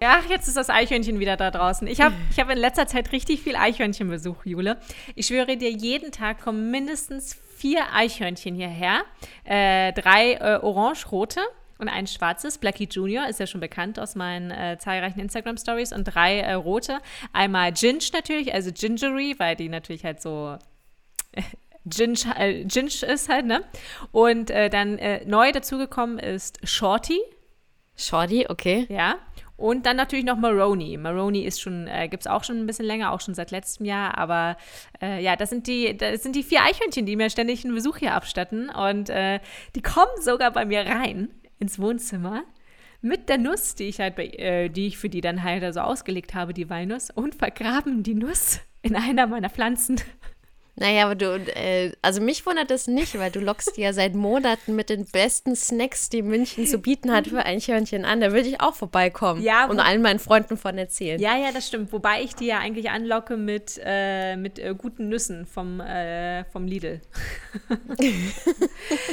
Ja, 0.00 0.22
jetzt 0.28 0.46
ist 0.46 0.56
das 0.56 0.70
Eichhörnchen 0.70 1.18
wieder 1.18 1.36
da 1.36 1.50
draußen. 1.50 1.88
Ich 1.88 2.00
habe 2.00 2.14
ich 2.30 2.38
hab 2.38 2.48
in 2.50 2.58
letzter 2.58 2.86
Zeit 2.86 3.10
richtig 3.10 3.42
viel 3.42 3.56
Eichhörnchenbesuch, 3.56 4.44
Jule. 4.44 4.78
Ich 5.16 5.26
schwöre 5.26 5.56
dir, 5.56 5.70
jeden 5.70 6.12
Tag 6.12 6.40
kommen 6.40 6.70
mindestens 6.70 7.34
vier 7.56 7.92
Eichhörnchen 7.92 8.54
hierher. 8.54 9.02
Äh, 9.44 9.92
drei 9.92 10.34
äh, 10.34 10.60
orange-rote 10.62 11.40
und 11.78 11.88
ein 11.88 12.06
schwarzes. 12.06 12.58
Blackie 12.58 12.88
Junior 12.88 13.28
ist 13.28 13.40
ja 13.40 13.48
schon 13.48 13.60
bekannt 13.60 13.98
aus 13.98 14.14
meinen 14.14 14.52
äh, 14.52 14.78
zahlreichen 14.78 15.18
Instagram-Stories. 15.18 15.92
Und 15.92 16.04
drei 16.04 16.40
äh, 16.40 16.52
rote. 16.52 16.98
Einmal 17.32 17.72
Ginge 17.72 17.98
natürlich, 18.12 18.54
also 18.54 18.70
Gingery, 18.72 19.34
weil 19.38 19.56
die 19.56 19.68
natürlich 19.68 20.04
halt 20.04 20.22
so 20.22 20.58
Ginge, 21.86 22.18
äh, 22.36 22.64
Ginge 22.64 23.04
ist 23.04 23.28
halt, 23.28 23.46
ne? 23.46 23.64
Und 24.12 24.50
äh, 24.50 24.70
dann 24.70 24.98
äh, 24.98 25.24
neu 25.24 25.50
dazugekommen 25.50 26.20
ist 26.20 26.60
Shorty. 26.62 27.20
Shorty, 27.96 28.46
okay. 28.48 28.86
Ja. 28.88 29.16
Und 29.58 29.86
dann 29.86 29.96
natürlich 29.96 30.24
noch 30.24 30.38
Maroni. 30.38 30.96
Maroni 30.96 31.44
ist 31.44 31.60
schon, 31.60 31.88
äh, 31.88 32.08
gibt 32.08 32.22
es 32.22 32.26
auch 32.28 32.44
schon 32.44 32.60
ein 32.60 32.66
bisschen 32.66 32.86
länger, 32.86 33.12
auch 33.12 33.20
schon 33.20 33.34
seit 33.34 33.50
letztem 33.50 33.86
Jahr. 33.86 34.16
Aber 34.16 34.56
äh, 35.02 35.20
ja, 35.20 35.34
das 35.34 35.50
sind, 35.50 35.66
die, 35.66 35.96
das 35.96 36.22
sind 36.22 36.36
die 36.36 36.44
vier 36.44 36.62
Eichhörnchen, 36.62 37.04
die 37.04 37.16
mir 37.16 37.28
ständig 37.28 37.64
einen 37.64 37.74
Besuch 37.74 37.96
hier 37.96 38.14
abstatten. 38.14 38.70
Und 38.70 39.10
äh, 39.10 39.40
die 39.74 39.82
kommen 39.82 40.22
sogar 40.22 40.52
bei 40.52 40.64
mir 40.64 40.86
rein 40.86 41.28
ins 41.58 41.80
Wohnzimmer 41.80 42.44
mit 43.00 43.28
der 43.28 43.38
Nuss, 43.38 43.74
die 43.74 43.88
ich 43.88 43.98
halt 43.98 44.14
bei, 44.14 44.26
äh, 44.26 44.68
die 44.68 44.86
ich 44.86 44.96
für 44.96 45.08
die 45.08 45.20
dann 45.20 45.42
halt 45.42 45.74
so 45.74 45.80
ausgelegt 45.80 46.34
habe, 46.34 46.54
die 46.54 46.70
Walnuss, 46.70 47.10
und 47.10 47.34
vergraben 47.34 48.04
die 48.04 48.14
Nuss 48.14 48.60
in 48.82 48.94
einer 48.94 49.26
meiner 49.26 49.50
Pflanzen. 49.50 50.00
Naja, 50.78 51.06
aber 51.06 51.14
du, 51.16 51.34
äh, 51.54 51.92
also 52.02 52.20
mich 52.20 52.46
wundert 52.46 52.70
das 52.70 52.86
nicht, 52.86 53.18
weil 53.18 53.30
du 53.30 53.40
lockst 53.40 53.76
ja 53.76 53.92
seit 53.92 54.14
Monaten 54.14 54.76
mit 54.76 54.90
den 54.90 55.06
besten 55.06 55.56
Snacks, 55.56 56.08
die 56.08 56.22
München 56.22 56.66
zu 56.66 56.78
bieten 56.78 57.12
hat, 57.12 57.26
für 57.28 57.44
Eichhörnchen 57.44 58.04
an. 58.04 58.20
Da 58.20 58.32
würde 58.32 58.48
ich 58.48 58.60
auch 58.60 58.74
vorbeikommen 58.74 59.42
Ja, 59.42 59.66
und 59.66 59.80
allen 59.80 60.02
meinen 60.02 60.20
Freunden 60.20 60.56
von 60.56 60.78
erzählen. 60.78 61.20
Ja, 61.20 61.36
ja, 61.36 61.50
das 61.52 61.66
stimmt. 61.66 61.92
Wobei 61.92 62.22
ich 62.22 62.34
die 62.34 62.46
ja 62.46 62.58
eigentlich 62.58 62.90
anlocke 62.90 63.36
mit, 63.36 63.80
äh, 63.84 64.36
mit 64.36 64.58
äh, 64.58 64.74
guten 64.76 65.08
Nüssen 65.08 65.46
vom, 65.46 65.80
äh, 65.80 66.44
vom 66.44 66.66
Lidl. 66.66 67.00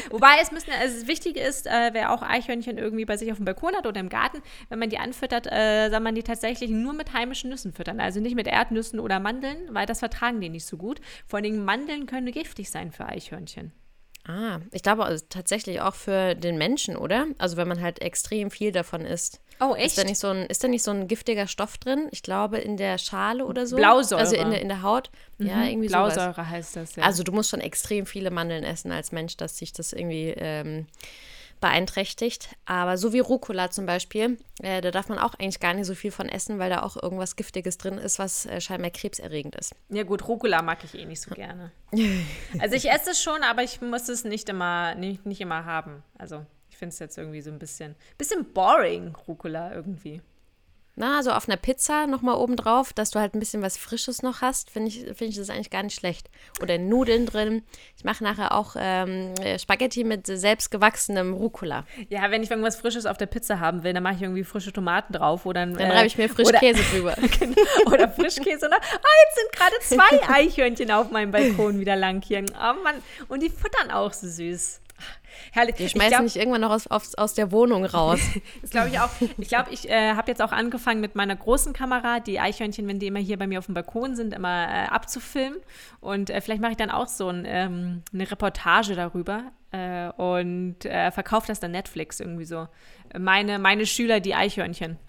Wobei 0.10 0.38
es 0.42 0.52
müssen, 0.52 0.72
also 0.80 1.00
das 1.00 1.08
Wichtige 1.08 1.40
ist, 1.40 1.66
äh, 1.68 1.90
wer 1.94 2.14
auch 2.14 2.22
Eichhörnchen 2.22 2.78
irgendwie 2.78 3.06
bei 3.06 3.18
sich 3.18 3.32
auf 3.32 3.38
dem 3.38 3.46
Balkon 3.46 3.76
hat 3.76 3.88
oder 3.88 4.00
im 4.00 4.10
Garten, 4.10 4.42
wenn 4.70 4.80
man 4.80 4.90
die 4.90 5.00
anfüttert, 5.00 5.48
äh, 5.52 5.90
soll 5.90 6.00
man 6.00 6.16
die 6.16 6.24
tatsächlich 6.24 6.70
nur 6.70 6.94
mit 6.94 7.14
heimischen 7.14 7.50
Nüssen 7.50 7.74
füttern. 7.74 8.00
Also 8.00 8.20
nicht 8.20 8.36
mit 8.36 8.48
Erdnüssen 8.48 9.00
oder 9.00 9.20
Mandeln, 9.20 9.58
weil 9.70 9.86
das 9.86 10.00
vertragen 10.00 10.40
die 10.42 10.50
nicht 10.50 10.66
so 10.66 10.78
gut. 10.78 11.02
Vor 11.26 11.38
allen 11.38 11.44
Dingen 11.44 11.55
Mandeln 11.64 12.06
können 12.06 12.32
giftig 12.32 12.70
sein 12.70 12.92
für 12.92 13.06
Eichhörnchen. 13.06 13.72
Ah, 14.28 14.60
ich 14.72 14.82
glaube 14.82 15.06
also 15.06 15.24
tatsächlich 15.30 15.82
auch 15.82 15.94
für 15.94 16.34
den 16.34 16.58
Menschen, 16.58 16.98
oder? 16.98 17.28
Also 17.38 17.58
wenn 17.58 17.68
man 17.68 17.82
halt 17.82 18.02
extrem 18.02 18.50
viel 18.50 18.72
davon 18.72 19.06
isst. 19.06 19.40
Oh, 19.60 19.74
Ist 19.76 19.98
da, 19.98 20.04
nicht 20.04 20.18
so 20.18 20.28
ein, 20.28 20.48
ist 20.48 20.64
da 20.64 20.68
nicht 20.68 20.84
so 20.84 20.92
ein 20.92 21.08
giftiger 21.08 21.48
Stoff 21.48 21.78
drin? 21.78 22.08
Ich 22.12 22.24
glaube 22.24 22.58
in 22.58 22.76
der 22.76 22.98
Schale 22.98 23.46
oder 23.46 23.68
so. 23.68 23.76
Blausäure. 23.76 24.20
Also 24.20 24.36
in 24.36 24.50
der, 24.50 24.62
in 24.62 24.68
der 24.68 24.82
Haut. 24.82 25.12
Ja, 25.38 25.64
irgendwie 25.64 25.88
sowas. 25.88 26.16
Blausäure 26.16 26.50
heißt 26.50 26.76
das, 26.76 26.96
ja. 26.96 27.04
Also 27.04 27.24
du 27.24 27.32
musst 27.32 27.52
schon 27.52 27.62
extrem 27.62 28.06
viele 28.06 28.32
Mandeln 28.32 28.64
essen 28.64 28.92
als 28.92 29.12
Mensch, 29.12 29.38
dass 29.38 29.58
sich 29.58 29.72
das 29.74 29.94
irgendwie 29.94 30.34
ähm, 30.36 30.88
beeinträchtigt. 31.60 32.50
Aber 32.66 32.98
so 32.98 33.14
wie 33.14 33.20
Rucola 33.20 33.72
zum 33.72 33.86
Beispiel, 33.86 34.38
äh, 34.62 34.82
da 34.82 34.92
darf 34.92 35.10
man 35.10 35.20
auch 35.20 35.34
eigentlich 35.36 35.60
gar 35.60 35.74
nicht 35.74 35.86
so 35.86 35.96
viel 35.96 36.12
von 36.12 36.30
essen, 36.30 36.60
weil 36.60 36.70
da 36.70 36.84
auch 36.84 37.02
irgendwas 37.02 37.36
Giftiges 37.36 37.78
drin 37.78 37.98
ist, 37.98 38.20
was 38.20 38.46
äh, 38.46 38.62
scheinbar 38.62 38.92
krebserregend 38.92 39.56
ist. 39.56 39.76
Ja 39.90 40.04
gut, 40.04 40.28
Rucola 40.28 40.62
mag 40.62 40.84
ich 40.84 40.96
eh 40.96 41.06
nicht 41.06 41.22
so 41.22 41.34
gerne. 41.34 41.72
Also 42.60 42.76
ich 42.76 42.90
esse 42.90 43.12
es 43.12 43.22
schon, 43.22 43.44
aber 43.44 43.64
ich 43.64 43.82
muss 43.82 44.10
es 44.10 44.24
nicht 44.24 44.50
immer, 44.50 44.96
nicht, 44.96 45.26
nicht 45.26 45.42
immer 45.42 45.66
haben. 45.66 46.04
Also 46.18 46.46
ich 46.70 46.78
finde 46.78 46.94
es 46.94 47.00
jetzt 47.00 47.18
irgendwie 47.18 47.42
so 47.42 47.52
ein 47.52 47.60
bisschen, 47.60 47.96
bisschen 48.18 48.46
boring, 48.54 49.16
Rucola 49.28 49.74
irgendwie. 49.74 50.22
Na, 50.98 51.22
so 51.24 51.32
auf 51.32 51.50
einer 51.50 51.58
Pizza 51.58 52.08
nochmal 52.08 52.36
oben 52.36 52.56
drauf, 52.56 52.94
dass 52.94 53.12
du 53.12 53.20
halt 53.20 53.34
ein 53.36 53.40
bisschen 53.40 53.62
was 53.62 53.78
Frisches 53.78 54.22
noch 54.22 54.42
hast, 54.42 54.70
finde 54.70 54.88
ich, 54.88 55.00
finde 55.00 55.26
ich 55.26 55.36
das 55.36 55.50
eigentlich 55.50 55.70
gar 55.70 55.84
nicht 55.84 56.00
schlecht. 56.00 56.30
Oder 56.62 56.78
Nudeln 56.78 57.26
drin. 57.26 57.64
Ich 57.98 58.06
mache 58.06 58.24
nachher 58.24 58.54
auch 58.54 58.76
ähm, 58.80 59.34
Spaghetti 59.60 60.06
mit 60.06 60.26
selbstgewachsenem 60.26 61.34
Rucola. 61.34 61.86
Ja, 62.08 62.32
wenn 62.32 62.44
ich 62.44 62.50
irgendwas 62.50 62.78
Frisches 62.78 63.06
auf 63.06 63.18
der 63.18 63.26
Pizza 63.26 63.60
haben 63.60 63.84
will, 63.84 63.92
dann 63.92 64.04
mache 64.04 64.16
ich 64.16 64.22
irgendwie 64.22 64.46
frische 64.46 64.72
Tomaten 64.72 65.12
drauf 65.12 65.46
oder 65.46 65.66
Dann 65.66 65.76
reibe 65.76 66.08
ich 66.08 66.18
mir 66.18 66.30
Frischkäse 66.30 66.82
drüber. 66.92 67.16
Genau, 67.40 67.92
oder 67.92 68.08
Frischkäse. 68.08 68.66
Oder, 68.66 68.78
ah, 68.78 69.16
jetzt 69.26 69.36
sind 69.36 69.52
gerade 69.52 69.76
zwei 69.82 70.30
Eichhörnchen 70.34 70.92
auf 70.92 71.12
meinem 71.12 71.32
Balkon 71.32 71.80
wieder 71.80 71.98
lang 71.98 72.22
hier. 72.22 72.46
Oh 72.54 72.84
Mann, 72.84 72.96
und 73.28 73.44
die 73.44 73.50
futtern 73.50 73.92
auch 73.92 74.14
so 74.14 74.28
süß. 74.28 74.80
Herrlich. 75.52 75.76
Die 75.76 75.84
Ich 75.84 75.92
schmeißen 75.92 76.24
mich 76.24 76.38
irgendwann 76.38 76.62
noch 76.62 76.72
aus, 76.72 76.88
aus, 76.88 77.16
aus 77.16 77.34
der 77.34 77.52
Wohnung 77.52 77.86
raus. 77.86 78.20
Das 78.62 78.72
glaube 78.72 78.90
ich 78.90 79.00
auch. 79.00 79.10
Ich 79.38 79.48
glaube, 79.48 79.72
ich 79.72 79.90
äh, 79.90 80.14
habe 80.14 80.30
jetzt 80.30 80.42
auch 80.42 80.52
angefangen 80.52 81.02
mit 81.02 81.16
meiner 81.16 81.36
großen 81.36 81.74
Kamera, 81.74 82.20
die 82.20 82.40
Eichhörnchen, 82.40 82.88
wenn 82.88 83.00
die 83.00 83.08
immer 83.08 83.20
hier 83.20 83.38
bei 83.38 83.48
mir 83.48 83.60
auf 83.60 83.66
dem 83.66 83.74
Balkon 83.74 84.16
sind, 84.16 84.34
immer 84.34 84.68
äh, 84.68 84.88
abzufilmen. 84.88 85.60
Und 86.00 86.30
äh, 86.30 86.42
vielleicht 86.42 86.62
mache 86.62 86.72
ich 86.72 86.78
dann 86.78 86.90
auch 86.90 87.08
so 87.08 87.30
ein, 87.30 87.44
ähm, 87.48 88.04
eine 88.14 88.30
Reportage 88.30 88.96
darüber 88.96 89.52
äh, 89.72 90.10
und 90.10 90.86
äh, 90.86 91.12
verkaufe 91.12 91.48
das 91.48 91.60
dann 91.60 91.72
Netflix 91.72 92.20
irgendwie 92.20 92.46
so. 92.46 92.68
Meine, 93.18 93.60
meine 93.60 93.86
Schüler, 93.86 94.20
die 94.20 94.36
Eichhörnchen. 94.36 94.98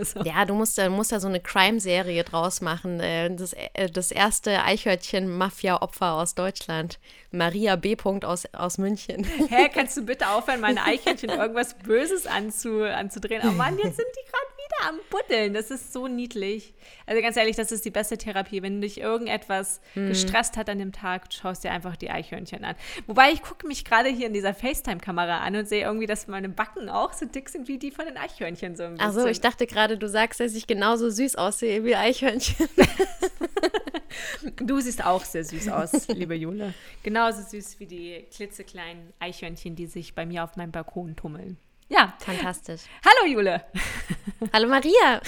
So. 0.00 0.20
Ja, 0.20 0.44
du 0.44 0.54
musst, 0.54 0.78
da- 0.78 0.88
musst 0.88 1.10
da 1.12 1.18
so 1.20 1.26
eine 1.28 1.40
Crime-Serie 1.40 2.22
draus 2.24 2.60
machen. 2.60 3.00
Äh, 3.00 3.34
Das, 3.34 3.52
äh, 3.52 3.90
das 3.90 4.10
erste 4.12 4.62
Eichhörnchen-Mafia-Opfer 4.62 6.12
aus 6.14 6.34
Deutschland. 6.34 6.98
Maria 7.30 7.76
B. 7.76 7.96
aus, 8.24 8.46
aus 8.54 8.78
München. 8.78 9.24
Hä, 9.24 9.68
kannst 9.72 9.96
du 9.96 10.02
bitte 10.02 10.28
aufhören, 10.30 10.60
meine 10.60 10.82
Eichhörnchen 10.84 11.30
irgendwas 11.30 11.74
Böses 11.74 12.26
anzu, 12.26 12.82
anzudrehen? 12.84 13.42
Oh 13.44 13.52
Mann, 13.52 13.76
jetzt 13.78 13.96
sind 13.96 14.06
die 14.16 14.30
gerade 14.30 14.46
wieder 14.68 14.88
am 14.88 14.98
Buddeln. 15.10 15.54
Das 15.54 15.70
ist 15.70 15.92
so 15.92 16.08
niedlich. 16.08 16.74
Also 17.06 17.22
ganz 17.22 17.36
ehrlich, 17.36 17.56
das 17.56 17.72
ist 17.72 17.84
die 17.84 17.90
beste 17.90 18.18
Therapie. 18.18 18.62
Wenn 18.62 18.80
dich 18.80 19.00
irgendetwas 19.00 19.80
gestresst 19.94 20.56
hat 20.56 20.68
an 20.68 20.78
dem 20.78 20.92
Tag, 20.92 21.32
schaust 21.32 21.64
dir 21.64 21.72
einfach 21.72 21.96
die 21.96 22.10
Eichhörnchen 22.10 22.64
an. 22.64 22.76
Wobei 23.06 23.32
ich 23.32 23.42
gucke 23.42 23.66
mich 23.66 23.84
gerade 23.84 24.08
hier 24.08 24.26
in 24.26 24.34
dieser 24.34 24.54
FaceTime-Kamera 24.54 25.38
an 25.38 25.56
und 25.56 25.68
sehe 25.68 25.84
irgendwie, 25.84 26.06
dass 26.06 26.26
meine 26.26 26.48
Backen 26.48 26.88
auch 26.88 27.12
so 27.12 27.26
dick 27.26 27.48
sind 27.48 27.68
wie 27.68 27.78
die 27.78 27.90
von 27.90 28.06
den 28.06 28.16
Eichhörnchen. 28.16 28.76
So 28.76 28.84
ein 28.84 28.92
bisschen. 28.94 29.06
Also 29.06 29.26
ich 29.26 29.40
dachte 29.40 29.66
gerade, 29.66 29.98
du 29.98 30.08
sagst, 30.08 30.40
dass 30.40 30.54
ich 30.54 30.66
genauso 30.66 31.10
süß 31.10 31.36
aussehe 31.36 31.84
wie 31.84 31.96
Eichhörnchen. 31.96 32.68
Du 34.56 34.80
siehst 34.80 35.04
auch 35.04 35.24
sehr 35.24 35.44
süß 35.44 35.68
aus, 35.68 36.08
liebe 36.08 36.34
Jule. 36.34 36.74
Genauso 37.02 37.42
süß 37.42 37.78
wie 37.78 37.86
die 37.86 38.26
klitzekleinen 38.34 39.12
Eichhörnchen, 39.18 39.76
die 39.76 39.86
sich 39.86 40.14
bei 40.14 40.26
mir 40.26 40.44
auf 40.44 40.56
meinem 40.56 40.72
Balkon 40.72 41.14
tummeln. 41.16 41.56
Ja, 41.88 42.12
Fantastisch. 42.18 42.82
hallo 43.04 43.32
Jule. 43.32 43.62
Hallo 44.52 44.68
Maria. 44.68 45.20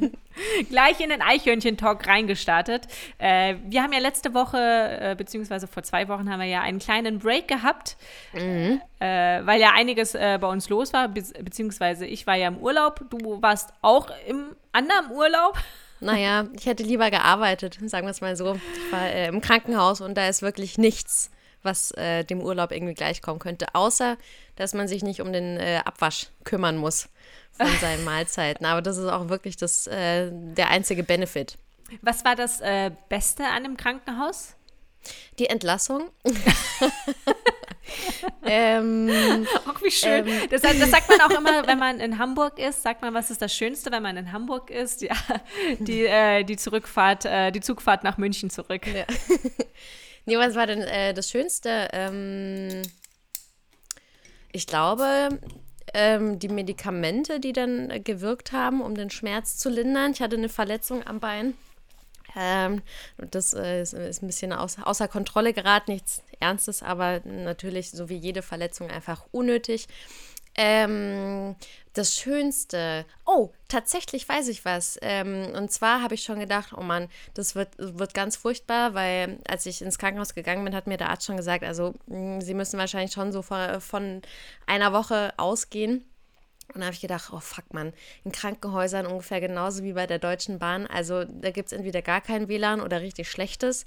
Gleich 0.70 0.98
in 1.00 1.10
den 1.10 1.20
Eichhörnchen-Talk 1.20 2.06
reingestartet. 2.06 2.86
Äh, 3.18 3.56
wir 3.66 3.82
haben 3.82 3.92
ja 3.92 3.98
letzte 3.98 4.32
Woche, 4.32 4.56
äh, 4.58 5.14
beziehungsweise 5.16 5.66
vor 5.66 5.82
zwei 5.82 6.08
Wochen, 6.08 6.30
haben 6.30 6.40
wir 6.40 6.46
ja 6.46 6.62
einen 6.62 6.78
kleinen 6.78 7.18
Break 7.18 7.46
gehabt, 7.46 7.96
äh, 8.32 8.78
weil 9.00 9.60
ja 9.60 9.72
einiges 9.74 10.14
äh, 10.14 10.38
bei 10.40 10.48
uns 10.48 10.70
los 10.70 10.92
war, 10.94 11.08
be 11.08 11.22
beziehungsweise 11.42 12.06
ich 12.06 12.26
war 12.26 12.36
ja 12.36 12.48
im 12.48 12.56
Urlaub, 12.56 13.00
du 13.10 13.42
warst 13.42 13.70
auch 13.82 14.08
im 14.26 14.56
anderen 14.72 15.10
Urlaub. 15.10 15.58
Naja, 16.00 16.46
ich 16.52 16.66
hätte 16.66 16.82
lieber 16.82 17.10
gearbeitet, 17.10 17.78
sagen 17.88 18.06
wir 18.06 18.10
es 18.10 18.20
mal 18.20 18.36
so. 18.36 18.56
Ich 18.56 18.92
war 18.92 19.06
äh, 19.06 19.28
im 19.28 19.40
Krankenhaus 19.40 20.02
und 20.02 20.16
da 20.16 20.28
ist 20.28 20.42
wirklich 20.42 20.76
nichts, 20.76 21.30
was 21.64 21.90
äh, 21.92 22.24
dem 22.24 22.40
Urlaub 22.40 22.72
irgendwie 22.72 22.94
gleichkommen 22.94 23.38
könnte, 23.38 23.74
außer 23.74 24.16
dass 24.56 24.74
man 24.74 24.88
sich 24.88 25.02
nicht 25.02 25.20
um 25.20 25.32
den 25.32 25.58
äh, 25.58 25.80
Abwasch 25.84 26.28
kümmern 26.44 26.76
muss 26.76 27.08
von 27.52 27.66
seinen 27.80 28.04
Mahlzeiten. 28.04 28.66
Aber 28.66 28.82
das 28.82 28.98
ist 28.98 29.08
auch 29.08 29.28
wirklich 29.28 29.56
das, 29.56 29.86
äh, 29.86 30.30
der 30.32 30.70
einzige 30.70 31.02
Benefit. 31.02 31.56
Was 32.02 32.24
war 32.24 32.36
das 32.36 32.60
äh, 32.60 32.90
Beste 33.08 33.44
an 33.44 33.64
dem 33.64 33.76
Krankenhaus? 33.76 34.54
Die 35.38 35.46
Entlassung. 35.46 36.10
ähm, 38.46 39.46
Ach, 39.66 39.82
wie 39.82 39.90
schön. 39.90 40.26
das, 40.50 40.62
das 40.62 40.90
sagt 40.90 41.10
man 41.10 41.20
auch 41.20 41.38
immer, 41.38 41.66
wenn 41.66 41.78
man 41.78 42.00
in 42.00 42.18
Hamburg 42.18 42.58
ist, 42.58 42.82
sagt 42.82 43.02
man, 43.02 43.12
was 43.12 43.30
ist 43.30 43.42
das 43.42 43.54
Schönste, 43.54 43.92
wenn 43.92 44.02
man 44.02 44.16
in 44.16 44.32
Hamburg 44.32 44.70
ist? 44.70 45.02
Ja, 45.02 45.14
die, 45.78 46.06
äh, 46.06 46.44
die 46.44 46.56
Zurückfahrt, 46.56 47.26
äh, 47.26 47.50
die 47.50 47.60
Zugfahrt 47.60 48.02
nach 48.02 48.16
München 48.16 48.48
zurück. 48.48 48.86
Ja. 48.86 49.04
nee, 50.26 50.36
was 50.36 50.54
war 50.54 50.66
denn 50.66 50.82
äh, 50.82 51.14
das 51.14 51.30
Schönste? 51.30 51.88
Ähm, 51.92 52.82
ich 54.52 54.66
glaube, 54.66 55.40
ähm, 55.92 56.38
die 56.38 56.48
Medikamente, 56.48 57.40
die 57.40 57.52
dann 57.52 57.90
äh, 57.90 58.00
gewirkt 58.00 58.52
haben, 58.52 58.82
um 58.82 58.94
den 58.94 59.10
Schmerz 59.10 59.56
zu 59.56 59.68
lindern. 59.68 60.12
Ich 60.12 60.20
hatte 60.20 60.36
eine 60.36 60.48
Verletzung 60.48 61.06
am 61.06 61.20
Bein. 61.20 61.54
Ähm, 62.36 62.82
das 63.16 63.54
äh, 63.54 63.82
ist, 63.82 63.92
ist 63.92 64.22
ein 64.22 64.26
bisschen 64.26 64.52
aus, 64.52 64.76
außer 64.82 65.08
Kontrolle 65.08 65.52
geraten, 65.52 65.92
nichts 65.92 66.22
Ernstes, 66.40 66.82
aber 66.82 67.20
natürlich, 67.24 67.90
so 67.90 68.08
wie 68.08 68.16
jede 68.16 68.42
Verletzung, 68.42 68.90
einfach 68.90 69.24
unnötig. 69.30 69.86
Ähm, 70.56 71.56
das 71.94 72.14
Schönste. 72.16 73.04
Oh, 73.24 73.50
tatsächlich 73.68 74.28
weiß 74.28 74.48
ich 74.48 74.64
was. 74.64 74.98
Ähm, 75.02 75.52
und 75.54 75.70
zwar 75.70 76.02
habe 76.02 76.14
ich 76.14 76.22
schon 76.24 76.40
gedacht, 76.40 76.72
oh 76.76 76.82
Mann, 76.82 77.08
das 77.34 77.54
wird, 77.54 77.68
wird 77.78 78.14
ganz 78.14 78.36
furchtbar, 78.36 78.94
weil 78.94 79.38
als 79.48 79.66
ich 79.66 79.80
ins 79.82 79.98
Krankenhaus 79.98 80.34
gegangen 80.34 80.64
bin, 80.64 80.74
hat 80.74 80.86
mir 80.86 80.96
der 80.96 81.10
Arzt 81.10 81.26
schon 81.26 81.36
gesagt, 81.36 81.64
also 81.64 81.94
mh, 82.06 82.40
sie 82.40 82.54
müssen 82.54 82.78
wahrscheinlich 82.78 83.12
schon 83.12 83.32
so 83.32 83.42
von, 83.42 83.80
von 83.80 84.22
einer 84.66 84.92
Woche 84.92 85.32
ausgehen. 85.36 86.04
Und 86.72 86.80
da 86.80 86.86
habe 86.86 86.94
ich 86.94 87.00
gedacht, 87.00 87.30
oh 87.32 87.40
fuck 87.40 87.72
man, 87.72 87.92
in 88.24 88.32
Krankenhäusern 88.32 89.06
ungefähr 89.06 89.40
genauso 89.40 89.84
wie 89.84 89.92
bei 89.92 90.06
der 90.06 90.18
Deutschen 90.18 90.58
Bahn. 90.58 90.86
Also 90.86 91.24
da 91.24 91.50
gibt 91.50 91.66
es 91.66 91.72
entweder 91.72 92.02
gar 92.02 92.20
kein 92.20 92.48
WLAN 92.48 92.80
oder 92.80 93.00
richtig 93.00 93.30
schlechtes. 93.30 93.84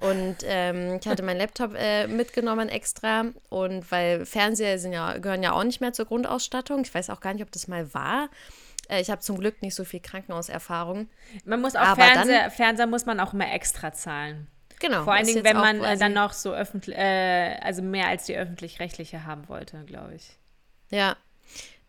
Und 0.00 0.38
ähm, 0.42 0.98
ich 1.00 1.06
hatte 1.06 1.22
meinen 1.22 1.38
Laptop 1.38 1.74
äh, 1.76 2.06
mitgenommen 2.08 2.68
extra. 2.68 3.26
Und 3.50 3.90
weil 3.92 4.26
Fernseher 4.26 4.78
sind 4.78 4.92
ja, 4.92 5.18
gehören 5.18 5.42
ja 5.42 5.52
auch 5.52 5.64
nicht 5.64 5.80
mehr 5.80 5.92
zur 5.92 6.06
Grundausstattung. 6.06 6.82
Ich 6.82 6.94
weiß 6.94 7.10
auch 7.10 7.20
gar 7.20 7.34
nicht, 7.34 7.42
ob 7.42 7.52
das 7.52 7.68
mal 7.68 7.92
war. 7.94 8.28
Äh, 8.88 9.00
ich 9.00 9.10
habe 9.10 9.20
zum 9.20 9.38
Glück 9.38 9.62
nicht 9.62 9.74
so 9.74 9.84
viel 9.84 10.00
Krankenhauserfahrung. 10.00 11.08
Man 11.44 11.60
muss 11.60 11.76
auch 11.76 11.94
Fernseher, 11.94 12.42
dann, 12.42 12.50
Fernseher 12.50 12.86
muss 12.86 13.06
man 13.06 13.20
auch 13.20 13.32
immer 13.32 13.52
extra 13.52 13.92
zahlen. 13.92 14.48
Genau. 14.80 15.04
Vor 15.04 15.12
allen 15.12 15.26
Dingen, 15.26 15.44
wenn 15.44 15.56
man 15.56 15.82
äh, 15.84 15.96
dann 15.96 16.14
noch 16.14 16.32
so 16.32 16.52
öffentlich, 16.52 16.96
äh, 16.96 17.58
also 17.62 17.80
mehr 17.80 18.08
als 18.08 18.26
die 18.26 18.36
öffentlich-rechtliche 18.36 19.24
haben 19.24 19.48
wollte, 19.48 19.84
glaube 19.84 20.14
ich. 20.14 20.36
Ja, 20.90 21.16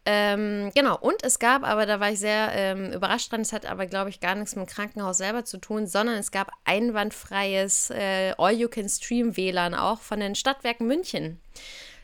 ähm, 0.07 0.71
genau, 0.75 0.97
und 0.99 1.23
es 1.23 1.39
gab, 1.39 1.63
aber 1.63 1.87
da 1.87 1.99
war 1.99 2.11
ich 2.11 2.19
sehr 2.19 2.51
ähm, 2.53 2.91
überrascht 2.91 3.31
dran, 3.31 3.41
es 3.41 3.51
hat 3.53 3.65
aber, 3.65 3.87
glaube 3.87 4.11
ich, 4.11 4.19
gar 4.19 4.35
nichts 4.35 4.55
mit 4.55 4.67
dem 4.67 4.71
Krankenhaus 4.71 5.17
selber 5.17 5.45
zu 5.45 5.57
tun, 5.57 5.87
sondern 5.87 6.15
es 6.15 6.31
gab 6.31 6.51
einwandfreies 6.63 7.89
äh, 7.89 8.33
All-You-Can-Stream-WLAN 8.37 9.73
auch 9.73 10.01
von 10.01 10.19
den 10.19 10.35
Stadtwerken 10.35 10.85
München. 10.85 11.39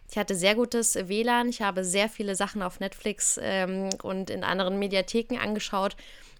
Ich 0.09 0.17
hatte 0.17 0.35
sehr 0.35 0.55
gutes 0.55 0.95
WLAN, 0.95 1.47
ich 1.47 1.61
habe 1.61 1.85
sehr 1.85 2.09
viele 2.09 2.35
Sachen 2.35 2.63
auf 2.63 2.79
Netflix 2.79 3.39
ähm, 3.41 3.89
und 4.01 4.31
in 4.31 4.43
anderen 4.43 4.79
Mediatheken 4.79 5.37
angeschaut. 5.37 5.95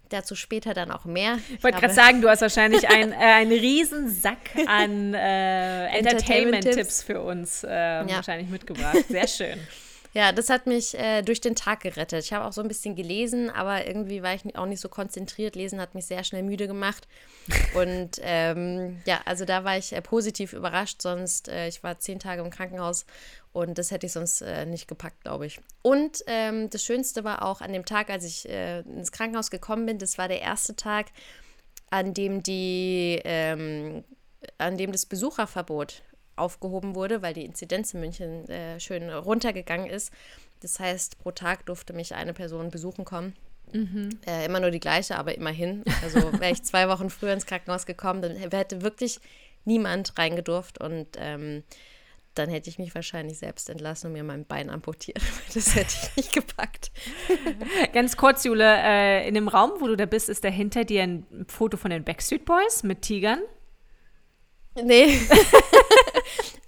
Dazu 0.10 0.36
später 0.36 0.74
dann 0.74 0.92
auch 0.92 1.06
mehr. 1.06 1.38
Ich 1.56 1.64
wollte 1.64 1.80
gerade 1.80 1.94
sagen, 1.94 2.22
du 2.22 2.28
hast 2.28 2.42
wahrscheinlich 2.42 2.90
ein, 2.90 3.14
äh, 3.14 3.16
einen 3.16 3.52
riesen 3.52 4.10
Sack 4.10 4.40
an 4.66 5.14
äh, 5.14 5.88
Entertainment-Tipps 6.00 7.04
für 7.04 7.22
uns 7.22 7.64
äh, 7.64 7.70
ja. 7.70 8.08
wahrscheinlich 8.10 8.50
mitgebracht. 8.50 9.06
Sehr 9.08 9.28
schön. 9.28 9.60
Ja, 10.14 10.34
das 10.34 10.50
hat 10.50 10.68
mich 10.68 10.98
äh, 10.98 11.22
durch 11.22 11.40
den 11.40 11.56
Tag 11.56 11.82
gerettet. 11.82 12.26
Ich 12.26 12.34
habe 12.34 12.46
auch 12.46 12.52
so 12.52 12.62
ein 12.62 12.68
bisschen 12.68 12.96
gelesen, 12.96 13.50
aber 13.50 13.88
irgendwie 13.88 14.22
war 14.22 14.34
ich 14.34 14.56
auch 14.58 14.66
nicht 14.66 14.82
so 14.82 14.90
konzentriert. 14.90 15.56
Lesen 15.56 15.80
hat 15.80 15.96
mich 15.96 16.06
sehr 16.06 16.26
schnell 16.26 16.44
müde 16.44 16.68
gemacht. 16.68 17.08
Und 17.76 18.20
ähm, 18.22 19.02
ja, 19.06 19.22
also 19.24 19.46
da 19.46 19.64
war 19.64 19.78
ich 19.78 19.94
äh, 19.94 20.02
positiv 20.02 20.52
überrascht. 20.52 21.02
Sonst, 21.02 21.48
äh, 21.48 21.70
ich 21.70 21.82
war 21.82 21.98
zehn 22.00 22.20
Tage 22.20 22.42
im 22.42 22.50
Krankenhaus 22.50 23.06
und 23.54 23.78
das 23.78 23.92
hätte 23.92 24.06
ich 24.06 24.12
sonst 24.12 24.42
äh, 24.42 24.66
nicht 24.66 24.90
gepackt, 24.90 25.22
glaube 25.24 25.46
ich. 25.46 25.62
Und 25.82 26.24
ähm, 26.28 26.70
das 26.70 26.84
Schönste 26.84 27.24
war 27.24 27.44
auch 27.46 27.62
an 27.62 27.72
dem 27.72 27.86
Tag, 27.86 28.10
als 28.10 28.26
ich 28.26 28.50
äh, 28.50 28.80
ins 28.82 29.14
Krankenhaus 29.14 29.50
gekommen 29.50 29.86
bin, 29.86 29.98
das 29.98 30.18
war 30.18 30.28
der 30.28 30.42
erste 30.42 30.76
Tag, 30.76 31.08
an 31.90 32.14
dem 32.14 32.44
die, 32.44 33.22
ähm, 33.24 34.04
an 34.58 34.78
dem 34.78 34.92
das 34.92 35.06
Besucherverbot 35.06 36.02
aufgehoben 36.42 36.96
wurde, 36.96 37.22
weil 37.22 37.34
die 37.34 37.46
Inzidenz 37.46 37.94
in 37.94 38.00
München 38.02 38.50
äh, 38.50 38.80
schön 38.80 39.10
runtergegangen 39.10 39.88
ist. 39.88 40.12
Das 40.62 40.80
heißt, 40.80 41.20
pro 41.20 41.32
Tag 41.32 41.66
durfte 41.66 41.94
mich 41.94 42.14
eine 42.16 42.34
Person 42.34 42.70
besuchen 42.70 43.06
kommen. 43.06 43.36
Mhm. 43.74 44.10
Äh, 44.28 44.46
immer 44.46 44.60
nur 44.60 44.72
die 44.72 44.80
gleiche, 44.80 45.18
aber 45.18 45.36
immerhin. 45.36 45.84
Also 46.04 46.20
wäre 46.40 46.52
ich 46.52 46.64
zwei 46.64 46.88
Wochen 46.90 47.10
früher 47.10 47.34
ins 47.34 47.46
Krankenhaus 47.46 47.86
gekommen, 47.86 48.22
dann 48.22 48.36
hätte 48.36 48.82
wirklich 48.82 49.20
niemand 49.66 50.18
reingedurft 50.18 50.80
und 50.80 51.08
ähm, 51.18 51.64
dann 52.36 52.50
hätte 52.50 52.70
ich 52.70 52.80
mich 52.80 52.96
wahrscheinlich 52.96 53.40
selbst 53.40 53.70
entlassen 53.70 54.08
und 54.08 54.14
mir 54.14 54.24
mein 54.24 54.46
Bein 54.46 54.70
amputiert. 54.70 55.22
Das 55.54 55.76
hätte 55.76 55.94
ich 56.02 56.16
nicht 56.16 56.34
gepackt. 56.34 56.92
Ganz 57.94 58.16
kurz, 58.16 58.44
Jule, 58.44 58.78
äh, 58.78 59.28
in 59.28 59.34
dem 59.34 59.48
Raum, 59.48 59.72
wo 59.80 59.88
du 59.88 59.98
da 59.98 60.06
bist, 60.06 60.30
ist 60.30 60.44
da 60.44 60.48
hinter 60.48 60.86
dir 60.86 61.04
ein 61.04 61.46
Foto 61.48 61.78
von 61.78 61.92
den 61.92 62.04
Backstreet 62.04 62.46
Boys 62.46 62.84
mit 62.84 63.02
Tigern. 63.02 63.42
Nee. 64.82 65.20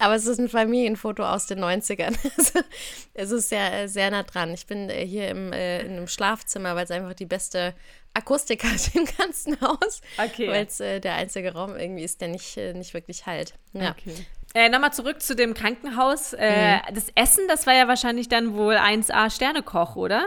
Aber 0.04 0.16
es 0.16 0.26
ist 0.26 0.38
ein 0.38 0.50
Familienfoto 0.50 1.24
aus 1.24 1.46
den 1.46 1.64
90ern. 1.64 2.14
Also, 2.38 2.60
es 3.14 3.32
ist 3.32 3.48
sehr, 3.48 3.88
sehr 3.88 4.12
nah 4.12 4.24
dran. 4.24 4.54
Ich 4.54 4.68
bin 4.68 4.90
äh, 4.90 5.08
hier 5.08 5.30
im, 5.30 5.54
äh, 5.54 5.80
in 5.80 5.94
einem 5.94 6.10
Schlafzimmer, 6.10 6.76
weil 6.76 6.84
es 6.84 6.92
einfach 6.92 7.14
die 7.14 7.26
beste 7.26 7.74
Akustik 8.14 8.64
hat 8.66 8.94
im 8.96 9.06
ganzen 9.18 9.62
Haus. 9.62 10.02
Okay. 10.18 10.50
Weil 10.50 10.66
es 10.66 10.82
äh, 10.82 11.00
der 11.00 11.16
einzige 11.16 11.54
Raum 11.54 11.78
irgendwie 11.78 12.04
ist, 12.04 12.20
der 12.20 12.28
nicht, 12.28 12.58
äh, 12.58 12.74
nicht 12.74 12.94
wirklich 12.94 13.26
halt. 13.26 13.54
Ja. 13.72 13.92
Okay. 13.92 14.14
Äh, 14.54 14.68
Nochmal 14.68 14.92
zurück 14.92 15.22
zu 15.22 15.38
dem 15.38 15.54
Krankenhaus. 15.54 16.34
Äh, 16.34 16.76
mhm. 16.76 16.96
Das 16.96 17.06
Essen, 17.16 17.48
das 17.48 17.66
war 17.66 17.74
ja 17.74 17.88
wahrscheinlich 17.88 18.28
dann 18.28 18.56
wohl 18.56 18.76
1A 18.76 19.34
Sternekoch, 19.34 19.96
oder? 19.96 20.26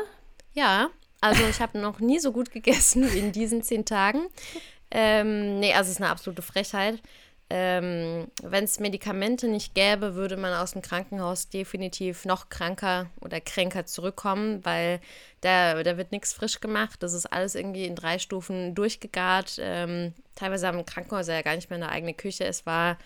Ja, 0.55 0.88
also 1.20 1.44
ich 1.44 1.61
habe 1.61 1.79
noch 1.79 2.00
nie 2.00 2.19
so 2.19 2.32
gut 2.32 2.50
gegessen 2.50 3.12
wie 3.12 3.19
in 3.19 3.31
diesen 3.31 3.62
zehn 3.62 3.84
Tagen. 3.84 4.26
Ähm, 4.88 5.58
nee, 5.58 5.75
also 5.75 5.88
es 5.88 5.96
ist 5.96 6.00
eine 6.00 6.11
absolute 6.11 6.43
Frechheit 6.43 7.02
ähm, 7.48 8.26
wenn 8.43 8.64
es 8.64 8.81
Medikamente 8.81 9.46
nicht 9.46 9.75
gäbe, 9.75 10.16
würde 10.16 10.37
man 10.37 10.52
aus 10.52 10.72
dem 10.72 10.82
Krankenhaus 10.82 11.48
definitiv 11.48 12.25
noch 12.25 12.48
kranker 12.48 13.08
oder 13.20 13.40
kränker 13.40 13.87
zurückkommen, 13.87 14.64
weil 14.64 15.00
da, 15.43 15.81
da 15.82 15.96
wird 15.96 16.10
nichts 16.10 16.32
frisch 16.32 16.60
gemacht. 16.60 17.04
Das 17.04 17.12
ist 17.12 17.26
alles 17.26 17.54
irgendwie 17.54 17.84
in 17.84 17.94
drei 17.94 18.19
Stufen 18.19 18.75
durchgegart. 18.75 19.58
Ähm, 19.60 20.12
teilweise 20.34 20.66
haben 20.66 20.84
Krankenhäuser 20.84 21.34
ja 21.34 21.43
gar 21.43 21.54
nicht 21.54 21.70
mehr 21.70 21.76
eine 21.76 21.90
eigene 21.90 22.14
Küche. 22.14 22.44
Es 22.44 22.66
war, 22.66 22.98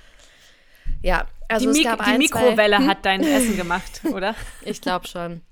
ja, 1.02 1.26
also 1.48 1.70
die, 1.70 1.80
es 1.80 1.84
gab 1.84 2.02
die 2.02 2.10
ein, 2.10 2.18
Mikrowelle 2.18 2.76
zwei, 2.76 2.86
hat 2.86 3.04
dein 3.04 3.22
Essen 3.22 3.58
gemacht, 3.58 4.00
oder? 4.10 4.34
ich 4.62 4.80
glaube 4.80 5.06
schon. 5.06 5.42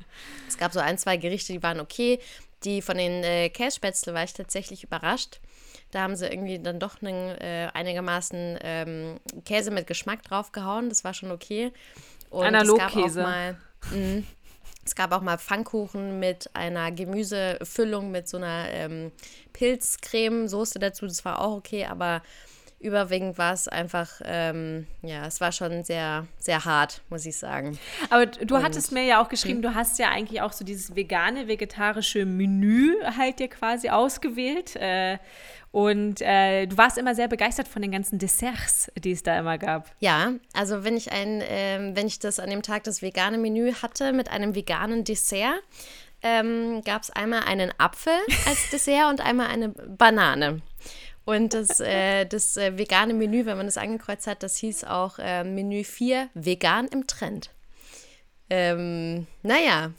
Es 0.48 0.56
gab 0.56 0.72
so 0.72 0.80
ein, 0.80 0.96
zwei 0.96 1.18
Gerichte, 1.18 1.52
die 1.52 1.62
waren 1.62 1.80
okay. 1.80 2.20
Die 2.64 2.80
von 2.80 2.96
den 2.96 3.22
äh, 3.22 3.50
Kässpätzle 3.50 4.14
war 4.14 4.24
ich 4.24 4.32
tatsächlich 4.32 4.82
überrascht. 4.82 5.40
Da 5.90 6.02
haben 6.02 6.16
sie 6.16 6.26
irgendwie 6.26 6.58
dann 6.58 6.78
doch 6.78 7.00
einen, 7.00 7.36
äh, 7.38 7.68
einigermaßen 7.72 8.58
ähm, 8.62 9.20
Käse 9.44 9.70
mit 9.70 9.86
Geschmack 9.86 10.22
draufgehauen. 10.22 10.88
Das 10.88 11.04
war 11.04 11.14
schon 11.14 11.30
okay. 11.30 11.72
Und 12.30 12.44
Analogkäse. 12.44 13.56
Mhm. 13.90 14.26
Es 14.84 14.94
gab 14.94 15.12
auch 15.12 15.20
mal 15.20 15.38
Pfannkuchen 15.38 16.18
mit 16.18 16.50
einer 16.54 16.90
Gemüsefüllung 16.90 18.10
mit 18.10 18.26
so 18.26 18.38
einer 18.38 18.70
ähm, 18.70 19.12
Pilzcreme-Soße 19.52 20.78
dazu. 20.78 21.06
Das 21.06 21.24
war 21.24 21.40
auch 21.40 21.56
okay, 21.56 21.84
aber 21.84 22.22
überwiegend 22.80 23.38
war 23.38 23.52
es 23.52 23.66
einfach, 23.66 24.20
ähm, 24.24 24.86
ja, 25.02 25.26
es 25.26 25.40
war 25.40 25.50
schon 25.50 25.82
sehr, 25.82 26.26
sehr 26.38 26.64
hart, 26.64 27.00
muss 27.10 27.26
ich 27.26 27.36
sagen. 27.36 27.78
Aber 28.10 28.26
du 28.26 28.54
Und, 28.54 28.62
hattest 28.62 28.92
mir 28.92 29.04
ja 29.04 29.20
auch 29.20 29.28
geschrieben, 29.28 29.56
hm. 29.56 29.62
du 29.62 29.74
hast 29.74 29.98
ja 29.98 30.10
eigentlich 30.10 30.40
auch 30.42 30.52
so 30.52 30.64
dieses 30.64 30.94
vegane, 30.94 31.48
vegetarische 31.48 32.24
Menü 32.24 32.94
halt 33.16 33.40
dir 33.40 33.48
quasi 33.48 33.88
ausgewählt. 33.88 34.76
Äh, 34.76 35.18
und 35.70 36.22
äh, 36.22 36.66
du 36.66 36.78
warst 36.78 36.98
immer 36.98 37.14
sehr 37.14 37.28
begeistert 37.28 37.68
von 37.68 37.82
den 37.82 37.90
ganzen 37.90 38.18
Desserts, 38.18 38.90
die 38.96 39.12
es 39.12 39.22
da 39.22 39.38
immer 39.38 39.58
gab. 39.58 39.90
Ja, 39.98 40.32
also 40.54 40.84
wenn 40.84 40.96
ich 40.96 41.12
ein, 41.12 41.40
äh, 41.42 41.90
wenn 41.94 42.06
ich 42.06 42.20
das 42.20 42.38
an 42.38 42.48
dem 42.48 42.62
Tag 42.62 42.84
das 42.84 43.02
vegane 43.02 43.38
Menü 43.38 43.72
hatte 43.74 44.12
mit 44.12 44.30
einem 44.30 44.54
veganen 44.54 45.04
Dessert, 45.04 45.60
ähm, 46.22 46.82
gab 46.84 47.02
es 47.02 47.10
einmal 47.10 47.42
einen 47.44 47.72
Apfel 47.78 48.14
als 48.46 48.70
Dessert 48.70 49.10
und 49.10 49.20
einmal 49.20 49.48
eine 49.48 49.68
Banane. 49.68 50.62
Und 51.28 51.52
das, 51.52 51.78
äh, 51.80 52.24
das 52.24 52.56
äh, 52.56 52.78
vegane 52.78 53.12
Menü, 53.12 53.44
wenn 53.44 53.58
man 53.58 53.66
das 53.66 53.76
angekreuzt 53.76 54.26
hat, 54.26 54.42
das 54.42 54.56
hieß 54.56 54.84
auch 54.84 55.18
äh, 55.18 55.44
Menü 55.44 55.84
4 55.84 56.30
vegan 56.32 56.88
im 56.88 57.06
Trend. 57.06 57.50
Ähm, 58.48 59.26
naja. 59.42 59.92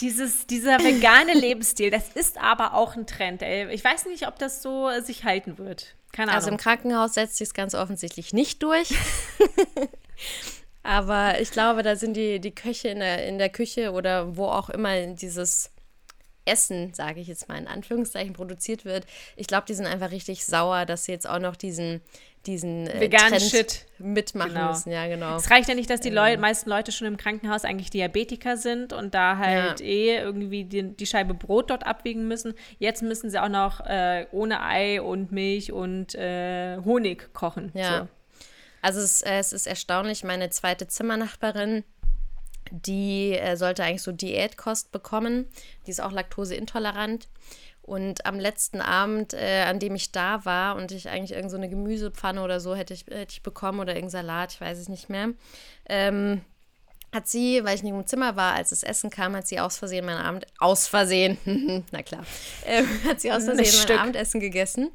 Dieses, 0.00 0.48
dieser 0.48 0.80
vegane 0.80 1.34
Lebensstil, 1.34 1.92
das 1.92 2.08
ist 2.08 2.38
aber 2.38 2.74
auch 2.74 2.96
ein 2.96 3.06
Trend. 3.06 3.42
Ey. 3.42 3.72
Ich 3.72 3.84
weiß 3.84 4.06
nicht, 4.06 4.26
ob 4.26 4.40
das 4.40 4.60
so 4.60 4.90
sich 5.04 5.22
halten 5.22 5.56
wird. 5.56 5.94
Keine 6.10 6.32
Ahnung. 6.32 6.36
Also 6.36 6.50
im 6.50 6.56
Krankenhaus 6.56 7.14
setzt 7.14 7.36
sich 7.36 7.46
es 7.46 7.54
ganz 7.54 7.76
offensichtlich 7.76 8.32
nicht 8.32 8.60
durch. 8.64 8.92
aber 10.82 11.40
ich 11.40 11.52
glaube, 11.52 11.84
da 11.84 11.94
sind 11.94 12.14
die, 12.14 12.40
die 12.40 12.52
Köche 12.56 12.88
in 12.88 12.98
der, 12.98 13.24
in 13.28 13.38
der 13.38 13.50
Küche 13.50 13.92
oder 13.92 14.36
wo 14.36 14.46
auch 14.46 14.68
immer 14.68 15.00
dieses 15.14 15.70
Essen, 16.46 16.94
sage 16.94 17.20
ich 17.20 17.28
jetzt 17.28 17.48
mal 17.48 17.58
in 17.58 17.66
Anführungszeichen, 17.66 18.32
produziert 18.32 18.84
wird. 18.84 19.04
Ich 19.36 19.46
glaube, 19.46 19.64
die 19.66 19.74
sind 19.74 19.86
einfach 19.86 20.10
richtig 20.10 20.44
sauer, 20.44 20.86
dass 20.86 21.04
sie 21.04 21.12
jetzt 21.12 21.28
auch 21.28 21.38
noch 21.38 21.56
diesen, 21.56 22.00
diesen 22.46 22.86
äh, 22.86 23.00
veganen 23.00 23.40
Shit 23.40 23.86
mitmachen 23.98 24.54
genau. 24.54 24.68
müssen. 24.68 24.90
Ja, 24.92 25.06
genau. 25.08 25.36
Es 25.36 25.50
reicht 25.50 25.68
ja 25.68 25.74
nicht, 25.74 25.90
dass 25.90 26.00
die 26.00 26.10
Leu 26.10 26.36
meisten 26.38 26.70
Leute 26.70 26.92
schon 26.92 27.06
im 27.06 27.16
Krankenhaus 27.16 27.64
eigentlich 27.64 27.90
Diabetiker 27.90 28.56
sind 28.56 28.92
und 28.92 29.14
da 29.14 29.36
halt 29.36 29.80
ja. 29.80 29.86
eh 29.86 30.16
irgendwie 30.18 30.64
die, 30.64 30.82
die, 30.82 31.06
Scheibe 31.06 31.34
Brot 31.34 31.70
dort 31.70 31.84
abwiegen 31.86 32.28
müssen. 32.28 32.54
Jetzt 32.78 33.02
müssen 33.02 33.30
sie 33.30 33.42
auch 33.42 33.48
noch 33.48 33.80
äh, 33.80 34.26
ohne 34.30 34.62
Ei 34.62 35.02
und 35.02 35.32
Milch 35.32 35.72
und 35.72 36.14
äh, 36.14 36.78
Honig 36.84 37.32
kochen. 37.32 37.72
Ja. 37.74 37.98
So. 37.98 38.08
Also 38.82 39.00
es, 39.00 39.22
äh, 39.22 39.38
es 39.38 39.52
ist 39.52 39.66
erstaunlich, 39.66 40.22
meine 40.22 40.48
zweite 40.50 40.86
Zimmernachbarin, 40.86 41.82
die 42.70 43.32
äh, 43.32 43.56
sollte 43.56 43.84
eigentlich 43.84 44.02
so 44.02 44.12
Diätkost 44.12 44.92
bekommen. 44.92 45.46
Die 45.86 45.90
ist 45.90 46.00
auch 46.00 46.12
laktoseintolerant. 46.12 47.28
Und 47.82 48.26
am 48.26 48.40
letzten 48.40 48.80
Abend, 48.80 49.32
äh, 49.32 49.62
an 49.62 49.78
dem 49.78 49.94
ich 49.94 50.10
da 50.10 50.44
war 50.44 50.74
und 50.74 50.90
ich 50.90 51.08
eigentlich 51.08 51.32
irgend 51.32 51.52
so 51.52 51.58
Gemüsepfanne 51.58 52.42
oder 52.42 52.58
so 52.58 52.74
hätte 52.74 52.92
ich, 52.92 53.06
hätte 53.06 53.32
ich 53.32 53.44
bekommen 53.44 53.78
oder 53.78 53.94
irgendein 53.94 54.26
Salat, 54.26 54.52
ich 54.54 54.60
weiß 54.60 54.76
es 54.78 54.88
nicht 54.88 55.08
mehr, 55.08 55.28
ähm, 55.88 56.40
hat 57.16 57.26
sie, 57.28 57.64
weil 57.64 57.74
ich 57.74 57.82
nicht 57.82 57.92
im 57.92 58.06
Zimmer 58.06 58.36
war, 58.36 58.54
als 58.54 58.70
das 58.70 58.82
Essen 58.82 59.10
kam, 59.10 59.34
hat 59.34 59.46
sie 59.48 59.58
aus 59.58 59.78
Versehen 59.78 60.04
mein 60.04 60.18
Abend, 60.18 60.46
aus 60.58 60.86
Versehen, 60.86 61.38
na 61.90 62.02
klar, 62.02 62.24
äh, 62.64 62.82
hat 63.08 63.20
sie 63.20 63.32
aus 63.32 63.44
Versehen 63.44 63.56
mein 63.56 63.64
Stück. 63.64 63.98
Abendessen 64.00 64.40
gegessen. 64.40 64.90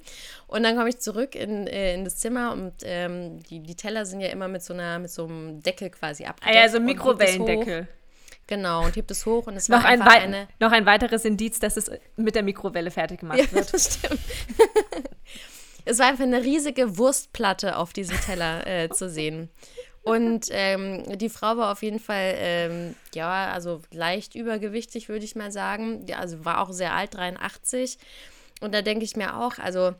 Und 0.47 0.63
dann 0.63 0.75
komme 0.75 0.89
ich 0.89 0.99
zurück 0.99 1.35
in, 1.35 1.67
äh, 1.67 1.93
in 1.93 2.03
das 2.03 2.17
Zimmer 2.17 2.51
und 2.53 2.73
ähm, 2.83 3.41
die, 3.43 3.59
die 3.59 3.75
Teller 3.75 4.05
sind 4.05 4.21
ja 4.21 4.27
immer 4.29 4.47
mit 4.47 4.63
so 4.63 4.73
einer, 4.73 4.99
mit 4.99 5.09
so 5.09 5.25
einem 5.25 5.61
Deckel 5.61 5.89
quasi 5.89 6.25
abgedeckt. 6.25 6.55
Ah 6.55 6.61
ja, 6.61 6.69
so 6.69 6.77
ein 6.77 6.85
Mikrowellendeckel. 6.85 7.87
Genau, 8.47 8.83
und 8.83 8.95
hebt 8.95 9.09
es 9.11 9.25
hoch 9.25 9.47
und 9.47 9.55
es 9.55 9.69
Noch 9.69 9.83
war 9.83 9.89
ein, 9.89 10.01
eine. 10.01 10.47
noch 10.59 10.71
ein 10.73 10.85
weiteres 10.85 11.23
Indiz, 11.23 11.59
dass 11.59 11.77
es 11.77 11.89
mit 12.17 12.35
der 12.35 12.43
Mikrowelle 12.43 12.91
fertig 12.91 13.21
gemacht 13.21 13.39
Ja, 13.39 13.51
wird. 13.51 13.73
das 13.73 13.95
stimmt. 13.95 14.19
es 15.85 15.99
war 15.99 16.07
einfach 16.07 16.25
eine 16.25 16.43
riesige 16.43 16.97
Wurstplatte 16.97 17.77
auf 17.77 17.93
diesem 17.93 18.19
Teller 18.19 18.67
äh, 18.67 18.89
zu 18.89 19.09
sehen. 19.09 19.49
Und 20.03 20.47
ähm, 20.49 21.03
die 21.19 21.29
Frau 21.29 21.57
war 21.57 21.71
auf 21.71 21.83
jeden 21.83 21.99
Fall, 21.99 22.33
ähm, 22.37 22.95
ja, 23.13 23.51
also 23.51 23.81
leicht 23.91 24.33
übergewichtig, 24.35 25.09
würde 25.09 25.25
ich 25.25 25.35
mal 25.35 25.51
sagen. 25.51 26.05
Ja, 26.07 26.17
also 26.17 26.43
war 26.43 26.59
auch 26.61 26.71
sehr 26.71 26.93
alt, 26.93 27.13
83. 27.15 27.97
Und 28.61 28.73
da 28.73 28.81
denke 28.81 29.05
ich 29.05 29.15
mir 29.15 29.37
auch, 29.37 29.59
also 29.59 29.93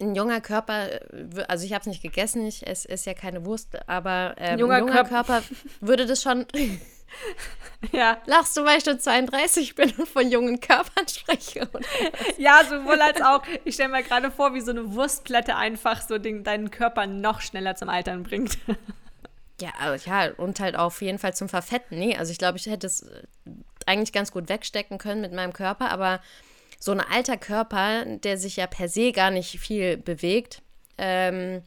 ein 0.00 0.14
junger 0.14 0.40
Körper, 0.40 0.92
äh, 0.92 1.44
also 1.48 1.64
ich 1.64 1.72
habe 1.72 1.80
es 1.80 1.86
nicht 1.86 2.02
gegessen, 2.02 2.46
ich 2.46 2.66
esse, 2.66 2.88
esse 2.88 3.10
ja 3.10 3.14
keine 3.14 3.44
Wurst, 3.44 3.76
aber 3.88 4.34
ähm, 4.38 4.58
Junger 4.60 4.74
ein 4.76 4.80
junger 4.86 5.00
Körp- 5.02 5.08
Körper 5.08 5.42
würde 5.80 6.06
das 6.06 6.22
schon. 6.22 6.46
Ja. 7.92 8.20
Lachst 8.26 8.56
du, 8.56 8.64
weil 8.64 8.78
ich 8.78 8.84
schon 8.84 8.98
32 8.98 9.74
bin 9.76 9.90
und 9.92 10.08
von 10.08 10.28
jungen 10.30 10.60
Körpern 10.60 11.06
spreche? 11.08 11.68
Ja, 12.36 12.62
sowohl 12.68 13.00
als 13.00 13.20
auch. 13.22 13.42
Ich 13.64 13.74
stelle 13.74 13.90
mir 13.90 14.02
gerade 14.02 14.30
vor, 14.30 14.54
wie 14.54 14.60
so 14.60 14.72
eine 14.72 14.92
Wurstplatte 14.94 15.54
einfach 15.56 16.02
so 16.02 16.18
den, 16.18 16.42
deinen 16.42 16.70
Körper 16.70 17.06
noch 17.06 17.40
schneller 17.40 17.76
zum 17.76 17.88
Altern 17.90 18.22
bringt. 18.24 18.58
Ja, 19.60 19.70
also, 19.78 20.08
ja, 20.10 20.30
und 20.36 20.60
halt 20.60 20.76
auf 20.76 21.00
jeden 21.00 21.18
Fall 21.18 21.34
zum 21.34 21.48
Verfetten. 21.48 21.98
Nee, 21.98 22.16
also 22.16 22.30
ich 22.30 22.38
glaube, 22.38 22.58
ich 22.58 22.66
hätte 22.66 22.86
es 22.86 23.02
äh, 23.02 23.22
eigentlich 23.86 24.12
ganz 24.12 24.32
gut 24.32 24.48
wegstecken 24.48 24.98
können 24.98 25.20
mit 25.20 25.32
meinem 25.32 25.52
Körper, 25.52 25.90
aber 25.90 26.20
so 26.78 26.92
ein 26.92 27.00
alter 27.00 27.38
Körper, 27.38 28.04
der 28.04 28.36
sich 28.36 28.56
ja 28.56 28.66
per 28.66 28.88
se 28.88 29.12
gar 29.12 29.30
nicht 29.30 29.58
viel 29.58 29.96
bewegt, 29.96 30.62
ähm, 30.98 31.62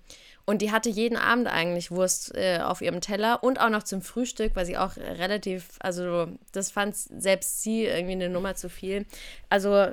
und 0.50 0.64
die 0.64 0.72
hatte 0.72 0.90
jeden 0.90 1.16
Abend 1.16 1.48
eigentlich 1.48 1.92
Wurst 1.92 2.34
äh, 2.36 2.62
auf 2.64 2.82
ihrem 2.82 3.02
Teller 3.02 3.44
und 3.44 3.62
auch 3.62 3.70
noch 3.70 3.84
zum 3.84 4.02
Frühstück, 4.02 4.56
weil 4.56 4.66
sie 4.66 4.80
auch 4.80 4.98
relativ, 4.98 5.78
also 5.80 6.28
das 6.54 6.72
fand 6.72 6.96
selbst 6.96 7.62
sie 7.62 7.86
irgendwie 7.86 8.14
eine 8.14 8.30
Nummer 8.30 8.56
zu 8.56 8.68
viel. 8.68 9.06
Also 9.50 9.90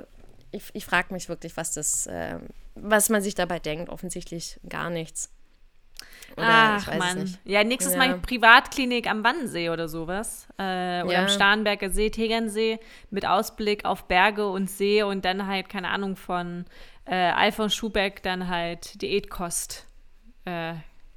ich, 0.49 0.63
ich 0.73 0.83
frage 0.83 1.13
mich 1.13 1.29
wirklich, 1.29 1.55
was 1.57 1.73
das, 1.73 2.07
äh, 2.07 2.39
was 2.73 3.09
man 3.09 3.21
sich 3.21 3.35
dabei 3.35 3.59
denkt. 3.59 3.89
Offensichtlich 3.89 4.59
gar 4.67 4.89
nichts. 4.89 5.29
Oder 6.35 6.47
Ach 6.47 6.93
Mann. 6.97 7.37
Ja, 7.45 7.63
nächstes 7.63 7.93
Ja. 7.93 7.99
Mal 7.99 8.19
Privatklinik 8.19 9.09
am 9.09 9.23
Wannsee 9.23 9.69
oder 9.69 9.87
sowas. 9.87 10.47
Äh, 10.57 11.03
oder 11.03 11.11
Ja. 11.13 11.21
am 11.23 11.29
Starnberger 11.29 11.89
See, 11.89 12.09
Tegernsee, 12.09 12.79
mit 13.09 13.25
Ausblick 13.25 13.85
auf 13.85 14.05
Berge 14.05 14.47
und 14.47 14.69
See 14.69 15.03
und 15.03 15.25
dann 15.25 15.47
halt, 15.47 15.69
keine 15.69 15.89
Ahnung, 15.89 16.15
von 16.15 16.65
äh, 17.05 17.15
Alfons 17.15 17.73
Schubeck 17.75 18.21
dann 18.23 18.49
halt 18.49 19.01
Diätkost. 19.01 19.85
Äh, 20.45 20.73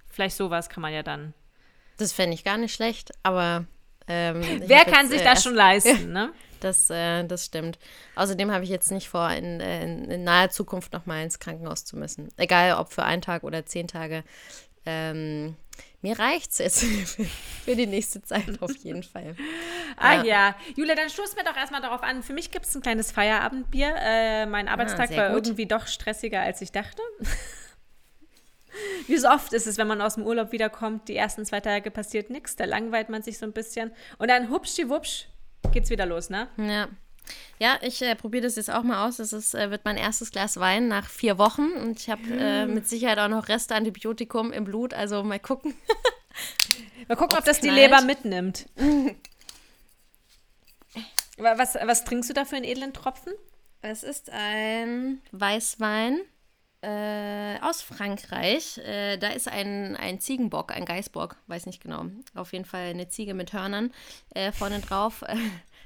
vielleicht 0.09 0.37
sowas 0.37 0.69
kann 0.69 0.83
man 0.83 0.93
ja 0.93 1.03
dann. 1.03 1.35
Das 1.99 2.13
fände 2.13 2.35
ich 2.35 2.45
gar 2.45 2.57
nicht 2.57 2.73
schlecht, 2.75 3.11
aber 3.23 3.67
ähm, 4.09 4.41
Wer 4.65 4.85
kann 4.85 5.03
jetzt, 5.03 5.11
sich 5.11 5.21
äh, 5.21 5.25
das 5.25 5.43
schon 5.43 5.55
leisten, 5.55 6.13
ne? 6.13 6.33
Das, 6.61 6.91
äh, 6.91 7.25
das 7.25 7.47
stimmt. 7.47 7.79
Außerdem 8.17 8.51
habe 8.51 8.65
ich 8.65 8.71
jetzt 8.71 8.91
nicht 8.91 9.09
vor, 9.09 9.31
in, 9.31 9.61
äh, 9.61 9.83
in, 9.83 10.11
in 10.11 10.25
naher 10.25 10.51
Zukunft 10.51 10.93
nochmal 10.93 11.25
ins 11.25 11.39
Krankenhaus 11.39 11.85
zu 11.85 11.97
müssen. 11.97 12.29
Egal, 12.37 12.75
ob 12.75 12.93
für 12.93 13.03
einen 13.03 13.23
Tag 13.23 13.45
oder 13.45 13.65
zehn 13.65 13.89
Tage. 13.89 14.25
Ähm, 14.87 15.57
mir 16.03 16.19
reicht's 16.19 16.59
jetzt 16.59 16.85
für, 17.65 17.77
die 17.77 17.87
nächste 17.87 18.23
Zeit 18.23 18.61
auf 18.63 18.75
jeden 18.77 19.03
Fall. 19.03 19.37
Ah 19.97 20.17
Ja. 20.17 20.25
ja. 20.25 20.57
Julia, 20.77 20.95
dann 20.95 21.11
stoßen 21.11 21.37
wir 21.37 21.45
doch 21.45 21.57
erstmal 21.57 21.83
darauf 21.83 22.03
an. 22.03 22.23
Für 22.23 22.33
mich 22.33 22.51
gibt 22.51 22.67
es 22.67 22.75
ein 22.75 22.83
kleines 22.83 23.13
Feierabendbier. 23.13 23.95
Äh, 23.99 24.47
mein 24.47 24.69
Arbeitstag 24.69 25.09
sehr 25.09 25.19
war 25.19 25.35
gut. 25.35 25.47
irgendwie 25.47 25.67
doch 25.67 25.87
stressiger, 25.87 26.41
als 26.41 26.63
ich 26.63 26.73
dachte. 26.73 27.03
Wie 29.07 29.19
so 29.19 29.29
oft 29.29 29.53
ist 29.53 29.67
es, 29.67 29.79
wenn 29.79 29.89
man 29.89 30.01
aus 30.01 30.15
dem 30.15 30.25
Urlaub 30.25 30.53
wiederkommt, 30.53 31.09
die 31.09 31.17
ersten 31.17 31.45
zwei 31.45 31.61
Tage 31.61 31.91
passiert 31.91 32.31
nichts, 32.31 32.57
da 32.57 32.65
langweilt 32.65 33.09
man 33.09 33.21
sich 33.23 33.37
so 33.37 33.45
ein 33.45 33.53
bisschen. 33.53 33.93
Und 34.19 34.29
dann 34.29 34.49
hupschiwupsch 34.49 35.27
geht's 35.73 35.91
wieder 35.91 36.07
los, 36.07 36.31
ne? 36.31 36.49
Ja. 36.57 36.89
Ja, 37.59 37.79
ich 37.83 38.01
äh, 38.03 38.15
probiere 38.15 38.45
das 38.45 38.57
jetzt 38.57 38.71
auch 38.71 38.83
mal 38.83 39.07
aus. 39.07 39.19
Das 39.19 39.33
ist, 39.33 39.55
äh, 39.55 39.71
wird 39.71 39.85
mein 39.85 39.97
erstes 39.97 40.31
Glas 40.31 40.59
Wein 40.59 40.89
nach 40.89 41.09
vier 41.09 41.37
Wochen 41.39 41.73
und 41.73 41.99
ich 42.01 42.09
habe 42.11 42.23
äh, 42.31 42.67
mit 42.67 42.89
Sicherheit 42.89 43.19
auch 43.19 43.29
noch 43.29 43.49
Reste 43.49 43.75
Antibiotikum 43.75 44.53
im 44.53 44.65
Blut. 44.65 44.95
Also 44.95 45.23
mal 45.23 45.39
gucken. 45.41 45.75
Mal 47.09 47.17
gucken, 47.17 47.37
ob 47.39 47.45
das 47.45 47.61
die 47.61 47.69
knallt. 47.69 47.81
Leber 47.91 48.03
mitnimmt. 48.03 48.67
Wa- 51.39 51.57
was, 51.59 51.75
was 51.75 52.05
trinkst 52.05 52.31
du 52.31 52.35
da 52.35 52.45
für 52.45 52.57
einen 52.57 52.65
edlen 52.65 52.93
Tropfen? 52.93 53.33
Es 53.83 54.03
ist 54.03 54.31
ein 54.31 55.21
Weißwein 55.33 56.21
äh, 56.83 57.59
aus 57.63 57.83
Frankreich. 57.83 58.79
Äh, 58.79 59.17
da 59.19 59.29
ist 59.29 59.49
ein, 59.49 59.97
ein 59.97 60.21
Ziegenbock, 60.21 60.73
ein 60.73 60.85
Geißbock, 60.85 61.37
weiß 61.47 61.67
nicht 61.67 61.83
genau. 61.83 62.05
Auf 62.35 62.53
jeden 62.53 62.65
Fall 62.67 62.91
eine 62.91 63.09
Ziege 63.09 63.35
mit 63.35 63.53
Hörnern 63.53 63.93
äh, 64.35 64.53
vorne 64.53 64.81
drauf. 64.81 65.25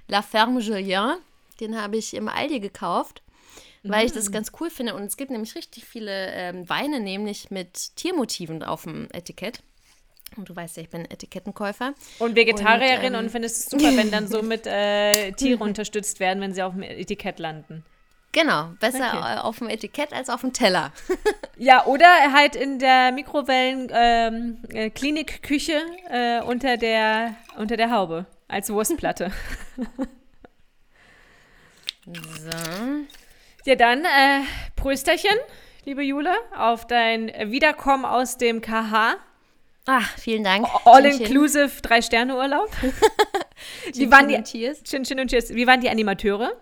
La 0.09 0.23
Ferme 0.23 0.61
Julien. 0.61 1.17
Den 1.61 1.81
habe 1.81 1.97
ich 1.97 2.15
im 2.15 2.29
Aldi 2.29 2.61
gekauft, 2.61 3.23
weil 3.85 4.07
ich 4.07 4.13
das 4.13 4.33
ganz 4.33 4.51
cool 4.61 4.71
finde. 4.71 4.95
Und 4.95 5.05
es 5.05 5.17
gibt 5.17 5.31
nämlich 5.31 5.55
richtig 5.55 5.85
viele 5.85 6.33
ähm, 6.33 6.69
Weine, 6.69 7.01
nämlich 7.01 7.51
mit 7.51 7.97
Tiermotiven 7.97 8.63
auf 8.63 8.83
dem 8.83 9.09
Etikett. 9.13 9.61
Und 10.37 10.49
du 10.49 10.57
weißt 10.57 10.77
ja, 10.77 10.83
ich 10.83 10.91
bin 10.91 11.05
Etikettenkäufer. 11.09 11.95
Und 12.19 12.35
Vegetarierin 12.35 13.15
Und, 13.15 13.19
und, 13.21 13.25
ähm, 13.27 13.31
findest 13.31 13.59
es 13.59 13.71
super, 13.71 13.97
wenn 13.97 14.11
dann 14.11 14.27
so 14.27 14.43
mit 14.43 14.67
äh, 14.67 15.33
Tiere 15.33 15.63
unterstützt 15.63 16.19
werden, 16.19 16.41
wenn 16.41 16.53
sie 16.53 16.63
auf 16.63 16.73
dem 16.73 16.83
Etikett 16.83 17.39
landen. 17.39 17.85
Genau, 18.33 18.71
besser 18.81 19.13
Okay. 19.15 19.37
äh, 19.37 19.39
auf 19.39 19.59
dem 19.59 19.69
Etikett 19.69 20.13
als 20.13 20.29
auf 20.29 20.41
dem 20.41 20.53
Teller. 20.53 20.93
Ja, 21.57 21.87
oder 21.87 22.33
halt 22.33 22.57
in 22.57 22.81
der 22.81 23.13
Mikrowellen 23.13 23.89
ähm, 23.93 24.59
äh, 24.73 24.89
äh, 24.89 26.43
unter 26.43 26.77
der 26.77 27.37
unter 27.57 27.77
der 27.77 27.93
Haube 27.93 28.27
als 28.49 28.71
Wurstplatte. 28.71 29.33
So. 32.07 32.51
ja, 33.65 33.77
dann 33.77 34.05
äh, 34.05 34.43
Prösterchen, 34.77 35.39
liebe 35.85 36.03
Jule, 36.03 36.35
auf 36.57 36.87
dein 36.87 37.29
Wiederkommen 37.51 38.05
aus 38.05 38.37
dem 38.37 38.61
KH. 38.61 39.17
Ah, 39.87 40.01
vielen 40.19 40.45
Dank. 40.45 40.67
All 40.85 41.03
Chin, 41.03 41.13
chin. 41.13 41.27
inclusive 41.27 41.81
drei 41.83 42.03
Sterne 42.03 42.37
Urlaub. 42.37 42.71
Wie 43.93 44.11
waren 44.11 44.29
die 44.29 44.35
und 44.35 44.47
Cheers. 44.47 44.83
Chin 44.83 45.05
Chin 45.05 45.21
und 45.21 45.29
Cheers. 45.29 45.55
Wie 45.55 45.67
waren 45.67 45.81
die 45.81 45.89
Animateure? 45.89 46.53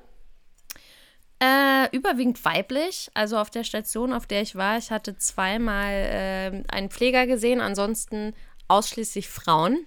Äh, 1.40 1.88
überwiegend 1.96 2.44
weiblich. 2.44 3.10
Also 3.14 3.38
auf 3.38 3.50
der 3.50 3.64
Station, 3.64 4.12
auf 4.12 4.26
der 4.26 4.42
ich 4.42 4.54
war, 4.54 4.78
ich 4.78 4.90
hatte 4.90 5.16
zweimal 5.16 5.90
ähm, 5.92 6.64
einen 6.68 6.90
Pfleger 6.90 7.26
gesehen, 7.26 7.60
ansonsten 7.60 8.34
ausschließlich 8.68 9.28
Frauen. 9.28 9.86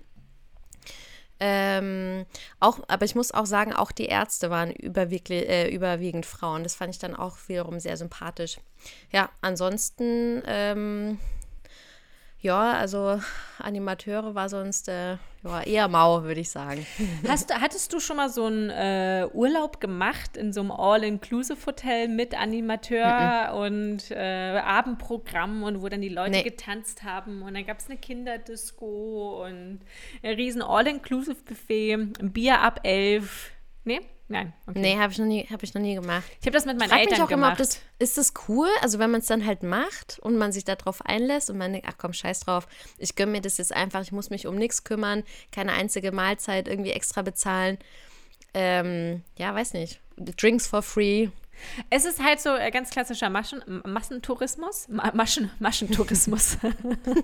Ähm, 1.40 2.26
auch, 2.60 2.80
aber 2.88 3.06
ich 3.06 3.16
muss 3.16 3.34
auch 3.34 3.46
sagen, 3.46 3.74
auch 3.74 3.92
die 3.92 4.06
Ärzte 4.06 4.50
waren 4.50 4.72
überwiegend, 4.72 5.30
äh, 5.32 5.68
überwiegend 5.70 6.26
Frauen. 6.26 6.64
Das 6.64 6.76
fand 6.76 6.94
ich 6.94 7.00
dann 7.00 7.16
auch 7.16 7.38
wiederum 7.48 7.80
sehr 7.80 7.98
sympathisch. 7.98 8.58
Ja, 9.12 9.30
ansonsten, 9.42 10.42
ähm, 10.46 11.20
ja, 12.46 12.74
also 12.74 13.20
Animateure 13.58 14.36
war 14.36 14.50
sonst 14.50 14.88
äh, 14.88 15.18
ja, 15.44 15.62
eher 15.64 15.88
mau, 15.88 16.24
würde 16.24 16.42
ich 16.42 16.50
sagen. 16.52 16.86
Hast, 17.28 17.54
hattest 17.54 17.92
du 17.92 18.00
schon 18.00 18.18
mal 18.18 18.30
so 18.30 18.46
einen 18.46 18.70
äh, 18.70 19.28
Urlaub 19.34 19.80
gemacht 19.82 20.38
in 20.38 20.54
so 20.54 20.62
einem 20.62 20.70
All-Inclusive-Hotel 20.72 22.08
mit 22.08 22.40
Animateur 22.40 23.54
und 23.56 24.12
äh, 24.12 24.60
Abendprogramm 24.60 25.64
und 25.64 25.82
wo 25.82 25.90
dann 25.90 26.02
die 26.02 26.10
Leute 26.10 26.32
Nee. 26.32 26.44
getanzt 26.44 27.04
haben 27.04 27.42
und 27.42 27.56
dann 27.56 27.66
gab 27.66 27.80
es 27.80 27.88
eine 27.90 27.98
Kinderdisco 27.98 29.44
und 29.46 29.80
ein 30.24 30.34
riesen 30.36 30.62
All-Inclusive-Buffet, 30.62 31.94
ein 31.94 32.32
Bier 32.32 32.62
ab 32.62 32.82
elf. 32.84 33.52
Nee? 33.86 34.02
Nein. 34.28 34.54
Okay. 34.66 34.80
Nee, 34.80 34.98
habe 34.98 35.12
ich, 35.14 35.20
noch 35.20 35.26
nie- 35.28 35.46
hab 35.52 35.62
ich 35.62 35.74
noch 35.76 35.82
nie 35.82 35.94
gemacht. 35.96 36.24
Ich 36.40 36.48
habe 36.48 36.52
das 36.52 36.66
mit 36.66 36.80
meinen 36.80 36.90
frage 36.90 37.02
Eltern 37.04 37.14
mich 37.20 37.22
auch 37.28 37.30
immer, 37.32 37.52
gemacht. 37.56 37.62
ob 37.62 37.68
das, 37.68 37.80
ist 38.00 38.18
das 38.18 38.34
cool? 38.48 38.68
Also 38.82 38.98
wenn 38.98 39.12
man 39.12 39.22
es 39.22 39.28
dann 39.28 39.46
halt 39.46 39.62
macht 39.62 40.18
und 40.20 40.36
man 40.38 40.52
sich 40.52 40.64
darauf 40.66 41.06
einlässt 41.06 41.52
und 41.52 41.58
man 41.60 41.72
denkt, 41.74 41.88
ach 41.90 41.96
komm, 42.00 42.12
scheiß 42.14 42.40
drauf, 42.42 42.68
ich 42.98 43.16
gönne 43.16 43.34
mir 43.34 43.42
das 43.42 43.58
jetzt 43.60 43.72
einfach, 43.72 44.02
ich 44.02 44.12
muss 44.12 44.32
mich 44.32 44.48
um 44.48 44.56
nichts 44.56 44.84
kümmern, 44.84 45.24
keine 45.52 45.74
einzige 45.74 46.12
Mahlzeit 46.12 46.68
irgendwie 46.68 46.92
extra 46.92 47.22
bezahlen. 47.22 47.78
Ähm, 48.56 49.22
ja, 49.38 49.54
weiß 49.54 49.74
nicht. 49.74 50.00
Drinks 50.18 50.66
for 50.68 50.82
free. 50.82 51.28
Es 51.90 52.06
ist 52.06 52.24
halt 52.24 52.40
so 52.40 52.56
äh, 52.56 52.72
ganz 52.72 52.90
klassischer 52.90 53.30
Maschen, 53.30 53.62
Massentourismus. 53.86 54.88
Ma 54.90 55.12
Maschen, 55.14 55.52
Maschentourismus. 55.60 56.58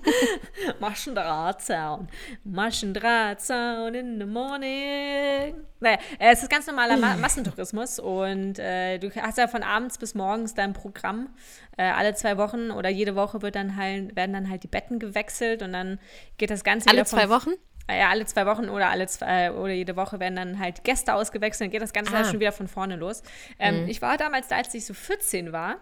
Maschendrahtzaun. 0.80 2.08
Maschendrahtzaun 2.44 3.94
in 3.94 4.18
the 4.18 4.26
morning. 4.26 5.54
Naja, 5.80 5.98
äh, 6.18 6.32
es 6.32 6.42
ist 6.42 6.50
ganz 6.50 6.66
normaler 6.66 6.96
Ma 6.96 7.16
Massentourismus 7.16 7.98
und 7.98 8.58
äh, 8.58 8.98
du 8.98 9.10
hast 9.14 9.38
ja 9.38 9.48
von 9.48 9.62
abends 9.62 9.98
bis 9.98 10.14
morgens 10.14 10.54
dein 10.54 10.72
Programm. 10.72 11.28
Äh, 11.76 11.84
alle 11.84 12.14
zwei 12.14 12.36
Wochen 12.36 12.70
oder 12.70 12.90
jede 12.90 13.16
Woche 13.16 13.42
wird 13.42 13.56
dann 13.56 13.76
halt, 13.76 14.14
werden 14.14 14.32
dann 14.32 14.50
halt 14.50 14.62
die 14.62 14.68
Betten 14.68 14.98
gewechselt 14.98 15.62
und 15.62 15.72
dann 15.72 15.98
geht 16.38 16.50
das 16.50 16.64
Ganze 16.64 16.88
Alle 16.88 16.98
wieder 16.98 17.06
von 17.06 17.18
zwei 17.18 17.28
Wochen? 17.28 17.50
Äh, 17.88 17.98
Ja, 18.00 18.10
alle 18.10 18.24
zwei 18.26 18.46
Wochen 18.46 18.68
oder 18.68 18.88
alle 18.90 19.06
zwei, 19.06 19.52
oder 19.52 19.72
jede 19.72 19.96
Woche 19.96 20.20
werden 20.20 20.36
dann 20.36 20.58
halt 20.58 20.84
Gäste 20.84 21.14
ausgewechselt, 21.14 21.66
dann 21.66 21.70
geht 21.70 21.82
das 21.82 21.92
Ganze 21.92 22.12
Ah. 22.12 22.18
halt 22.18 22.26
schon 22.28 22.40
wieder 22.40 22.52
von 22.52 22.68
vorne 22.68 22.96
los. 22.96 23.22
Ähm, 23.58 23.86
Ich 23.88 24.00
war 24.02 24.16
damals, 24.16 24.48
da, 24.48 24.56
als 24.56 24.72
ich 24.74 24.84
so 24.86 24.94
14 24.94 25.52
war, 25.52 25.76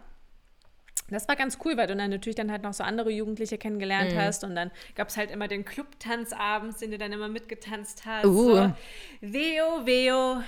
Das 1.13 1.27
war 1.27 1.35
ganz 1.35 1.59
cool, 1.65 1.77
weil 1.77 1.89
du 1.89 1.97
dann 1.97 2.09
natürlich 2.11 2.37
dann 2.37 2.53
halt 2.53 2.63
noch 2.63 2.73
so 2.73 2.85
andere 2.85 3.11
Jugendliche 3.11 3.59
kennengelernt 3.59 4.13
Mhm. 4.15 4.19
hast 4.19 4.45
und 4.45 4.55
dann 4.55 4.71
gab 4.95 5.09
es 5.09 5.17
halt 5.17 5.33
immer 5.33 5.49
den 5.49 5.65
Clubtanz 5.65 6.33
abends, 6.33 6.79
den 6.79 6.93
du 6.93 6.99
dann 6.99 7.11
immer 7.13 7.27
mitgetanzt 7.29 8.03
hast. 8.07 8.27
Uh. 8.27 8.55
So, 8.55 8.73
veo, 9.21 9.85
veo, 9.85 10.43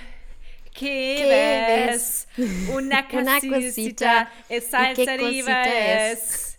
que 0.73 1.17
Que 1.17 1.89
ves, 1.89 2.27
una 2.73 3.03
Una 3.11 3.39
casita, 3.41 3.49
cosita, 3.59 4.27
es 4.47 4.71
salsa 4.71 5.15
es, 5.15 6.55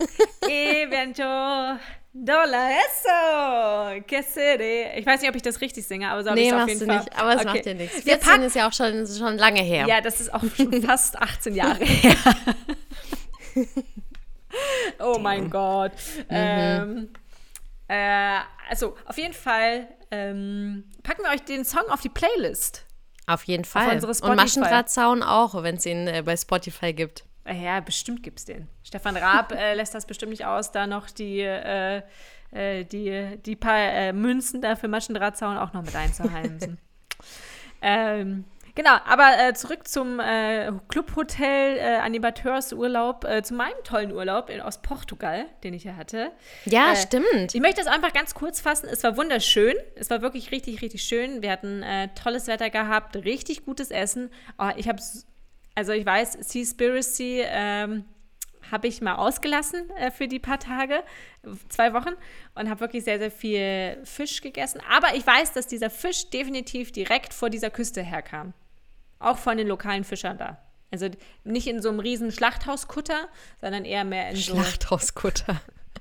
y 0.47 0.87
vento, 0.91 1.79
dola 2.15 2.71
eso, 2.71 4.03
que 4.07 4.23
seré. 4.23 4.97
Ich 4.97 5.05
weiß 5.05 5.21
nicht, 5.21 5.29
ob 5.29 5.35
ich 5.37 5.43
das 5.43 5.61
richtig 5.61 5.85
singe, 5.87 6.09
aber 6.09 6.23
so 6.23 6.31
habe 6.31 6.39
ich 6.41 6.47
Nee, 6.51 6.57
es 6.57 6.63
auf 6.63 6.69
jeden 6.69 6.81
du 6.81 6.87
Fall. 6.87 6.99
nicht, 6.99 7.19
aber 7.19 7.31
es 7.35 7.41
Okay. 7.41 7.47
macht 7.49 7.65
dir 7.67 7.75
nichts. 7.75 7.97
Wir 8.07 8.13
14 8.15 8.21
packen, 8.31 8.43
ist 8.45 8.55
ja 8.57 8.69
auch 8.69 8.73
schon, 8.73 9.07
schon 9.07 9.37
lange 9.37 9.61
her. 9.63 9.87
ja, 9.89 10.01
das 10.01 10.21
ist 10.21 10.33
auch 10.33 10.43
schon 10.57 10.83
fast 10.87 11.21
18 11.21 11.55
Jahre 11.55 11.85
her. 11.85 12.17
oh 15.01 15.19
mein 15.19 15.51
Gott. 15.51 15.93
Mhm. 16.19 16.27
Ähm, 16.31 17.09
äh, 17.89 18.39
also, 18.71 18.97
auf 19.07 19.19
jeden 19.19 19.35
Fall 19.35 19.89
ähm, 20.11 20.85
packen 21.03 21.23
wir 21.23 21.31
euch 21.31 21.43
den 21.43 21.65
Song 21.65 21.83
auf 21.91 22.01
die 22.01 22.09
Playlist. 22.09 22.85
Auf 23.27 23.45
jeden 23.45 23.65
Fall. 23.65 23.95
unsere 23.95 24.11
Und 24.11 24.17
Spotify. 24.19 24.37
Maschendrahtzaun 24.37 25.23
auch, 25.23 25.63
wenn 25.63 25.77
es 25.77 25.87
ihn 25.87 26.07
äh, 26.07 26.23
bei 26.25 26.37
Spotify 26.37 26.93
gibt. 26.93 27.25
Äh, 27.45 27.63
Ja, 27.63 27.81
bestimmt 27.81 28.23
gibt's 28.23 28.45
den. 28.45 28.69
Stefan 28.83 29.17
Raab 29.17 29.53
äh, 29.53 29.75
lässt 29.75 29.95
das 29.95 30.07
bestimmt 30.07 30.31
nicht 30.31 30.47
aus, 30.47 30.73
da 30.73 30.87
noch 30.87 31.11
die, 31.11 31.41
äh, 31.41 32.03
äh, 32.51 32.85
die, 32.85 33.39
die 33.45 33.57
paar 33.57 33.79
äh, 33.79 34.13
Münzen 34.13 34.63
da 34.63 34.77
für 34.77 34.89
Maschendrahtzaun 34.89 35.57
auch 35.59 35.73
noch 35.73 35.83
mit 35.83 35.95
einzuheimsen. 35.95 36.79
ähm, 37.83 38.45
genau, 38.75 38.97
aber 39.07 39.39
äh, 39.39 39.55
zurück 39.55 39.87
zum 39.87 40.21
Clubhotel 40.89 41.77
äh, 41.77 41.97
Animateursurlaub, 41.97 43.27
zu 43.43 43.55
meinem 43.55 43.83
tollen 43.85 44.13
Urlaub 44.13 44.49
in, 44.49 44.61
aus 44.61 44.81
Portugal, 44.81 45.47
den 45.65 45.75
ich 45.75 45.85
ja 45.85 45.97
hatte. 45.97 46.33
Ja, 46.65 46.97
stimmt. 46.97 47.55
Ich 47.55 47.61
möchte 47.61 47.83
das 47.83 47.93
einfach 47.93 48.13
ganz 48.13 48.35
kurz 48.35 48.61
fassen. 48.61 48.89
Es 48.91 49.03
war 49.05 49.17
wunderschön. 49.17 49.75
Es 49.97 50.09
war 50.11 50.23
wirklich 50.23 50.51
richtig, 50.51 50.81
richtig 50.81 51.03
schön. 51.03 51.43
Wir 51.43 51.51
hatten 51.51 51.85
tolles 52.15 52.47
Wetter 52.47 52.71
gehabt, 52.71 53.17
richtig 53.17 53.65
gutes 53.65 53.91
Essen. 53.91 54.31
Oh, 54.59 54.71
ich 54.77 54.89
habe, 54.89 55.01
also 55.75 55.93
ich 55.93 56.07
weiß, 56.07 56.39
Seaspiracy 56.41 57.43
ähm, 57.45 58.05
habe 58.71 58.89
ich 58.89 59.01
mal 59.01 59.17
ausgelassen 59.17 59.91
äh, 59.91 60.11
für 60.11 60.29
die 60.29 60.39
paar 60.39 60.59
Tage, 60.59 61.03
zwei 61.69 61.93
Wochen, 61.93 62.15
und 62.55 62.71
habe 62.71 62.81
wirklich 62.81 63.05
sehr, 63.05 63.19
sehr 63.19 63.31
viel 63.31 63.99
Fisch 64.05 64.41
gegessen. 64.41 64.81
Aber 64.91 65.15
ich 65.15 65.27
weiß, 65.27 65.53
dass 65.53 65.67
dieser 65.67 65.91
Fisch 65.91 66.31
definitiv 66.31 66.93
direkt 66.93 67.35
vor 67.35 67.51
dieser 67.51 67.71
Küste 67.71 68.03
herkam. 68.03 68.55
Auch 69.19 69.39
von 69.39 69.57
den 69.57 69.69
lokalen 69.69 70.05
Fischern 70.05 70.39
da. 70.39 70.59
Also 70.91 71.09
nicht 71.43 71.67
in 71.67 71.83
so 71.83 71.89
einem 71.89 72.01
riesen 72.01 72.31
Schlachthauskutter, 72.31 73.29
sondern 73.61 73.85
eher 73.85 74.05
mehr 74.05 74.31
in 74.31 74.37
so 74.37 74.55
Schlachthauskutter. 74.55 75.61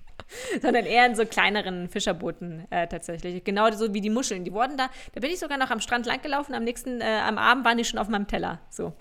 sondern 0.62 0.86
eher 0.86 1.06
in 1.06 1.16
so 1.16 1.26
kleineren 1.26 1.90
Fischerbooten 1.90 2.72
äh, 2.72 2.88
tatsächlich. 2.88 3.44
Genau 3.44 3.72
so 3.72 3.94
wie 3.94 4.02
die 4.02 4.10
Muscheln. 4.10 4.46
Die 4.46 4.54
wurden 4.54 4.78
da, 4.78 4.90
da 5.14 5.20
bin 5.20 5.32
ich 5.32 5.40
sogar 5.40 5.58
noch 5.58 5.72
am 5.72 5.80
Strand 5.80 6.06
langgelaufen, 6.06 6.54
am 6.54 6.64
nächsten, 6.64 7.02
äh, 7.02 7.22
am 7.26 7.38
Abend 7.38 7.66
waren 7.66 7.78
die 7.78 7.86
schon 7.86 8.00
auf 8.00 8.08
meinem 8.08 8.28
Teller. 8.28 8.60
So 8.70 8.94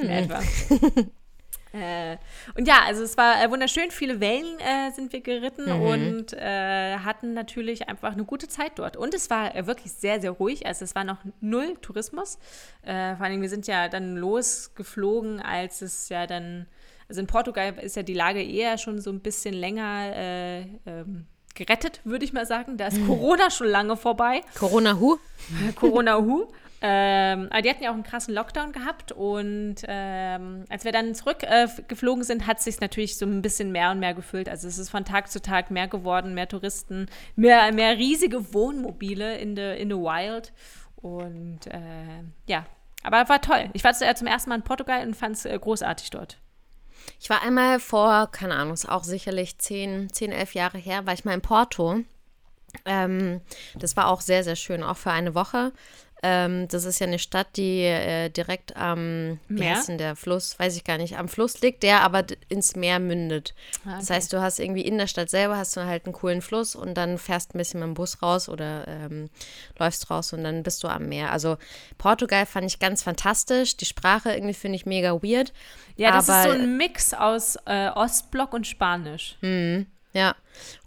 in 0.00 0.08
etwa. 0.08 0.40
äh, 1.72 2.16
und 2.56 2.66
ja, 2.66 2.82
also 2.86 3.02
es 3.02 3.16
war 3.16 3.42
äh, 3.42 3.50
wunderschön. 3.50 3.90
Viele 3.90 4.20
Wellen 4.20 4.58
äh, 4.60 4.90
sind 4.92 5.12
wir 5.12 5.20
geritten 5.20 5.70
und 5.70 6.32
äh, 6.32 6.98
hatten 6.98 7.34
natürlich 7.34 7.88
einfach 7.88 8.12
eine 8.12 8.24
gute 8.24 8.48
Zeit 8.48 8.78
dort. 8.78 8.96
Und 8.96 9.14
es 9.14 9.30
war 9.30 9.54
wirklich 9.66 9.92
sehr, 9.92 10.20
sehr 10.20 10.30
ruhig. 10.30 10.66
Also 10.66 10.84
es 10.84 10.94
war 10.94 11.04
noch 11.04 11.18
null 11.40 11.76
Tourismus. 11.80 12.38
Vor 12.82 12.92
allem, 12.92 13.42
wir 13.42 13.48
sind 13.48 13.66
ja 13.66 13.88
dann 13.88 14.16
losgeflogen, 14.16 15.40
als 15.40 15.82
es 15.82 16.08
ja 16.08 16.26
dann 16.26 16.66
also 17.08 17.20
in 17.20 17.26
Portugal 17.26 17.74
ist 17.80 17.96
ja 17.96 18.02
die 18.02 18.14
Lage 18.14 18.42
eher 18.42 18.78
schon 18.78 19.00
so 19.00 19.10
ein 19.10 19.20
bisschen 19.20 19.54
länger 19.54 20.12
äh, 20.16 20.60
ähm, 20.86 21.26
gerettet, 21.54 22.00
würde 22.04 22.24
ich 22.24 22.32
mal 22.32 22.46
sagen. 22.46 22.76
Da 22.76 22.88
ist 22.88 23.04
Corona 23.06 23.50
schon 23.50 23.68
lange 23.68 23.96
vorbei. 23.96 24.42
Corona 24.58 24.98
Hu? 24.98 25.18
Corona 25.74 26.18
Hu. 26.18 26.46
Ähm, 26.82 27.48
aber 27.50 27.62
die 27.62 27.70
hatten 27.70 27.82
ja 27.82 27.90
auch 27.90 27.94
einen 27.94 28.02
krassen 28.02 28.34
Lockdown 28.34 28.72
gehabt 28.72 29.10
und 29.10 29.76
ähm, 29.88 30.64
als 30.68 30.84
wir 30.84 30.92
dann 30.92 31.14
zurückgeflogen 31.14 32.22
äh, 32.22 32.24
sind, 32.24 32.46
hat 32.46 32.60
sich 32.60 32.80
natürlich 32.80 33.16
so 33.16 33.24
ein 33.24 33.40
bisschen 33.40 33.72
mehr 33.72 33.90
und 33.90 33.98
mehr 33.98 34.12
gefüllt. 34.12 34.48
Also 34.48 34.68
es 34.68 34.76
ist 34.76 34.90
von 34.90 35.04
Tag 35.04 35.30
zu 35.30 35.40
Tag 35.40 35.70
mehr 35.70 35.88
geworden, 35.88 36.34
mehr 36.34 36.48
Touristen, 36.48 37.06
mehr, 37.34 37.72
mehr 37.72 37.96
riesige 37.96 38.52
Wohnmobile 38.52 39.38
in 39.38 39.56
the, 39.56 39.80
in 39.80 39.88
the 39.88 39.96
wild. 39.96 40.52
Und 40.96 41.66
äh, 41.68 42.24
ja, 42.46 42.66
aber 43.02 43.28
war 43.28 43.40
toll. 43.40 43.70
Ich 43.72 43.84
war 43.84 43.94
zum 43.94 44.26
ersten 44.26 44.50
Mal 44.50 44.56
in 44.56 44.62
Portugal 44.62 45.06
und 45.06 45.16
fand 45.16 45.36
es 45.36 45.44
äh, 45.44 45.58
großartig 45.58 46.10
dort. 46.10 46.38
Ich 47.20 47.30
war 47.30 47.42
einmal 47.42 47.80
vor, 47.80 48.30
keine 48.30 48.56
Ahnung, 48.56 48.74
ist 48.74 48.88
auch 48.88 49.04
sicherlich 49.04 49.58
10, 49.58 50.12
10, 50.12 50.32
11 50.32 50.54
Jahre 50.54 50.78
her, 50.78 51.06
war 51.06 51.14
ich 51.14 51.24
mal 51.24 51.34
in 51.34 51.40
Porto. 51.40 52.00
Ähm, 52.84 53.40
das 53.76 53.96
war 53.96 54.08
auch 54.08 54.20
sehr, 54.20 54.44
sehr 54.44 54.56
schön, 54.56 54.82
auch 54.82 54.96
für 54.96 55.10
eine 55.10 55.34
Woche. 55.34 55.72
Ähm, 56.22 56.66
das 56.68 56.84
ist 56.84 56.98
ja 56.98 57.06
eine 57.06 57.18
Stadt, 57.18 57.46
die 57.56 57.82
äh, 57.82 58.30
direkt 58.30 58.74
am, 58.76 59.38
wie 59.48 59.60
Meer? 59.60 59.82
denn 59.86 59.98
der 59.98 60.16
Fluss, 60.16 60.58
weiß 60.58 60.74
ich 60.76 60.82
gar 60.84 60.96
nicht, 60.96 61.18
am 61.18 61.28
Fluss 61.28 61.60
liegt, 61.60 61.82
der 61.82 62.00
aber 62.00 62.24
ins 62.48 62.74
Meer 62.74 62.98
mündet. 62.98 63.54
Ah, 63.84 63.96
Das 63.96 64.04
okay. 64.04 64.14
heißt, 64.14 64.32
du 64.32 64.40
hast 64.40 64.58
irgendwie 64.58 64.80
in 64.80 64.96
der 64.96 65.08
Stadt 65.08 65.28
selber 65.28 65.56
hast 65.58 65.76
du 65.76 65.84
halt 65.84 66.06
einen 66.06 66.14
coolen 66.14 66.40
Fluss 66.40 66.74
und 66.74 66.94
dann 66.94 67.18
fährst 67.18 67.54
ein 67.54 67.58
bisschen 67.58 67.80
mit 67.80 67.86
dem 67.88 67.94
Bus 67.94 68.22
raus 68.22 68.48
oder 68.48 68.88
ähm, 68.88 69.28
läufst 69.78 70.10
raus 70.10 70.32
und 70.32 70.42
dann 70.42 70.62
bist 70.62 70.82
du 70.82 70.88
am 70.88 71.06
Meer. 71.08 71.32
Also 71.32 71.58
Portugal 71.98 72.46
fand 72.46 72.66
ich 72.66 72.78
ganz 72.78 73.02
fantastisch. 73.02 73.76
Die 73.76 73.84
Sprache 73.84 74.32
irgendwie 74.32 74.54
finde 74.54 74.76
ich 74.76 74.86
mega 74.86 75.22
weird. 75.22 75.52
Ja, 75.96 76.12
das 76.12 76.30
aber, 76.30 76.40
ist 76.50 76.56
so 76.56 76.62
ein 76.62 76.76
Mix 76.78 77.12
aus 77.14 77.56
äh, 77.66 77.88
Ostblock 77.90 78.54
und 78.54 78.66
Spanisch. 78.66 79.36
Ja. 80.12 80.34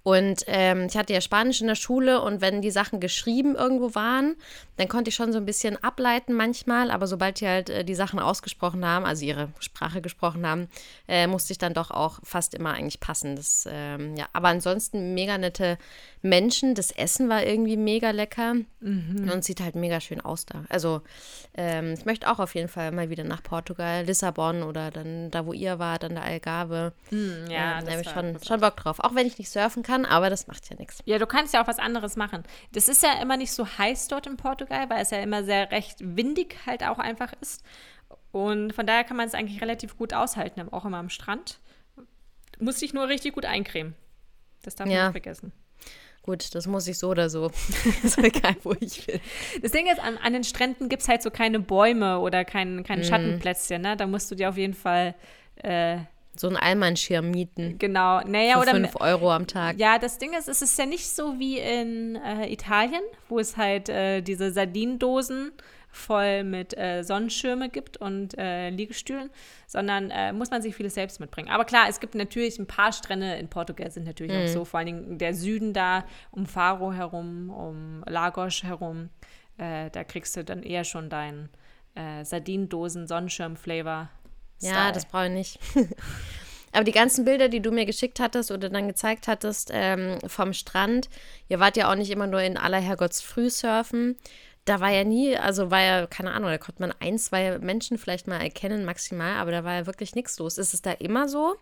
Und 0.10 0.44
ähm, 0.48 0.88
ich 0.90 0.98
hatte 0.98 1.14
ja 1.14 1.22
Spanisch 1.22 1.62
in 1.62 1.68
der 1.68 1.76
Schule 1.76 2.22
und 2.22 2.42
wenn 2.42 2.64
die 2.64 2.72
Sachen 2.72 3.00
geschrieben 3.00 3.56
irgendwo 3.56 3.94
waren, 3.94 4.36
dann 4.78 4.88
konnte 4.88 5.10
ich 5.10 5.16
schon 5.16 5.32
so 5.32 5.38
ein 5.38 5.46
bisschen 5.46 5.82
ableiten 5.84 6.34
manchmal, 6.34 6.90
aber 6.90 7.06
sobald 7.06 7.42
die 7.42 7.48
halt 7.48 7.70
äh, 7.70 7.84
die 7.84 7.94
Sachen 7.94 8.18
ausgesprochen 8.18 8.84
haben, 8.86 9.06
also 9.06 9.24
ihre 9.24 9.50
Sprache 9.60 10.02
gesprochen 10.02 10.48
haben, 10.48 10.68
äh, 11.08 11.28
musste 11.28 11.54
ich 11.54 11.60
dann 11.60 11.76
doch 11.76 11.92
auch 11.92 12.20
fast 12.24 12.56
immer 12.56 12.74
eigentlich 12.74 13.00
passen. 13.00 13.36
Das, 13.36 13.68
ähm, 13.70 14.16
ja, 14.16 14.26
aber 14.34 14.48
ansonsten 14.48 15.14
mega 15.14 15.38
nette 15.38 15.78
Menschen. 16.22 16.76
Das 16.76 16.92
Essen 16.92 17.30
war 17.30 17.44
irgendwie 17.46 17.78
mega 17.78 18.12
lecker 18.12 18.56
und 18.82 19.44
sieht 19.44 19.62
halt 19.62 19.76
mega 19.76 20.00
schön 20.02 20.22
aus 20.22 20.46
da. 20.46 20.64
Also 20.70 21.02
ähm, 21.56 21.94
ich 21.98 22.06
möchte 22.06 22.30
auch 22.32 22.40
auf 22.40 22.56
jeden 22.56 22.68
Fall 22.68 22.92
mal 22.92 23.10
wieder 23.10 23.24
nach 23.24 23.44
Portugal, 23.44 24.06
Lissabon 24.06 24.64
oder 24.64 24.92
dann 24.92 25.30
da, 25.30 25.46
wo 25.46 25.54
ihr 25.54 25.78
wart, 25.78 26.04
an 26.04 26.16
der 26.16 26.24
Algarve. 26.24 26.94
Ja, 27.12 27.80
ähm, 27.80 27.86
da 27.86 27.92
habe 27.92 28.02
ich 28.02 28.10
schon, 28.10 28.38
schon 28.42 28.62
Bock 28.62 28.78
drauf. 28.78 29.00
Auch 29.00 29.14
wenn 29.14 29.28
ich 29.28 29.38
nicht 29.38 29.50
surfen 29.50 29.84
kann, 29.84 29.99
aber 30.06 30.30
das 30.30 30.48
macht 30.48 30.70
ja 30.70 30.76
nichts. 30.78 31.02
Ja, 31.06 31.18
du 31.20 31.26
kannst 31.28 31.54
ja 31.54 31.64
auch 31.64 31.68
was 31.68 31.80
anderes 31.80 32.16
machen. 32.16 32.44
Das 32.72 32.88
ist 32.88 33.04
ja 33.04 33.22
immer 33.22 33.38
nicht 33.38 33.52
so 33.52 33.66
heiß 33.66 34.08
dort 34.08 34.28
in 34.28 34.38
Portugal, 34.38 34.90
weil 34.90 35.02
es 35.02 35.12
ja 35.12 35.20
immer 35.20 35.44
sehr 35.44 35.72
recht 35.72 35.98
windig 36.02 36.58
halt 36.66 36.84
auch 36.84 37.00
einfach 37.00 37.34
ist. 37.42 37.64
Und 38.32 38.74
von 38.74 38.86
daher 38.86 39.04
kann 39.04 39.18
man 39.18 39.28
es 39.28 39.34
eigentlich 39.34 39.62
relativ 39.62 39.98
gut 39.98 40.14
aushalten, 40.14 40.62
auch 40.72 40.86
immer 40.86 40.98
am 40.98 41.10
Strand. 41.10 41.60
Du 41.96 42.64
musst 42.66 42.82
dich 42.82 42.94
nur 42.94 43.08
richtig 43.08 43.34
gut 43.34 43.46
eincremen. 43.46 43.96
Das 44.64 44.76
darf 44.76 44.88
man 44.88 44.96
Ja. 44.96 45.04
nicht 45.06 45.12
vergessen. 45.14 45.52
Gut, 46.22 46.54
das 46.54 46.68
muss 46.68 46.86
ich 46.88 47.00
so 47.00 47.10
oder 47.10 47.30
so. 47.30 47.50
ist 48.04 48.18
egal, 48.20 48.56
wo 48.64 48.76
ich 48.80 49.08
will. 49.08 49.20
Das 49.62 49.72
Ding 49.72 49.88
ist, 49.88 50.00
an, 50.00 50.18
an 50.18 50.34
den 50.34 50.44
Stränden 50.44 50.90
gibt 50.90 51.02
es 51.02 51.08
halt 51.08 51.24
so 51.24 51.32
keine 51.32 51.60
Bäume 51.60 52.20
oder 52.20 52.44
kein, 52.46 52.84
kein 52.84 53.04
Schattenplätzchen. 53.04 53.82
Ne? 53.82 53.96
Da 53.98 54.06
musst 54.06 54.30
du 54.30 54.36
dir 54.36 54.50
auf 54.50 54.58
jeden 54.58 54.74
Fall, 54.74 55.16
äh, 55.64 56.00
So 56.40 56.48
einen 56.48 56.56
Allmannschirm 56.56 57.32
mieten. 57.32 57.78
genau, 57.80 58.22
naja, 58.22 58.54
Für 58.54 58.62
oder 58.62 58.72
5 58.72 58.96
Euro 59.02 59.30
am 59.30 59.46
Tag. 59.46 59.78
Ja, 59.78 60.00
das 60.00 60.20
Ding 60.20 60.32
ist, 60.34 60.48
es 60.48 60.62
ist 60.62 60.80
ja 60.80 60.86
nicht 60.86 61.10
so 61.10 61.38
wie 61.38 61.58
in 61.58 62.16
äh, 62.16 62.50
Italien, 62.50 63.02
wo 63.28 63.40
es 63.40 63.58
halt 63.58 63.90
äh, 63.90 64.22
diese 64.22 64.54
Sardinendosen 64.54 65.52
voll 65.92 66.46
mit 66.46 66.78
äh, 66.78 67.04
Sonnenschirme 67.04 67.68
gibt 67.68 67.98
und 67.98 68.38
äh, 68.38 68.70
Liegestühlen, 68.70 69.30
sondern 69.68 70.12
äh, 70.12 70.32
muss 70.32 70.50
man 70.50 70.62
sich 70.62 70.74
vieles 70.74 70.94
selbst 70.94 71.20
mitbringen. 71.20 71.50
Aber 71.50 71.66
klar, 71.66 71.88
es 71.90 72.00
gibt 72.00 72.16
natürlich 72.16 72.58
ein 72.58 72.68
paar 72.68 72.94
Strände 72.94 73.34
in 73.34 73.50
Portugal 73.50 73.92
sind 73.92 74.06
natürlich 74.06 74.32
auch 74.32 74.48
so, 74.48 74.64
vor 74.64 74.78
allen 74.78 74.86
Dingen 74.86 75.18
der 75.18 75.34
Süden 75.34 75.74
da, 75.74 76.06
um 76.32 76.46
Faro 76.46 76.94
herum, 76.94 77.50
um 77.50 78.02
Lagos 78.08 78.64
herum. 78.64 79.10
Äh, 79.58 79.90
da 79.90 80.06
kriegst 80.06 80.38
du 80.38 80.46
dann 80.46 80.64
eher 80.64 80.86
schon 80.86 81.10
deinen 81.10 81.50
äh, 81.96 82.24
Sardinendosen 82.24 83.08
Sonnenschirm-Flavor. 83.08 84.10
Ja, 84.62 84.92
das 84.92 85.06
brauche 85.06 85.26
ich 85.26 85.32
nicht. 85.32 85.60
Aber 86.72 86.84
die 86.84 86.92
ganzen 86.92 87.26
Bilder, 87.26 87.50
die 87.50 87.62
du 87.62 87.72
mir 87.72 87.86
geschickt 87.86 88.20
hattest 88.20 88.52
oder 88.52 88.70
dann 88.70 88.88
gezeigt 88.88 89.28
hattest 89.28 89.72
ähm, 89.74 90.20
vom 90.28 90.54
Strand, 90.54 91.10
ihr 91.48 91.60
wart 91.60 91.78
ja 91.78 91.92
auch 91.92 91.96
nicht 91.96 92.12
immer 92.12 92.28
nur 92.28 92.42
in 92.42 92.58
aller 92.58 92.80
Herrgottsfrüh 92.80 93.50
surfen. 93.50 94.18
Da 94.66 94.80
war 94.80 94.92
ja 94.92 95.04
nie, 95.04 95.36
also 95.36 95.72
war 95.72 95.82
ja, 95.82 96.08
keine 96.08 96.32
Ahnung, 96.32 96.50
da 96.50 96.58
konnte 96.58 96.82
man 96.82 96.94
ein, 97.00 97.18
zwei 97.18 97.58
Menschen 97.60 97.98
vielleicht 97.98 98.28
mal 98.28 98.40
erkennen, 98.40 98.86
maximal, 98.86 99.36
aber 99.38 99.52
da 99.52 99.64
war 99.64 99.74
ja 99.74 99.86
wirklich 99.86 100.16
nichts 100.16 100.38
los. 100.38 100.58
Ist 100.58 100.74
es 100.74 100.82
da 100.82 100.92
immer 100.92 101.28
so? 101.28 101.56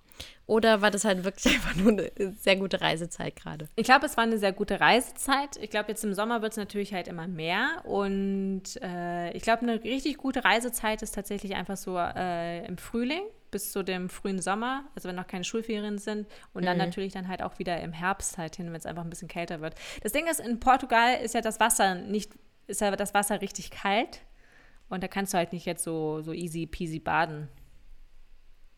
Oder 0.45 0.81
war 0.81 0.91
das 0.91 1.05
halt 1.05 1.23
wirklich 1.23 1.53
einfach 1.53 1.75
nur 1.75 1.91
eine 1.91 2.11
sehr 2.35 2.55
gute 2.57 2.81
Reisezeit 2.81 3.35
gerade? 3.35 3.69
Ich 3.75 3.85
glaube, 3.85 4.05
es 4.05 4.17
war 4.17 4.23
eine 4.23 4.37
sehr 4.37 4.51
gute 4.51 4.79
Reisezeit. 4.79 5.57
Ich 5.61 5.69
glaube, 5.69 5.89
jetzt 5.89 6.03
im 6.03 6.13
Sommer 6.13 6.41
wird 6.41 6.53
es 6.53 6.57
natürlich 6.57 6.93
halt 6.93 7.07
immer 7.07 7.27
mehr. 7.27 7.81
Und 7.85 8.63
äh, 8.81 9.31
ich 9.31 9.43
glaube, 9.43 9.61
eine 9.61 9.83
richtig 9.83 10.17
gute 10.17 10.43
Reisezeit 10.43 11.01
ist 11.01 11.15
tatsächlich 11.15 11.55
einfach 11.55 11.77
so 11.77 11.97
äh, 11.97 12.65
im 12.65 12.77
Frühling 12.77 13.23
bis 13.51 13.71
zu 13.71 13.83
dem 13.83 14.09
frühen 14.09 14.41
Sommer, 14.41 14.83
also 14.93 15.07
wenn 15.07 15.15
noch 15.15 15.27
keine 15.27 15.43
Schulferien 15.45 15.97
sind. 15.97 16.27
Und 16.53 16.65
dann 16.65 16.77
mhm. 16.77 16.83
natürlich 16.83 17.13
dann 17.13 17.27
halt 17.27 17.41
auch 17.41 17.59
wieder 17.59 17.79
im 17.81 17.93
Herbst 17.93 18.37
halt 18.37 18.57
hin, 18.57 18.67
wenn 18.67 18.75
es 18.75 18.85
einfach 18.85 19.03
ein 19.03 19.09
bisschen 19.09 19.29
kälter 19.29 19.61
wird. 19.61 19.75
Das 20.03 20.11
Ding 20.11 20.27
ist, 20.27 20.39
in 20.39 20.59
Portugal 20.59 21.15
ist 21.23 21.33
ja 21.33 21.41
das 21.41 21.59
Wasser 21.59 21.95
nicht 21.95 22.33
ist 22.67 22.81
ja 22.81 22.95
das 22.95 23.13
Wasser 23.13 23.41
richtig 23.41 23.71
kalt 23.71 24.21
und 24.89 25.03
da 25.03 25.07
kannst 25.07 25.33
du 25.33 25.37
halt 25.37 25.53
nicht 25.53 25.65
jetzt 25.65 25.83
so, 25.83 26.21
so 26.21 26.33
easy 26.33 26.65
peasy 26.65 26.99
baden. 26.99 27.49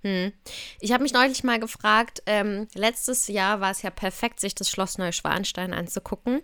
Hm. 0.02 0.32
Ich 0.80 0.93
habe 0.93 1.04
mich 1.04 1.12
neulich 1.12 1.43
mal 1.43 1.60
gefragt, 1.60 2.23
ähm, 2.25 2.67
letztes 2.73 3.28
Jahr 3.28 3.60
war 3.60 3.71
es 3.71 3.82
ja 3.82 3.89
perfekt, 3.89 4.39
sich 4.39 4.56
das 4.56 4.69
Schloss 4.69 4.97
Neuschwanstein 4.97 5.73
anzugucken, 5.73 6.41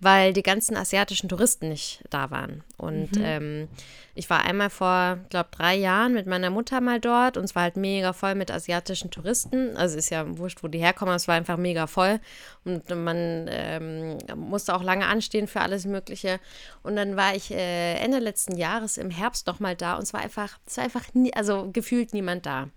weil 0.00 0.32
die 0.32 0.42
ganzen 0.42 0.76
asiatischen 0.76 1.28
Touristen 1.28 1.68
nicht 1.68 2.04
da 2.10 2.30
waren. 2.30 2.62
Und 2.76 3.16
mhm. 3.16 3.24
ähm, 3.24 3.68
ich 4.14 4.30
war 4.30 4.44
einmal 4.44 4.70
vor, 4.70 5.18
glaube 5.28 5.48
drei 5.50 5.74
Jahren 5.74 6.14
mit 6.14 6.26
meiner 6.26 6.50
Mutter 6.50 6.80
mal 6.80 7.00
dort 7.00 7.36
und 7.36 7.44
es 7.44 7.54
war 7.54 7.64
halt 7.64 7.76
mega 7.76 8.12
voll 8.12 8.36
mit 8.36 8.50
asiatischen 8.50 9.10
Touristen. 9.10 9.76
Also 9.76 9.98
ist 9.98 10.10
ja 10.10 10.38
wurscht, 10.38 10.62
wo 10.62 10.68
die 10.68 10.78
herkommen, 10.78 11.14
es 11.14 11.26
war 11.26 11.34
einfach 11.34 11.56
mega 11.56 11.88
voll 11.88 12.20
und 12.64 12.88
man 12.90 13.46
ähm, 13.50 14.18
musste 14.36 14.74
auch 14.74 14.82
lange 14.82 15.06
anstehen 15.06 15.48
für 15.48 15.60
alles 15.60 15.84
Mögliche. 15.84 16.38
Und 16.82 16.94
dann 16.94 17.16
war 17.16 17.34
ich 17.34 17.50
äh, 17.50 17.94
Ende 17.94 18.20
letzten 18.20 18.56
Jahres 18.56 18.98
im 18.98 19.10
Herbst 19.10 19.48
noch 19.48 19.58
mal 19.58 19.74
da 19.74 19.96
und 19.96 20.04
es 20.04 20.12
war 20.12 20.20
einfach, 20.20 20.58
es 20.66 20.76
war 20.76 20.84
einfach 20.84 21.12
nie, 21.14 21.32
also 21.32 21.70
gefühlt 21.72 22.12
niemand 22.12 22.46
da 22.46 22.68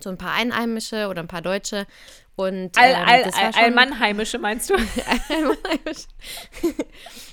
so 0.00 0.10
ein 0.10 0.18
paar 0.18 0.32
Einheimische 0.32 1.08
oder 1.08 1.22
ein 1.22 1.28
paar 1.28 1.42
Deutsche. 1.42 1.86
Und, 2.36 2.76
all, 2.78 2.90
ähm, 2.90 3.04
all, 3.06 3.24
all, 3.24 3.52
Allmannheimische 3.54 4.38
meinst 4.38 4.70
du? 4.70 4.74
Allmannheimische. 5.28 6.06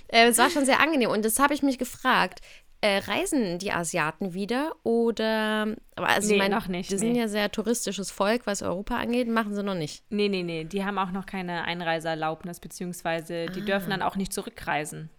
äh, 0.08 0.28
es 0.28 0.38
war 0.38 0.50
schon 0.50 0.66
sehr 0.66 0.80
angenehm. 0.80 1.10
Und 1.10 1.26
das 1.26 1.40
habe 1.40 1.54
ich 1.54 1.64
mich 1.64 1.78
gefragt. 1.78 2.40
Äh, 2.82 2.98
reisen 2.98 3.60
die 3.60 3.72
Asiaten 3.72 4.34
wieder 4.34 4.74
oder 4.84 5.74
also 5.96 6.28
nee, 6.28 6.34
ich 6.34 6.40
mein, 6.40 6.52
noch 6.52 6.68
nicht. 6.68 6.90
Die 6.90 6.96
nee. 6.96 7.00
sind 7.00 7.16
ja 7.16 7.30
sehr 7.30 7.50
touristisches 7.50 8.12
Volk, 8.12 8.46
was 8.46 8.62
Europa 8.62 8.98
angeht, 8.98 9.30
machen 9.30 9.56
sie 9.56 9.64
noch 9.64 9.74
nicht. 9.74 10.04
Nee, 10.10 10.28
nee, 10.28 10.44
nee. 10.44 10.66
Die 10.66 10.84
haben 10.84 10.98
auch 10.98 11.12
noch 11.12 11.26
keine 11.26 11.64
Einreiseerlaubnis, 11.64 12.60
beziehungsweise 12.60 13.46
die 13.46 13.62
ah. 13.62 13.66
dürfen 13.66 13.90
dann 13.90 14.02
auch 14.02 14.18
nicht 14.18 14.34
zurückreisen. 14.34 15.10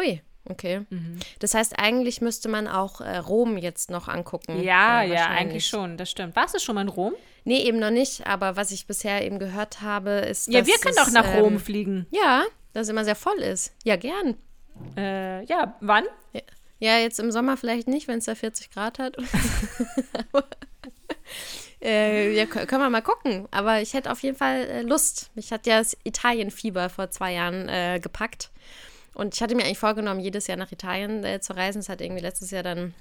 Ui, 0.00 0.22
Okay. 0.48 0.84
Mhm. 0.90 1.18
Das 1.38 1.54
heißt, 1.54 1.78
eigentlich 1.78 2.20
müsste 2.20 2.48
man 2.48 2.66
auch 2.66 3.00
äh, 3.00 3.18
Rom 3.18 3.56
jetzt 3.56 3.90
noch 3.90 4.08
angucken. 4.08 4.60
Ja, 4.60 5.02
äh, 5.02 5.12
ja, 5.12 5.26
eigentlich 5.26 5.66
schon, 5.66 5.96
das 5.96 6.10
stimmt. 6.10 6.34
Warst 6.34 6.54
du 6.54 6.58
schon 6.58 6.74
mal 6.74 6.82
in 6.82 6.88
Rom? 6.88 7.14
Nee, 7.44 7.62
eben 7.62 7.78
noch 7.78 7.90
nicht, 7.90 8.26
aber 8.26 8.56
was 8.56 8.70
ich 8.70 8.86
bisher 8.86 9.24
eben 9.24 9.38
gehört 9.38 9.82
habe, 9.82 10.10
ist. 10.10 10.48
Ja, 10.48 10.66
wir 10.66 10.78
können 10.78 10.96
es, 10.96 11.04
doch 11.04 11.12
nach 11.12 11.26
ähm, 11.32 11.40
Rom 11.40 11.58
fliegen. 11.58 12.06
Ja, 12.10 12.44
dass 12.72 12.84
es 12.84 12.88
immer 12.88 13.04
sehr 13.04 13.16
voll 13.16 13.38
ist. 13.38 13.72
Ja, 13.84 13.96
gern. 13.96 14.36
Äh, 14.96 15.44
ja, 15.44 15.76
wann? 15.80 16.04
Ja. 16.32 16.40
ja, 16.78 16.98
jetzt 16.98 17.20
im 17.20 17.30
Sommer 17.30 17.56
vielleicht 17.56 17.88
nicht, 17.88 18.08
wenn 18.08 18.18
es 18.18 18.24
da 18.24 18.34
40 18.34 18.70
Grad 18.70 18.98
hat. 18.98 19.16
äh, 21.82 22.34
ja, 22.34 22.46
können 22.46 22.82
wir 22.82 22.90
mal 22.90 23.02
gucken. 23.02 23.46
Aber 23.50 23.80
ich 23.80 23.94
hätte 23.94 24.10
auf 24.10 24.22
jeden 24.22 24.36
Fall 24.36 24.64
äh, 24.64 24.82
Lust. 24.82 25.30
Mich 25.34 25.52
hat 25.52 25.66
ja 25.66 25.78
das 25.78 25.96
Italienfieber 26.04 26.88
vor 26.88 27.10
zwei 27.10 27.32
Jahren 27.32 27.68
äh, 27.68 28.00
gepackt. 28.00 28.51
Und 29.14 29.34
ich 29.34 29.42
hatte 29.42 29.54
mir 29.54 29.64
eigentlich 29.64 29.78
vorgenommen, 29.78 30.20
jedes 30.20 30.46
Jahr 30.46 30.56
nach 30.56 30.72
Italien 30.72 31.24
äh, 31.24 31.40
zu 31.40 31.54
reisen. 31.54 31.80
Es 31.80 31.88
hat 31.88 32.00
irgendwie 32.00 32.22
letztes 32.22 32.50
Jahr 32.50 32.62
dann 32.62 32.94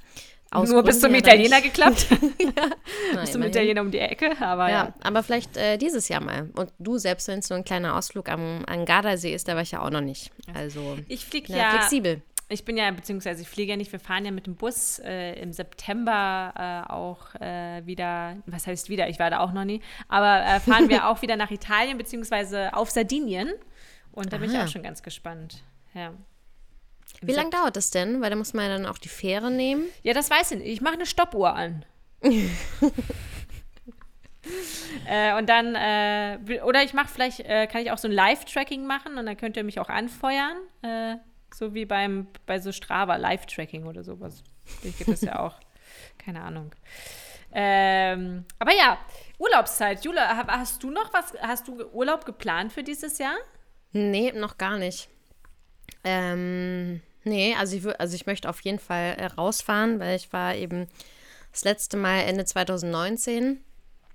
aus 0.52 0.70
Nur 0.70 0.84
bis 0.84 1.00
zum 1.00 1.16
Italiener 1.16 1.62
geklappt. 1.62 2.08
ja. 2.40 3.22
bis 3.22 3.32
zum 3.32 3.42
Italiener 3.42 3.82
um 3.82 3.90
die 3.90 4.00
Ecke, 4.00 4.32
aber 4.42 4.70
ja. 4.70 4.84
ja. 4.86 4.94
Aber 5.02 5.24
vielleicht 5.24 5.56
äh, 5.56 5.78
dieses 5.78 6.10
Jahr 6.10 6.22
mal. 6.22 6.50
Und 6.56 6.74
du, 6.78 6.98
selbst 6.98 7.30
wenn 7.30 7.40
es 7.40 7.50
nur 7.50 7.58
ein 7.58 7.64
kleiner 7.64 7.96
Ausflug 7.96 8.28
am, 8.28 8.66
am 8.66 8.86
Gardasee 8.86 9.34
ist, 9.34 9.48
da 9.48 9.56
war 9.56 9.62
ich 9.62 9.72
ja 9.72 9.82
auch 9.82 9.90
noch 9.90 10.02
nicht. 10.02 10.30
Also 10.54 10.98
ich 11.08 11.26
fliege 11.26 11.54
ja 11.54 11.72
flexibel. 11.72 12.22
Ich 12.50 12.66
bin 12.66 12.76
ja, 12.76 12.92
beziehungsweise 12.92 13.42
ich 13.42 13.48
fliege 13.48 13.72
ja 13.72 13.78
nicht, 13.78 13.94
wir 13.94 14.00
fahren 14.02 14.26
ja 14.26 14.32
mit 14.32 14.46
dem 14.46 14.56
Bus 14.56 15.00
äh, 15.00 15.40
im 15.42 15.54
September 15.54 16.86
äh, 16.90 16.92
auch 16.92 17.34
äh, 17.36 17.86
wieder, 17.86 18.36
was 18.46 18.68
heißt 18.68 18.90
wieder, 18.90 19.08
ich 19.08 19.20
war 19.20 19.30
da 19.30 19.40
auch 19.40 19.54
noch 19.54 19.64
nie, 19.64 19.82
aber 20.10 20.44
äh, 20.46 20.60
fahren 20.60 20.90
wir 20.90 21.08
auch 21.10 21.22
wieder 21.22 21.38
nach 21.38 21.50
Italien, 21.50 21.98
beziehungsweise 21.98 22.74
auf 22.74 22.90
Sardinien. 22.90 23.54
Und 24.12 24.34
da 24.34 24.36
Aha. 24.36 24.42
bin 24.42 24.52
ich 24.52 24.60
auch 24.60 24.68
schon 24.68 24.84
ganz 24.84 25.02
gespannt. 25.02 25.64
Ja. 25.94 26.14
Wie 27.22 27.34
lange 27.34 27.50
dauert 27.52 27.76
das 27.76 27.92
denn? 27.92 28.22
Weil 28.22 28.30
da 28.30 28.36
muss 28.36 28.54
man 28.54 28.66
ja 28.66 28.78
dann 28.78 28.86
auch 28.86 28.98
die 28.98 29.10
Fähre 29.10 29.52
nehmen. 29.52 29.86
Ja, 30.04 30.14
das 30.14 30.30
weiß 30.30 30.52
ich 30.52 30.60
nicht. 30.60 30.70
Ich 30.70 30.82
mache 30.82 30.94
eine 30.96 31.06
Stoppuhr 31.06 31.54
an. 31.54 31.86
äh, 35.08 35.38
und 35.38 35.48
dann, 35.50 35.76
äh, 35.76 36.62
oder 36.64 36.84
ich 36.84 36.94
mache 36.94 37.10
vielleicht, 37.10 37.42
äh, 37.42 37.68
kann 37.68 37.82
ich 37.82 37.92
auch 37.92 37.98
so 37.98 38.08
ein 38.08 38.14
Live-Tracking 38.14 38.86
machen 38.86 39.18
und 39.18 39.26
dann 39.26 39.38
könnt 39.38 39.58
ihr 39.58 39.64
mich 39.64 39.80
auch 39.80 39.90
anfeuern. 39.90 40.58
Äh, 40.82 41.18
so 41.54 41.74
wie 41.74 41.86
beim, 41.86 42.28
bei 42.46 42.60
so 42.60 42.72
Strava, 42.72 43.18
Live-Tracking 43.18 43.86
oder 43.86 44.04
sowas. 44.04 44.44
Ich 44.84 44.98
gibt 44.98 45.10
es 45.10 45.22
ja 45.22 45.40
auch. 45.40 45.56
Keine 46.18 46.42
Ahnung. 46.42 46.74
Ähm, 47.54 48.46
aber 48.60 48.74
ja, 48.74 48.98
Urlaubszeit. 49.38 50.06
Jula, 50.06 50.48
hast 50.48 50.82
du 50.84 50.90
noch 50.90 51.14
was, 51.14 51.34
hast 51.42 51.68
du 51.68 51.84
Urlaub 51.92 52.26
geplant 52.26 52.72
für 52.72 52.84
dieses 52.84 53.18
Jahr? 53.18 53.36
Nee, 53.92 54.32
noch 54.32 54.58
gar 54.58 54.78
nicht. 54.78 55.10
Ähm, 56.04 57.02
nee, 57.24 57.56
also 57.58 57.76
ich, 57.76 58.00
also 58.00 58.16
ich 58.16 58.26
möchte 58.26 58.50
auf 58.50 58.62
jeden 58.62 58.80
Fall 58.80 59.16
äh, 59.18 59.26
rausfahren, 59.26 60.00
weil 60.00 60.16
ich 60.16 60.32
war 60.34 60.56
eben 60.56 60.88
das 61.52 61.64
letzte 61.64 61.98
Mal 61.98 62.22
Ende 62.22 62.46
2019. 62.46 63.64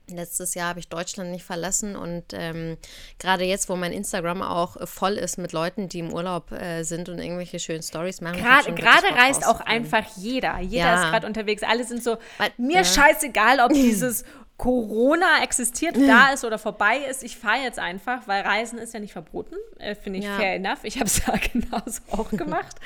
Letztes 0.09 0.55
Jahr 0.55 0.69
habe 0.69 0.79
ich 0.79 0.89
Deutschland 0.89 1.33
nicht 1.33 1.45
verlassen 1.45 1.97
und 1.97 2.27
ähm, 2.33 2.77
gerade 3.19 3.43
jetzt, 3.43 3.69
wo 3.69 3.75
mein 3.75 3.93
Instagram 3.93 4.41
auch 4.41 4.77
äh, 4.77 4.87
voll 4.87 5.15
ist 5.15 5.37
mit 5.37 5.53
Leuten, 5.53 5.89
die 5.89 5.99
im 5.99 6.13
Urlaub 6.13 6.53
äh, 6.53 6.85
sind 6.85 7.09
und 7.09 7.19
irgendwelche 7.19 7.59
schönen 7.59 7.83
Stories 7.83 8.21
machen. 8.21 8.37
Gerade 8.37 9.09
reist 9.17 9.45
auch 9.45 9.61
einfach 9.61 10.05
jeder. 10.17 10.61
Jeder 10.61 10.85
ja. 10.85 11.03
ist 11.03 11.11
gerade 11.11 11.27
unterwegs. 11.27 11.65
Alle 11.65 11.83
sind 11.83 12.05
so, 12.05 12.19
Weil, 12.39 12.51
mir 12.57 12.77
ja. 12.77 12.85
scheißegal, 12.85 13.59
ob 13.59 13.73
dieses 13.73 14.25
Corona 14.57 15.43
existiert, 15.43 15.97
da 15.97 16.33
ist 16.33 16.45
oder 16.45 16.59
vorbei 16.59 16.99
ist. 16.99 17.23
Ich 17.23 17.37
fahre 17.37 17.63
jetzt 17.63 17.79
einfach, 17.79 18.27
weil 18.27 18.43
Reisen 18.43 18.79
ist 18.79 18.95
ja 18.95 19.01
nicht 19.01 19.13
verboten. 19.13 19.57
Äh, 19.79 19.95
Finde 19.95 20.21
ich 20.21 20.25
ja. 20.25 20.37
fair 20.37 20.55
enough. 20.55 20.79
Ich 20.83 20.97
habe 20.97 21.07
es 21.07 21.19
ja 21.27 21.35
genauso 21.53 22.01
auch 22.11 22.31
gemacht. 22.31 22.77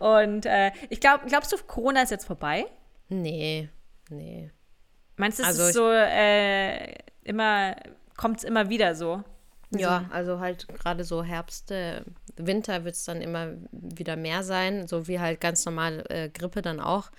Und 0.00 0.46
äh, 0.46 0.72
ich 0.88 1.00
glaube, 1.00 1.26
glaubst 1.28 1.52
du, 1.52 1.56
Corona 1.58 2.02
ist 2.02 2.10
jetzt 2.10 2.26
vorbei? 2.26 2.66
Nee, 3.08 3.68
nee. 4.08 4.50
Meinst 5.16 5.38
du, 5.38 5.42
es 5.42 5.48
also 5.50 5.64
ist 5.64 5.74
so 5.74 5.88
äh, 5.90 6.94
immer, 7.22 7.76
kommt 8.16 8.38
es 8.38 8.44
immer 8.44 8.68
wieder 8.68 8.94
so? 8.94 9.22
Ja, 9.70 10.06
also 10.10 10.40
halt 10.40 10.66
gerade 10.68 11.04
so 11.04 11.22
Herbst, 11.22 11.70
äh, 11.70 12.02
Winter 12.36 12.84
wird 12.84 12.96
es 12.96 13.04
dann 13.04 13.20
immer 13.20 13.52
wieder 13.70 14.16
mehr 14.16 14.42
sein, 14.42 14.88
so 14.88 15.06
wie 15.06 15.20
halt 15.20 15.40
ganz 15.40 15.64
normal 15.64 16.04
äh, 16.08 16.28
Grippe 16.28 16.62
dann 16.62 16.80
auch. 16.80 17.10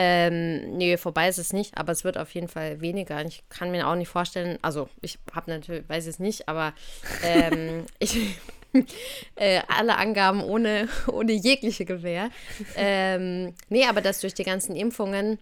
Ähm, 0.00 0.76
nee, 0.76 0.96
vorbei 0.96 1.28
ist 1.28 1.38
es 1.38 1.52
nicht, 1.52 1.76
aber 1.76 1.90
es 1.90 2.04
wird 2.04 2.18
auf 2.18 2.32
jeden 2.32 2.46
Fall 2.46 2.80
weniger. 2.80 3.20
Ich 3.26 3.42
kann 3.48 3.72
mir 3.72 3.88
auch 3.88 3.96
nicht 3.96 4.06
vorstellen, 4.06 4.56
also 4.62 4.88
ich 5.00 5.18
habe 5.34 5.50
natürlich, 5.50 5.88
weiß 5.88 6.06
es 6.06 6.20
nicht, 6.20 6.48
aber 6.48 6.72
ähm, 7.24 7.84
ich, 7.98 8.38
äh, 9.34 9.60
alle 9.66 9.96
Angaben 9.96 10.40
ohne, 10.40 10.88
ohne 11.08 11.32
jegliche 11.32 11.84
Gewähr. 11.84 12.30
Ähm, 12.76 13.54
nee, 13.70 13.86
aber 13.86 14.00
dass 14.00 14.20
durch 14.20 14.34
die 14.34 14.44
ganzen 14.44 14.76
Impfungen 14.76 15.40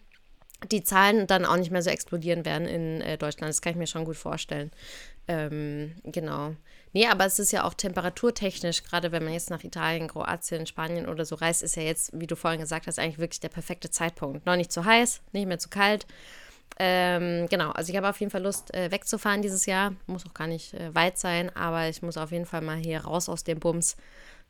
die 0.72 0.82
Zahlen 0.82 1.26
dann 1.26 1.44
auch 1.44 1.58
nicht 1.58 1.70
mehr 1.70 1.82
so 1.82 1.90
explodieren 1.90 2.46
werden 2.46 2.66
in 2.66 3.02
äh, 3.02 3.18
Deutschland. 3.18 3.50
Das 3.50 3.60
kann 3.60 3.72
ich 3.72 3.78
mir 3.78 3.86
schon 3.86 4.06
gut 4.06 4.16
vorstellen. 4.16 4.70
Ähm, 5.28 5.96
genau. 6.02 6.54
Nee, 6.96 7.08
aber 7.08 7.26
es 7.26 7.38
ist 7.38 7.52
ja 7.52 7.64
auch 7.64 7.74
temperaturtechnisch, 7.74 8.82
gerade 8.82 9.12
wenn 9.12 9.22
man 9.22 9.34
jetzt 9.34 9.50
nach 9.50 9.62
Italien, 9.62 10.08
Kroatien, 10.08 10.64
Spanien 10.64 11.06
oder 11.06 11.26
so 11.26 11.34
reist, 11.34 11.62
ist 11.62 11.76
ja 11.76 11.82
jetzt, 11.82 12.18
wie 12.18 12.26
du 12.26 12.36
vorhin 12.36 12.58
gesagt 12.58 12.86
hast, 12.86 12.98
eigentlich 12.98 13.18
wirklich 13.18 13.40
der 13.40 13.50
perfekte 13.50 13.90
Zeitpunkt. 13.90 14.46
Noch 14.46 14.56
nicht 14.56 14.72
zu 14.72 14.86
heiß, 14.86 15.20
nicht 15.32 15.46
mehr 15.46 15.58
zu 15.58 15.68
kalt. 15.68 16.06
Ähm, 16.78 17.48
genau, 17.50 17.70
also 17.72 17.90
ich 17.90 17.98
habe 17.98 18.08
auf 18.08 18.18
jeden 18.18 18.32
Fall 18.32 18.42
Lust, 18.42 18.72
äh, 18.72 18.90
wegzufahren 18.90 19.42
dieses 19.42 19.66
Jahr. 19.66 19.92
Muss 20.06 20.24
auch 20.24 20.32
gar 20.32 20.46
nicht 20.46 20.72
äh, 20.72 20.94
weit 20.94 21.18
sein, 21.18 21.54
aber 21.54 21.86
ich 21.86 22.00
muss 22.00 22.16
auf 22.16 22.32
jeden 22.32 22.46
Fall 22.46 22.62
mal 22.62 22.78
hier 22.78 23.00
raus 23.04 23.28
aus 23.28 23.44
dem 23.44 23.60
Bums, 23.60 23.98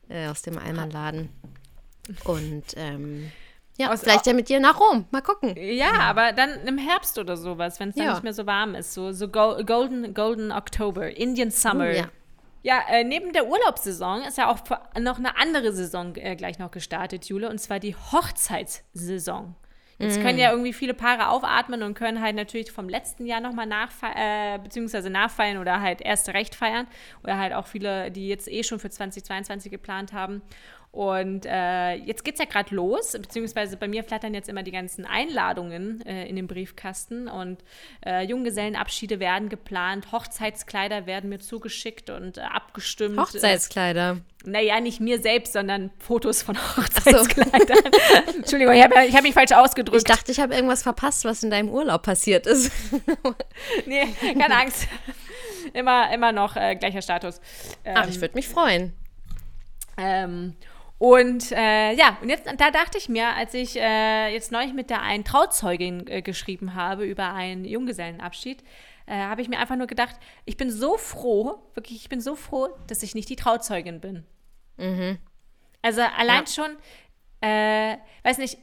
äh, 0.07 0.29
aus 0.29 0.41
dem 0.41 0.57
Eimerladen. 0.57 1.27
Und 2.23 2.63
ähm, 2.77 3.29
ja, 3.77 3.91
aus, 3.91 3.99
vielleicht 3.99 4.25
ja 4.25 4.31
mit 4.31 4.47
dir 4.47 4.61
nach 4.61 4.79
Rom. 4.79 5.05
Mal 5.11 5.21
gucken. 5.21 5.53
Ja, 5.57 5.91
aber 5.99 6.31
dann 6.31 6.65
im 6.65 6.77
Herbst 6.77 7.19
oder 7.19 7.35
sowas, 7.35 7.81
wenn 7.81 7.89
es 7.89 7.95
dann 7.95 8.05
ja. 8.05 8.13
nicht 8.13 8.23
mehr 8.23 8.33
so 8.33 8.45
warm 8.45 8.73
ist. 8.73 8.93
So, 8.93 9.11
so 9.11 9.27
Golden, 9.27 10.13
Golden 10.13 10.53
October, 10.53 11.13
Indian 11.13 11.51
Summer. 11.51 11.89
Uh, 11.89 11.93
ja. 11.97 12.09
Ja, 12.63 12.81
äh, 12.89 13.03
neben 13.03 13.33
der 13.33 13.47
Urlaubssaison 13.47 14.23
ist 14.23 14.37
ja 14.37 14.49
auch 14.49 14.59
noch 14.99 15.17
eine 15.17 15.37
andere 15.37 15.71
Saison 15.73 16.15
äh, 16.15 16.35
gleich 16.35 16.59
noch 16.59 16.71
gestartet, 16.71 17.25
Jule, 17.25 17.49
und 17.49 17.59
zwar 17.59 17.79
die 17.79 17.95
Hochzeitssaison. 17.95 19.55
Jetzt 19.99 20.19
mm. 20.19 20.21
können 20.21 20.37
ja 20.37 20.51
irgendwie 20.51 20.73
viele 20.73 20.93
Paare 20.93 21.29
aufatmen 21.29 21.81
und 21.81 21.95
können 21.95 22.21
halt 22.21 22.35
natürlich 22.35 22.71
vom 22.71 22.87
letzten 22.87 23.25
Jahr 23.25 23.41
nochmal 23.41 23.65
nachfeiern, 23.65 24.59
äh, 24.59 24.59
beziehungsweise 24.63 25.09
nachfeiern 25.09 25.57
oder 25.57 25.81
halt 25.81 26.01
erst 26.01 26.29
recht 26.29 26.53
feiern. 26.53 26.87
Oder 27.23 27.37
halt 27.39 27.53
auch 27.53 27.65
viele, 27.65 28.11
die 28.11 28.27
jetzt 28.27 28.47
eh 28.47 28.63
schon 28.63 28.79
für 28.79 28.89
2022 28.89 29.71
geplant 29.71 30.13
haben. 30.13 30.41
Und 30.97 31.45
äh, 31.45 31.93
jetzt 31.93 32.25
geht 32.25 32.33
es 32.33 32.39
ja 32.39 32.45
gerade 32.45 32.73
los, 32.73 33.11
beziehungsweise 33.11 33.77
bei 33.77 33.87
mir 33.87 34.03
flattern 34.03 34.33
jetzt 34.33 34.49
immer 34.49 34.63
die 34.63 34.71
ganzen 34.71 35.05
Einladungen 35.05 36.03
äh, 36.07 36.25
in 36.25 36.35
den 36.35 36.47
Briefkasten 36.47 37.27
und 37.27 37.63
äh, 38.03 38.23
Junggesellenabschiede 38.23 39.19
werden 39.19 39.47
geplant, 39.47 40.11
Hochzeitskleider 40.11 41.05
werden 41.05 41.29
mir 41.29 41.37
zugeschickt 41.37 42.09
und 42.09 42.39
äh, 42.39 42.41
abgestimmt. 42.41 43.19
Hochzeitskleider? 43.19 44.21
Naja, 44.43 44.79
nicht 44.79 44.99
mir 44.99 45.21
selbst, 45.21 45.53
sondern 45.53 45.91
Fotos 45.99 46.41
von 46.41 46.57
Hochzeitskleidern. 46.77 47.77
So. 48.25 48.33
Entschuldigung, 48.37 48.73
ich 48.73 48.83
habe 48.83 48.95
hab 48.95 49.21
mich 49.21 49.35
falsch 49.35 49.51
ausgedrückt. 49.51 49.97
Ich 49.99 50.15
dachte, 50.15 50.31
ich 50.31 50.39
habe 50.39 50.55
irgendwas 50.55 50.81
verpasst, 50.81 51.25
was 51.25 51.43
in 51.43 51.51
deinem 51.51 51.69
Urlaub 51.69 52.01
passiert 52.01 52.47
ist. 52.47 52.71
nee, 53.85 54.07
keine 54.33 54.57
Angst. 54.57 54.87
Immer, 55.73 56.11
immer 56.11 56.31
noch 56.31 56.55
äh, 56.55 56.75
gleicher 56.75 57.03
Status. 57.03 57.39
Ähm, 57.85 57.97
Ach, 57.99 58.09
ich 58.09 58.19
würde 58.19 58.33
mich 58.33 58.47
freuen. 58.47 58.93
Ähm, 59.99 60.55
und 60.99 61.51
äh, 61.51 61.93
ja, 61.93 62.17
und 62.21 62.29
jetzt, 62.29 62.47
da 62.57 62.71
dachte 62.71 62.97
ich 62.97 63.07
mir, 63.07 63.35
als 63.35 63.53
ich 63.53 63.75
äh, 63.75 64.33
jetzt 64.33 64.51
neulich 64.51 64.73
mit 64.73 64.89
der 64.89 65.01
einen 65.01 65.23
Trauzeugin 65.23 66.07
äh, 66.07 66.21
geschrieben 66.21 66.73
habe 66.73 67.05
über 67.05 67.33
einen 67.33 67.65
Junggesellenabschied, 67.65 68.63
äh, 69.05 69.15
habe 69.15 69.41
ich 69.41 69.47
mir 69.47 69.59
einfach 69.59 69.75
nur 69.75 69.87
gedacht, 69.87 70.15
ich 70.45 70.57
bin 70.57 70.71
so 70.71 70.97
froh, 70.97 71.59
wirklich, 71.75 72.01
ich 72.01 72.09
bin 72.09 72.19
so 72.19 72.35
froh, 72.35 72.69
dass 72.87 73.03
ich 73.03 73.13
nicht 73.13 73.29
die 73.29 73.35
Trauzeugin 73.35 74.01
bin. 74.01 74.25
Mhm. 74.77 75.19
Also 75.83 76.01
allein 76.01 76.45
ja. 76.45 76.47
schon, 76.47 76.77
äh, 77.41 77.97
weiß 78.23 78.39
nicht, 78.39 78.57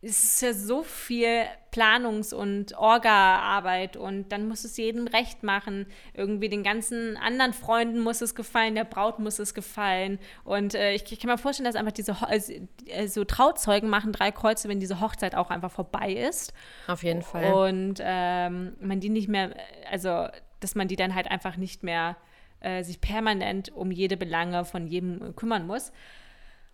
es 0.00 0.22
ist 0.22 0.42
ja 0.42 0.52
so 0.52 0.84
viel 0.84 1.44
Planungs- 1.72 2.32
und 2.32 2.78
Orga-Arbeit 2.78 3.96
und 3.96 4.30
dann 4.30 4.46
muss 4.46 4.62
es 4.62 4.76
jedem 4.76 5.08
recht 5.08 5.42
machen. 5.42 5.86
Irgendwie 6.14 6.48
den 6.48 6.62
ganzen 6.62 7.16
anderen 7.16 7.52
Freunden 7.52 7.98
muss 8.00 8.20
es 8.20 8.36
gefallen, 8.36 8.76
der 8.76 8.84
Braut 8.84 9.18
muss 9.18 9.40
es 9.40 9.54
gefallen. 9.54 10.20
Und 10.44 10.74
äh, 10.74 10.94
ich, 10.94 11.10
ich, 11.10 11.18
kann 11.18 11.30
mir 11.30 11.36
vorstellen, 11.36 11.64
dass 11.64 11.74
einfach 11.74 11.92
diese 11.92 12.16
also, 12.24 12.52
äh, 12.86 13.08
so 13.08 13.24
Trauzeugen 13.24 13.90
machen 13.90 14.12
drei 14.12 14.30
Kreuze, 14.30 14.68
wenn 14.68 14.78
diese 14.78 15.00
Hochzeit 15.00 15.34
auch 15.34 15.50
einfach 15.50 15.72
vorbei 15.72 16.12
ist. 16.12 16.52
Auf 16.86 17.02
jeden 17.02 17.22
Fall. 17.22 17.52
Und 17.52 17.96
ähm, 18.00 18.76
man 18.80 19.00
die 19.00 19.08
nicht 19.10 19.28
mehr, 19.28 19.50
also 19.90 20.28
dass 20.60 20.76
man 20.76 20.86
die 20.86 20.96
dann 20.96 21.16
halt 21.16 21.28
einfach 21.28 21.56
nicht 21.56 21.82
mehr 21.82 22.16
äh, 22.60 22.84
sich 22.84 23.00
permanent 23.00 23.72
um 23.72 23.90
jede 23.90 24.16
Belange 24.16 24.64
von 24.64 24.86
jedem 24.86 25.34
kümmern 25.34 25.66
muss. 25.66 25.90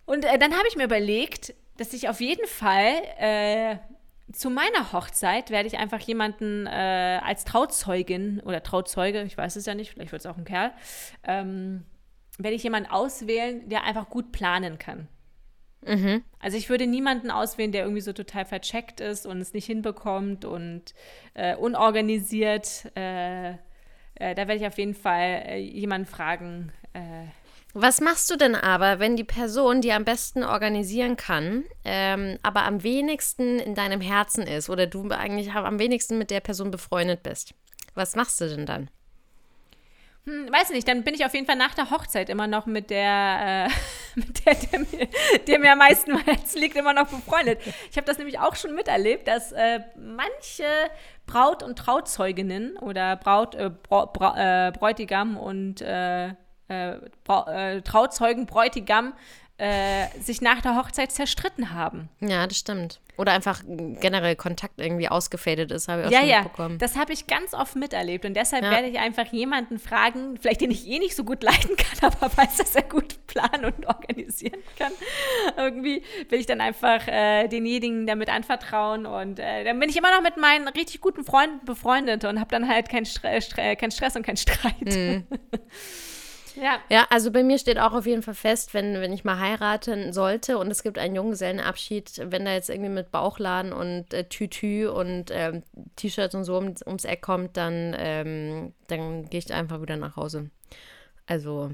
Und 0.05 0.25
äh, 0.25 0.37
dann 0.37 0.53
habe 0.53 0.67
ich 0.67 0.75
mir 0.75 0.83
überlegt, 0.83 1.55
dass 1.77 1.93
ich 1.93 2.09
auf 2.09 2.21
jeden 2.21 2.47
Fall 2.47 2.93
äh, 3.17 3.77
zu 4.31 4.49
meiner 4.49 4.91
Hochzeit 4.91 5.51
werde 5.51 5.67
ich 5.67 5.77
einfach 5.77 5.99
jemanden 5.99 6.65
äh, 6.65 7.19
als 7.23 7.45
Trauzeugin 7.45 8.41
oder 8.41 8.63
Trauzeuge, 8.63 9.21
ich 9.23 9.37
weiß 9.37 9.55
es 9.55 9.65
ja 9.65 9.75
nicht, 9.75 9.91
vielleicht 9.91 10.11
wird 10.11 10.21
es 10.21 10.25
auch 10.25 10.37
ein 10.37 10.45
Kerl, 10.45 10.71
ähm, 11.23 11.85
werde 12.37 12.55
ich 12.55 12.63
jemanden 12.63 12.89
auswählen, 12.89 13.69
der 13.69 13.83
einfach 13.83 14.09
gut 14.09 14.31
planen 14.31 14.79
kann. 14.79 15.07
Mhm. 15.85 16.23
Also 16.39 16.57
ich 16.57 16.69
würde 16.69 16.87
niemanden 16.87 17.29
auswählen, 17.29 17.71
der 17.71 17.83
irgendwie 17.83 18.01
so 18.01 18.13
total 18.13 18.45
vercheckt 18.45 18.99
ist 18.99 19.25
und 19.27 19.39
es 19.39 19.53
nicht 19.53 19.65
hinbekommt 19.65 20.43
und 20.43 20.95
äh, 21.35 21.55
unorganisiert. 21.55 22.91
Äh, 22.95 23.51
äh, 24.15 24.33
da 24.33 24.47
werde 24.47 24.55
ich 24.55 24.67
auf 24.67 24.77
jeden 24.77 24.95
Fall 24.95 25.43
äh, 25.45 25.57
jemanden 25.59 26.07
fragen, 26.07 26.71
äh, 26.93 27.27
was 27.77 27.99
machst 27.99 28.31
du 28.31 28.37
denn 28.37 28.55
aber, 28.55 28.99
wenn 28.99 29.17
die 29.17 29.25
Person, 29.25 29.81
die 29.81 29.91
am 29.91 30.05
besten 30.05 30.43
organisieren 30.43 31.17
kann, 31.17 31.65
ähm, 31.83 32.39
aber 32.41 32.63
am 32.63 32.83
wenigsten 32.83 33.59
in 33.59 33.75
deinem 33.75 33.99
Herzen 33.99 34.47
ist 34.47 34.69
oder 34.69 34.87
du 34.87 35.09
eigentlich 35.11 35.51
am 35.51 35.77
wenigsten 35.77 36.17
mit 36.17 36.31
der 36.31 36.39
Person 36.39 36.71
befreundet 36.71 37.21
bist? 37.21 37.53
Was 37.93 38.15
machst 38.15 38.39
du 38.39 38.47
denn 38.47 38.65
dann? 38.65 38.89
Hm, 40.25 40.49
weiß 40.53 40.69
nicht, 40.69 40.87
dann 40.87 41.03
bin 41.03 41.15
ich 41.15 41.25
auf 41.25 41.33
jeden 41.33 41.45
Fall 41.45 41.57
nach 41.57 41.73
der 41.73 41.91
Hochzeit 41.91 42.29
immer 42.29 42.47
noch 42.47 42.65
mit 42.65 42.89
der, 42.91 43.67
äh, 43.67 43.69
mit 44.15 44.45
der, 44.45 44.55
der 44.55 44.79
mir, 44.79 45.07
der 45.45 45.59
mir 45.59 45.73
am 45.73 45.79
meisten 45.79 46.13
am 46.13 46.23
Herzen 46.23 46.61
liegt, 46.61 46.77
immer 46.77 46.93
noch 46.93 47.09
befreundet. 47.09 47.59
Ich 47.91 47.97
habe 47.97 48.07
das 48.07 48.17
nämlich 48.17 48.39
auch 48.39 48.55
schon 48.55 48.73
miterlebt, 48.73 49.27
dass 49.27 49.51
äh, 49.51 49.81
manche 49.97 50.63
Braut- 51.27 51.61
und 51.61 51.77
Trauzeuginnen 51.77 52.77
oder 52.77 53.17
Braut, 53.17 53.53
äh, 53.55 53.69
Bra 53.69 54.05
Bra 54.05 54.67
äh, 54.67 54.71
Bräutigam 54.71 55.35
und 55.35 55.81
äh, 56.67 56.93
äh, 56.93 57.77
äh, 57.77 57.81
Trauzeugen, 57.81 58.45
Bräutigam 58.45 59.13
äh, 59.57 60.07
sich 60.19 60.41
nach 60.41 60.61
der 60.61 60.75
Hochzeit 60.75 61.11
zerstritten 61.11 61.73
haben. 61.73 62.09
Ja, 62.19 62.45
das 62.45 62.57
stimmt. 62.57 62.99
Oder 63.17 63.31
einfach 63.31 63.61
generell 63.65 64.35
Kontakt 64.35 64.81
irgendwie 64.81 65.07
ausgefadet 65.07 65.71
ist, 65.71 65.87
habe 65.87 66.01
ich 66.01 66.07
auch 66.07 66.11
ja, 66.11 66.19
schon 66.19 66.27
ja. 66.27 66.41
mitbekommen. 66.41 66.77
Das 66.79 66.97
habe 66.97 67.13
ich 67.13 67.27
ganz 67.27 67.53
oft 67.53 67.77
miterlebt 67.77 68.25
und 68.25 68.33
deshalb 68.33 68.65
ja. 68.65 68.71
werde 68.71 68.89
ich 68.89 68.99
einfach 68.99 69.31
jemanden 69.31 69.79
fragen, 69.79 70.37
vielleicht 70.37 70.59
den 70.59 70.71
ich 70.71 70.85
eh 70.85 70.99
nicht 70.99 71.15
so 71.15 71.23
gut 71.23 71.41
leiten 71.41 71.77
kann, 71.77 72.11
aber 72.21 72.35
weiß, 72.35 72.57
dass 72.57 72.75
er 72.75 72.83
gut 72.83 73.15
planen 73.27 73.63
und 73.73 73.85
organisieren 73.85 74.59
kann. 74.77 74.91
Irgendwie 75.55 76.03
will 76.27 76.39
ich 76.39 76.45
dann 76.45 76.59
einfach 76.59 77.07
äh, 77.07 77.47
denjenigen 77.47 78.05
damit 78.05 78.29
anvertrauen 78.29 79.05
und 79.05 79.39
äh, 79.39 79.63
dann 79.63 79.79
bin 79.79 79.89
ich 79.89 79.95
immer 79.95 80.11
noch 80.13 80.21
mit 80.21 80.35
meinen 80.35 80.67
richtig 80.67 80.99
guten 80.99 81.23
Freunden 81.23 81.63
befreundet 81.65 82.25
und 82.25 82.41
habe 82.41 82.49
dann 82.51 82.67
halt 82.67 82.89
keinen 82.89 83.05
Stre 83.05 83.41
Stre 83.41 83.77
kein 83.77 83.91
Stress 83.91 84.17
und 84.17 84.23
keinen 84.23 84.37
Streit. 84.37 84.81
Mhm. 84.81 85.25
Ja. 86.55 86.79
Ja, 86.89 87.07
also 87.09 87.31
bei 87.31 87.43
mir 87.43 87.57
steht 87.59 87.79
auch 87.79 87.93
auf 87.93 88.05
jeden 88.05 88.23
Fall 88.23 88.33
fest, 88.33 88.73
wenn, 88.73 89.01
wenn 89.01 89.13
ich 89.13 89.23
mal 89.23 89.39
heiraten 89.39 90.13
sollte 90.13 90.57
und 90.57 90.71
es 90.71 90.83
gibt 90.83 90.97
einen 90.97 91.15
Junggesellenabschied, 91.15 92.31
wenn 92.31 92.45
da 92.45 92.53
jetzt 92.53 92.69
irgendwie 92.69 92.89
mit 92.89 93.11
Bauchladen 93.11 93.73
und 93.73 94.13
äh, 94.13 94.23
Tütü 94.25 94.87
und 94.87 95.31
ähm, 95.31 95.63
T-Shirts 95.95 96.35
und 96.35 96.43
so 96.43 96.57
um, 96.57 96.75
ums 96.85 97.05
Eck 97.05 97.21
kommt, 97.21 97.57
dann, 97.57 97.95
ähm, 97.97 98.73
dann 98.87 99.29
gehe 99.29 99.39
ich 99.39 99.53
einfach 99.53 99.81
wieder 99.81 99.97
nach 99.97 100.15
Hause. 100.15 100.49
Also 101.27 101.71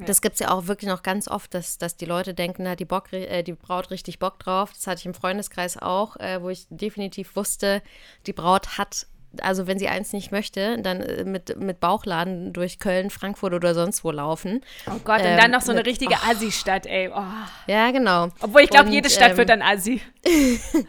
ja. 0.00 0.06
Das 0.06 0.22
gibt 0.22 0.34
es 0.34 0.40
ja 0.40 0.50
auch 0.50 0.66
wirklich 0.66 0.88
noch 0.88 1.02
ganz 1.02 1.28
oft, 1.28 1.52
dass, 1.52 1.76
dass 1.76 1.96
die 1.96 2.06
Leute 2.06 2.32
denken, 2.32 2.64
da 2.64 2.70
hat 2.70 2.80
die, 2.80 2.86
Bock, 2.86 3.12
äh, 3.12 3.42
die 3.42 3.52
Braut 3.52 3.90
richtig 3.90 4.18
Bock 4.18 4.38
drauf. 4.38 4.72
Das 4.72 4.86
hatte 4.86 5.00
ich 5.00 5.06
im 5.06 5.12
Freundeskreis 5.12 5.76
auch, 5.76 6.16
äh, 6.16 6.40
wo 6.40 6.48
ich 6.48 6.66
definitiv 6.70 7.36
wusste, 7.36 7.82
die 8.26 8.32
Braut 8.32 8.78
hat 8.78 9.06
also 9.42 9.66
wenn 9.66 9.78
sie 9.78 9.88
eins 9.88 10.12
nicht 10.12 10.32
möchte, 10.32 10.78
dann 10.80 11.00
äh, 11.00 11.24
mit, 11.24 11.56
mit 11.58 11.80
Bauchladen 11.80 12.52
durch 12.52 12.78
Köln, 12.78 13.10
Frankfurt 13.10 13.54
oder 13.54 13.74
sonst 13.74 14.04
wo 14.04 14.10
laufen. 14.10 14.62
Oh 14.86 14.98
Gott, 15.04 15.20
ähm, 15.22 15.32
und 15.32 15.42
dann 15.42 15.50
noch 15.50 15.62
so 15.62 15.72
eine 15.72 15.86
richtige 15.86 16.14
oh. 16.14 16.30
Assi-Stadt, 16.30 16.86
ey. 16.86 17.10
Oh. 17.14 17.22
Ja, 17.66 17.90
genau. 17.90 18.28
Obwohl 18.40 18.62
ich 18.62 18.70
glaube, 18.70 18.90
jede 18.90 19.10
Stadt 19.10 19.32
ähm, 19.32 19.36
wird 19.38 19.48
dann 19.48 19.62
Assi. 19.62 20.00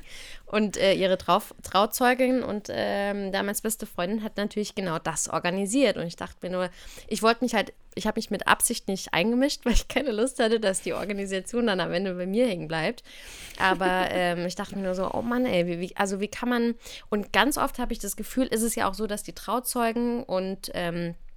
Und 0.51 0.75
äh, 0.75 0.93
ihre 0.93 1.17
Trau 1.17 1.41
Trauzeugin 1.63 2.43
und 2.43 2.67
ähm, 2.69 3.31
damals 3.31 3.61
beste 3.61 3.85
Freundin 3.85 4.21
hat 4.21 4.35
natürlich 4.35 4.75
genau 4.75 4.99
das 4.99 5.29
organisiert. 5.29 5.95
Und 5.95 6.05
ich 6.05 6.17
dachte 6.17 6.35
mir 6.41 6.51
nur, 6.51 6.69
ich 7.07 7.23
wollte 7.23 7.41
mich 7.45 7.55
halt, 7.55 7.71
ich 7.95 8.05
habe 8.05 8.17
mich 8.17 8.31
mit 8.31 8.47
Absicht 8.47 8.89
nicht 8.89 9.13
eingemischt, 9.13 9.61
weil 9.65 9.73
ich 9.73 9.87
keine 9.87 10.11
Lust 10.11 10.39
hatte, 10.39 10.59
dass 10.59 10.81
die 10.81 10.93
Organisation 10.93 11.67
dann 11.67 11.79
am 11.79 11.93
Ende 11.93 12.13
bei 12.15 12.25
mir 12.25 12.47
hängen 12.47 12.67
bleibt. 12.67 13.01
Aber 13.59 14.07
ähm, 14.11 14.45
ich 14.45 14.55
dachte 14.55 14.75
mir 14.75 14.83
nur 14.83 14.95
so, 14.95 15.09
oh 15.13 15.21
Mann, 15.21 15.45
ey, 15.45 15.67
wie, 15.67 15.79
wie, 15.79 15.95
also 15.95 16.19
wie 16.19 16.27
kann 16.27 16.49
man, 16.49 16.75
und 17.09 17.31
ganz 17.31 17.57
oft 17.57 17.79
habe 17.79 17.93
ich 17.93 17.99
das 17.99 18.17
Gefühl, 18.17 18.47
ist 18.47 18.63
es 18.63 18.75
ja 18.75 18.89
auch 18.89 18.93
so, 18.93 19.07
dass 19.07 19.23
die 19.23 19.33
Trauzeugen 19.33 20.21
und 20.23 20.69
ähm, 20.73 21.15
äh, 21.15 21.30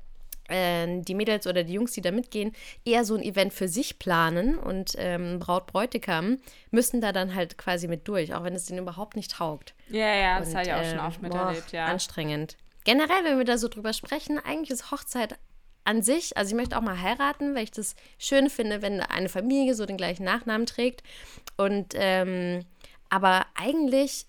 die 0.48 1.14
Mädels 1.14 1.46
oder 1.46 1.64
die 1.64 1.72
Jungs, 1.72 1.92
die 1.92 2.00
da 2.00 2.10
mitgehen, 2.10 2.52
eher 2.84 3.04
so 3.04 3.14
ein 3.14 3.22
Event 3.22 3.52
für 3.52 3.68
sich 3.68 3.98
planen 3.98 4.58
und 4.58 4.92
ähm, 4.98 5.38
Braut, 5.38 5.66
Bräutigam 5.66 6.38
müssen 6.70 7.00
da 7.00 7.12
dann 7.12 7.34
halt 7.34 7.56
quasi 7.56 7.88
mit 7.88 8.06
durch, 8.06 8.34
auch 8.34 8.44
wenn 8.44 8.54
es 8.54 8.66
denen 8.66 8.80
überhaupt 8.80 9.16
nicht 9.16 9.32
taugt. 9.32 9.74
Ja, 9.88 10.14
ja, 10.14 10.38
das 10.38 10.54
habe 10.54 10.66
ich 10.66 10.72
auch 10.72 10.84
schon 10.84 11.00
oft 11.00 11.16
ähm, 11.16 11.22
miterlebt, 11.22 11.72
ja. 11.72 11.86
Anstrengend. 11.86 12.56
Generell, 12.84 13.24
wenn 13.24 13.38
wir 13.38 13.44
da 13.46 13.56
so 13.56 13.68
drüber 13.68 13.94
sprechen, 13.94 14.38
eigentlich 14.38 14.70
ist 14.70 14.90
Hochzeit 14.90 15.38
an 15.84 16.02
sich, 16.02 16.36
also 16.36 16.50
ich 16.50 16.56
möchte 16.56 16.76
auch 16.76 16.82
mal 16.82 17.00
heiraten, 17.00 17.54
weil 17.54 17.64
ich 17.64 17.70
das 17.70 17.94
schön 18.18 18.50
finde, 18.50 18.82
wenn 18.82 19.00
eine 19.00 19.28
Familie 19.28 19.74
so 19.74 19.86
den 19.86 19.96
gleichen 19.96 20.24
Nachnamen 20.24 20.66
trägt. 20.66 21.02
Und 21.56 21.94
ähm, 21.94 22.64
aber 23.10 23.46
eigentlich 23.54 24.26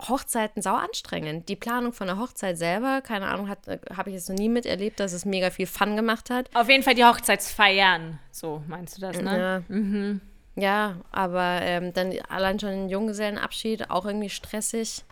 Hochzeiten 0.00 0.62
sau 0.62 0.74
anstrengend. 0.74 1.48
Die 1.48 1.56
Planung 1.56 1.92
von 1.92 2.06
der 2.06 2.18
Hochzeit 2.18 2.56
selber, 2.56 3.00
keine 3.00 3.26
Ahnung, 3.26 3.48
äh, 3.66 3.78
habe 3.96 4.10
ich 4.10 4.14
jetzt 4.14 4.28
noch 4.28 4.36
nie 4.36 4.48
miterlebt, 4.48 5.00
dass 5.00 5.12
es 5.12 5.24
mega 5.24 5.50
viel 5.50 5.66
Fun 5.66 5.96
gemacht 5.96 6.30
hat. 6.30 6.48
Auf 6.54 6.68
jeden 6.68 6.84
Fall 6.84 6.94
die 6.94 7.04
Hochzeitsfeiern, 7.04 8.18
so 8.30 8.62
meinst 8.68 8.96
du 8.96 9.00
das, 9.00 9.20
ne? 9.20 9.38
Ja, 9.68 9.74
mhm. 9.74 10.20
ja 10.54 10.96
aber 11.10 11.60
ähm, 11.62 11.92
dann 11.92 12.14
allein 12.28 12.60
schon 12.60 12.70
ein 12.70 12.88
Junggesellenabschied, 12.88 13.90
auch 13.90 14.06
irgendwie 14.06 14.30
stressig. 14.30 15.04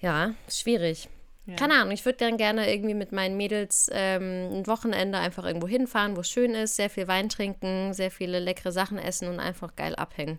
Ja, 0.00 0.34
schwierig. 0.48 1.08
Ja. 1.46 1.54
Keine 1.54 1.74
Ahnung, 1.74 1.92
ich 1.92 2.04
würde 2.04 2.18
dann 2.18 2.36
gerne 2.36 2.72
irgendwie 2.72 2.94
mit 2.94 3.12
meinen 3.12 3.36
Mädels 3.36 3.88
ähm, 3.92 4.48
ein 4.52 4.66
Wochenende 4.66 5.18
einfach 5.18 5.44
irgendwo 5.44 5.68
hinfahren, 5.68 6.16
wo 6.16 6.20
es 6.20 6.30
schön 6.30 6.54
ist, 6.54 6.76
sehr 6.76 6.90
viel 6.90 7.06
Wein 7.06 7.28
trinken, 7.28 7.94
sehr 7.94 8.10
viele 8.10 8.40
leckere 8.40 8.72
Sachen 8.72 8.98
essen 8.98 9.28
und 9.28 9.38
einfach 9.38 9.76
geil 9.76 9.94
abhängen. 9.94 10.38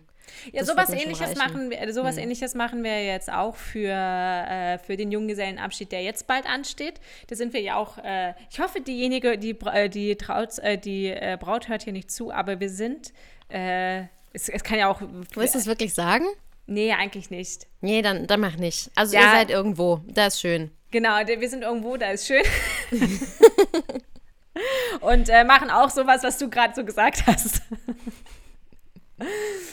Ja, 0.52 0.64
sowas 0.64 0.90
ähnliches 0.90 1.36
machen 1.36 1.70
wir, 1.70 1.92
sowas 1.92 2.16
hm. 2.16 2.24
ähnliches 2.24 2.54
machen 2.54 2.82
wir 2.84 3.04
jetzt 3.04 3.30
auch 3.32 3.56
für, 3.56 3.90
äh, 3.90 4.78
für 4.78 4.96
den 4.96 5.10
Junggesellenabschied, 5.10 5.92
der 5.92 6.02
jetzt 6.02 6.26
bald 6.26 6.46
ansteht. 6.46 7.00
Da 7.28 7.36
sind 7.36 7.52
wir 7.52 7.60
ja 7.60 7.76
auch, 7.76 7.98
äh, 7.98 8.34
ich 8.50 8.60
hoffe, 8.60 8.80
diejenige, 8.80 9.38
die, 9.38 9.58
äh, 9.66 9.88
die, 9.88 10.16
Traut, 10.16 10.58
äh, 10.58 10.78
die 10.78 11.08
äh, 11.08 11.36
Braut 11.40 11.68
hört 11.68 11.82
hier 11.82 11.92
nicht 11.92 12.10
zu, 12.10 12.32
aber 12.32 12.60
wir 12.60 12.70
sind, 12.70 13.12
äh, 13.48 14.02
es, 14.32 14.48
es 14.48 14.62
kann 14.62 14.78
ja 14.78 14.88
auch. 14.88 15.00
Willst 15.34 15.54
du 15.54 15.58
es 15.58 15.66
wirklich 15.66 15.94
sagen? 15.94 16.24
Nee, 16.66 16.92
eigentlich 16.92 17.30
nicht. 17.30 17.66
Nee, 17.80 18.02
dann, 18.02 18.26
dann 18.26 18.40
mach 18.40 18.56
nicht. 18.56 18.90
Also 18.94 19.14
ja, 19.14 19.22
ihr 19.22 19.30
seid 19.30 19.50
irgendwo, 19.50 20.02
da 20.06 20.26
ist 20.26 20.40
schön. 20.40 20.70
Genau, 20.90 21.16
wir 21.26 21.48
sind 21.48 21.62
irgendwo, 21.62 21.96
da 21.96 22.10
ist 22.10 22.26
schön. 22.26 22.42
und 25.00 25.28
machen 25.46 25.70
auch 25.70 25.90
sowas, 25.90 26.22
was 26.22 26.38
du 26.38 26.50
gerade 26.50 26.74
so 26.74 26.84
gesagt 26.84 27.26
hast. 27.26 27.62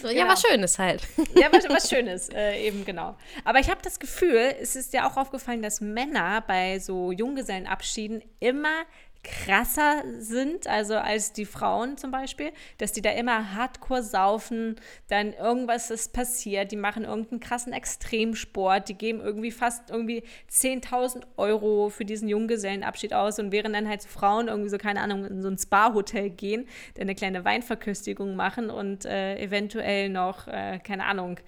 Ja, 0.03 0.11
genau. 0.11 0.27
was 0.29 0.41
Schönes 0.41 0.79
halt. 0.79 1.01
Ja, 1.35 1.51
was, 1.51 1.67
was 1.69 1.89
Schönes, 1.89 2.29
äh, 2.29 2.67
eben 2.67 2.85
genau. 2.85 3.15
Aber 3.43 3.59
ich 3.59 3.69
habe 3.69 3.81
das 3.83 3.99
Gefühl, 3.99 4.55
es 4.61 4.75
ist 4.75 4.93
ja 4.93 5.07
auch 5.07 5.17
aufgefallen, 5.17 5.61
dass 5.61 5.81
Männer 5.81 6.43
bei 6.45 6.79
so 6.79 7.11
Junggesellenabschieden 7.11 8.23
immer 8.39 8.83
krasser 9.25 10.03
sind, 10.19 10.67
also 10.67 10.95
als 10.95 11.33
die 11.33 11.45
Frauen 11.45 11.97
zum 11.97 12.11
Beispiel, 12.11 12.51
dass 12.77 12.91
die 12.91 13.01
da 13.01 13.11
immer 13.11 13.55
hardcore 13.55 14.03
saufen, 14.03 14.75
dann 15.07 15.33
irgendwas 15.33 15.89
ist 15.89 16.13
passiert, 16.13 16.71
die 16.71 16.77
machen 16.77 17.03
irgendeinen 17.03 17.39
krassen 17.39 17.73
Extremsport, 17.73 18.87
die 18.87 18.93
geben 18.93 19.19
irgendwie 19.19 19.51
fast 19.51 19.89
irgendwie 19.89 20.23
10.000 20.51 21.23
Euro 21.37 21.89
für 21.89 22.05
diesen 22.05 22.29
Junggesellenabschied 22.29 23.13
aus 23.13 23.39
und 23.39 23.51
während 23.51 23.75
dann 23.75 23.89
halt 23.89 24.01
so 24.01 24.09
Frauen 24.09 24.47
irgendwie 24.47 24.69
so, 24.69 24.77
keine 24.77 25.01
Ahnung, 25.01 25.25
in 25.25 25.41
so 25.41 25.49
ein 25.49 25.57
Spa-Hotel 25.57 26.29
gehen, 26.29 26.67
dann 26.93 27.03
eine 27.03 27.15
kleine 27.15 27.43
Weinverköstigung 27.43 28.35
machen 28.35 28.69
und 28.69 29.05
äh, 29.05 29.39
eventuell 29.39 30.09
noch, 30.09 30.47
äh, 30.47 30.79
keine 30.79 31.05
Ahnung, 31.05 31.39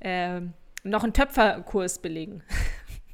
äh, 0.00 0.40
noch 0.82 1.02
einen 1.02 1.14
Töpferkurs 1.14 2.00
belegen. 2.00 2.42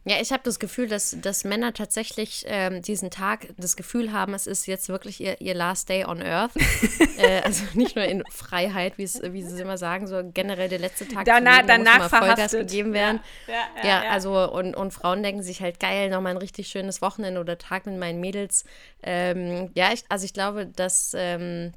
Ja, 0.04 0.16
ich 0.18 0.32
habe 0.32 0.42
das 0.44 0.58
Gefühl, 0.58 0.88
dass, 0.88 1.14
dass 1.20 1.44
Männer 1.44 1.74
tatsächlich 1.74 2.44
ähm, 2.46 2.80
diesen 2.80 3.10
Tag 3.10 3.48
das 3.58 3.76
Gefühl 3.76 4.12
haben, 4.12 4.32
es 4.32 4.46
ist 4.46 4.66
jetzt 4.66 4.88
wirklich 4.88 5.20
ihr, 5.20 5.38
ihr 5.42 5.54
Last 5.54 5.90
Day 5.90 6.06
on 6.06 6.22
Earth. 6.22 6.52
äh, 7.18 7.42
also 7.42 7.64
nicht 7.74 7.96
nur 7.96 8.06
in 8.06 8.24
Freiheit, 8.30 8.96
wie 8.96 9.06
sie 9.06 9.18
es 9.20 9.58
immer 9.58 9.76
sagen, 9.76 10.06
so 10.06 10.22
generell 10.32 10.70
der 10.70 10.78
letzte 10.78 11.06
Tag. 11.06 11.26
Danach, 11.26 11.56
Leben, 11.58 11.68
danach 11.68 11.98
muss 11.98 12.12
mal 12.12 12.26
Vollgas 12.26 12.52
gegeben 12.52 12.94
werden. 12.94 13.20
Ja, 13.46 13.52
ja, 13.52 13.88
ja, 13.88 14.04
ja, 14.04 14.10
also 14.10 14.50
und, 14.50 14.74
und 14.74 14.92
Frauen 14.92 15.22
denken 15.22 15.42
sich 15.42 15.60
halt 15.60 15.78
geil, 15.78 16.08
nochmal 16.08 16.32
ein 16.32 16.38
richtig 16.38 16.68
schönes 16.68 17.02
Wochenende 17.02 17.38
oder 17.38 17.58
Tag 17.58 17.84
mit 17.84 17.98
meinen 17.98 18.20
Mädels. 18.20 18.64
Ähm, 19.02 19.70
ja, 19.74 19.92
ich, 19.92 20.04
also 20.08 20.24
ich 20.24 20.32
glaube, 20.32 20.66
dass. 20.66 21.12
Ähm, 21.14 21.72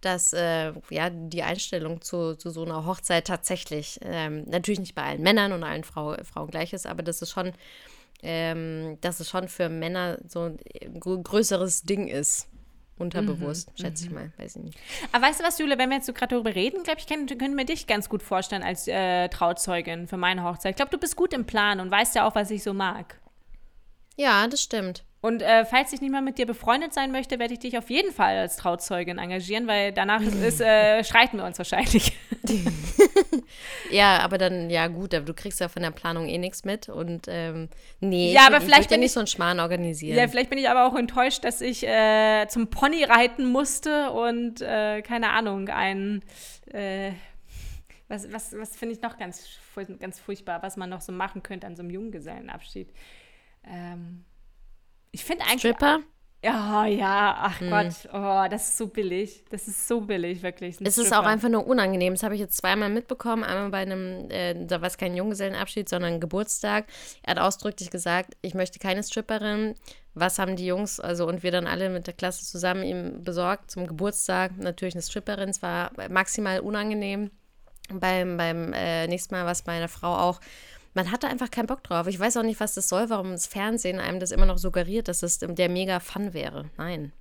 dass 0.00 0.32
äh, 0.32 0.72
ja, 0.90 1.10
die 1.10 1.42
Einstellung 1.42 2.00
zu, 2.00 2.36
zu 2.36 2.50
so 2.50 2.64
einer 2.64 2.86
Hochzeit 2.86 3.26
tatsächlich, 3.26 3.98
ähm, 4.02 4.44
natürlich 4.46 4.80
nicht 4.80 4.94
bei 4.94 5.02
allen 5.02 5.22
Männern 5.22 5.52
und 5.52 5.64
allen 5.64 5.84
Frau, 5.84 6.16
Frauen 6.24 6.50
gleich 6.50 6.72
ist, 6.72 6.86
aber 6.86 7.02
das 7.02 7.22
ist 7.22 7.30
schon, 7.30 7.52
ähm, 8.22 8.98
dass 9.00 9.20
es 9.20 9.28
schon 9.28 9.48
für 9.48 9.68
Männer 9.68 10.18
so 10.26 10.56
ein 10.82 11.00
größeres 11.00 11.82
Ding 11.82 12.08
ist. 12.08 12.48
Unterbewusst, 12.98 13.70
mhm, 13.72 13.82
schätze 13.82 14.04
ich 14.04 14.10
mhm. 14.10 14.16
mal, 14.16 14.32
weiß 14.38 14.56
ich 14.56 14.62
nicht. 14.62 14.78
Aber 15.12 15.26
weißt 15.26 15.40
du 15.40 15.44
was, 15.44 15.58
Jule, 15.58 15.76
wenn 15.76 15.90
wir 15.90 15.96
jetzt 15.96 16.06
so 16.06 16.14
gerade 16.14 16.34
darüber 16.34 16.54
reden, 16.54 16.82
glaube 16.82 16.98
ich, 16.98 17.06
können, 17.06 17.26
können 17.26 17.54
wir 17.54 17.66
dich 17.66 17.86
ganz 17.86 18.08
gut 18.08 18.22
vorstellen 18.22 18.62
als 18.62 18.88
äh, 18.88 19.28
Trauzeugin 19.28 20.06
für 20.08 20.16
meine 20.16 20.44
Hochzeit. 20.44 20.70
Ich 20.70 20.76
glaube, 20.76 20.92
du 20.92 20.96
bist 20.96 21.14
gut 21.14 21.34
im 21.34 21.44
Plan 21.44 21.80
und 21.80 21.90
weißt 21.90 22.14
ja 22.14 22.26
auch, 22.26 22.34
was 22.34 22.50
ich 22.50 22.62
so 22.62 22.72
mag. 22.72 23.20
Ja, 24.16 24.48
das 24.48 24.62
stimmt. 24.62 25.04
Und 25.26 25.42
äh, 25.42 25.64
falls 25.64 25.92
ich 25.92 26.00
nicht 26.00 26.12
mal 26.12 26.22
mit 26.22 26.38
dir 26.38 26.46
befreundet 26.46 26.94
sein 26.94 27.10
möchte, 27.10 27.40
werde 27.40 27.52
ich 27.52 27.58
dich 27.58 27.76
auf 27.76 27.90
jeden 27.90 28.12
Fall 28.12 28.36
als 28.36 28.56
Trauzeugin 28.58 29.18
engagieren, 29.18 29.66
weil 29.66 29.90
danach 29.92 30.20
ist, 30.20 30.60
äh, 30.60 31.02
streiten 31.02 31.38
wir 31.38 31.44
uns 31.44 31.58
wahrscheinlich. 31.58 32.16
ja, 33.90 34.20
aber 34.20 34.38
dann, 34.38 34.70
ja 34.70 34.86
gut, 34.86 35.12
aber 35.14 35.24
du 35.24 35.34
kriegst 35.34 35.58
ja 35.58 35.66
von 35.66 35.82
der 35.82 35.90
Planung 35.90 36.28
eh 36.28 36.38
nichts 36.38 36.64
mit 36.64 36.88
und 36.88 37.26
ähm, 37.26 37.68
nee, 37.98 38.32
ja, 38.32 38.42
ich, 38.42 38.46
aber 38.46 38.60
vielleicht 38.60 38.84
ich 38.84 38.90
ja 38.92 38.98
nicht 38.98 39.10
so 39.10 39.18
einen 39.18 39.26
Schmarrn 39.26 39.58
organisieren. 39.58 40.16
Ja, 40.16 40.28
vielleicht 40.28 40.48
bin 40.48 40.60
ich 40.60 40.68
aber 40.68 40.86
auch 40.86 40.94
enttäuscht, 40.94 41.42
dass 41.42 41.60
ich 41.60 41.84
äh, 41.84 42.46
zum 42.46 42.68
Pony 42.68 43.02
reiten 43.02 43.46
musste 43.46 44.12
und 44.12 44.60
äh, 44.60 45.02
keine 45.02 45.30
Ahnung, 45.30 45.68
ein 45.70 46.22
äh, 46.72 47.10
was, 48.06 48.32
was, 48.32 48.56
was 48.56 48.76
finde 48.76 48.94
ich 48.94 49.02
noch 49.02 49.18
ganz, 49.18 49.44
ganz 49.98 50.20
furchtbar, 50.20 50.62
was 50.62 50.76
man 50.76 50.88
noch 50.88 51.00
so 51.00 51.10
machen 51.10 51.42
könnte 51.42 51.66
an 51.66 51.74
so 51.74 51.82
einem 51.82 51.90
Junggesellenabschied. 51.90 52.92
Ähm, 53.68 54.24
ich 55.16 55.24
finde 55.24 55.44
eigentlich. 55.44 55.60
Stripper? 55.60 56.00
Ja, 56.44 56.84
ja, 56.84 57.36
ach 57.40 57.60
hm. 57.60 57.70
Gott, 57.70 58.08
oh, 58.12 58.46
das 58.50 58.68
ist 58.68 58.78
so 58.78 58.86
billig. 58.86 59.44
Das 59.50 59.66
ist 59.66 59.88
so 59.88 60.02
billig, 60.02 60.42
wirklich. 60.42 60.76
Es 60.80 60.98
ist 60.98 61.12
auch 61.14 61.24
einfach 61.24 61.48
nur 61.48 61.66
unangenehm. 61.66 62.12
Das 62.12 62.22
habe 62.22 62.34
ich 62.34 62.40
jetzt 62.40 62.58
zweimal 62.58 62.90
mitbekommen. 62.90 63.42
Einmal 63.42 63.70
bei 63.70 63.78
einem, 63.78 64.30
äh, 64.30 64.66
da 64.66 64.82
war 64.82 64.88
es 64.88 64.98
kein 64.98 65.16
Junggesellenabschied, 65.16 65.88
sondern 65.88 66.20
Geburtstag. 66.20 66.84
Er 67.22 67.32
hat 67.32 67.38
ausdrücklich 67.38 67.90
gesagt, 67.90 68.36
ich 68.42 68.52
möchte 68.52 68.78
keine 68.78 69.02
Stripperin. 69.02 69.74
Was 70.12 70.38
haben 70.38 70.54
die 70.56 70.66
Jungs, 70.66 71.00
also 71.00 71.26
und 71.26 71.42
wir 71.42 71.50
dann 71.50 71.66
alle 71.66 71.88
mit 71.88 72.06
der 72.06 72.14
Klasse 72.14 72.44
zusammen 72.44 72.82
ihm 72.82 73.24
besorgt 73.24 73.70
zum 73.70 73.86
Geburtstag? 73.86 74.56
Natürlich 74.58 74.94
eine 74.94 75.02
Stripperin. 75.02 75.48
Es 75.48 75.62
war 75.62 75.90
maximal 76.10 76.60
unangenehm. 76.60 77.30
Beim, 77.88 78.36
beim 78.36 78.72
äh, 78.74 79.06
nächsten 79.06 79.34
Mal 79.34 79.44
war 79.46 79.52
es 79.52 79.62
bei 79.62 79.72
einer 79.72 79.88
Frau 79.88 80.14
auch 80.14 80.40
man 80.96 81.12
hatte 81.12 81.28
einfach 81.28 81.50
keinen 81.50 81.66
Bock 81.66 81.84
drauf. 81.84 82.06
Ich 82.06 82.18
weiß 82.18 82.38
auch 82.38 82.42
nicht, 82.42 82.58
was 82.58 82.74
das 82.74 82.88
soll, 82.88 83.10
warum 83.10 83.32
das 83.32 83.46
Fernsehen 83.46 84.00
einem 84.00 84.18
das 84.18 84.30
immer 84.30 84.46
noch 84.46 84.56
suggeriert, 84.56 85.08
dass 85.08 85.22
es 85.22 85.38
der 85.38 85.68
mega 85.68 86.00
Fun 86.00 86.32
wäre. 86.32 86.70
Nein. 86.78 87.12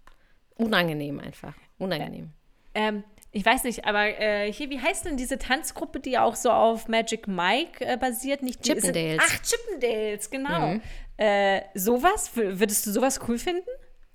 Unangenehm 0.56 1.20
einfach. 1.20 1.54
Unangenehm. 1.78 2.32
Ähm, 2.74 3.04
ich 3.32 3.46
weiß 3.46 3.66
nicht, 3.66 3.84
aber 3.84 4.18
äh, 4.18 4.52
hier, 4.52 4.70
wie 4.70 4.80
heißt 4.80 5.04
denn 5.04 5.18
diese 5.18 5.38
Tanzgruppe, 5.38 6.00
die 6.00 6.18
auch 6.18 6.36
so 6.36 6.52
auf 6.52 6.88
Magic 6.88 7.28
Mike 7.28 7.86
äh, 7.86 7.98
basiert? 7.98 8.44
Nicht 8.44 8.66
die, 8.66 8.72
Chippendales. 8.72 9.22
Ach, 9.22 9.42
Chippendales, 9.42 10.30
genau. 10.30 10.68
Mhm. 10.68 10.82
Äh, 11.18 11.62
sowas, 11.74 12.32
würdest 12.34 12.86
du 12.86 12.92
sowas 12.92 13.20
cool 13.28 13.38
finden? 13.38 13.70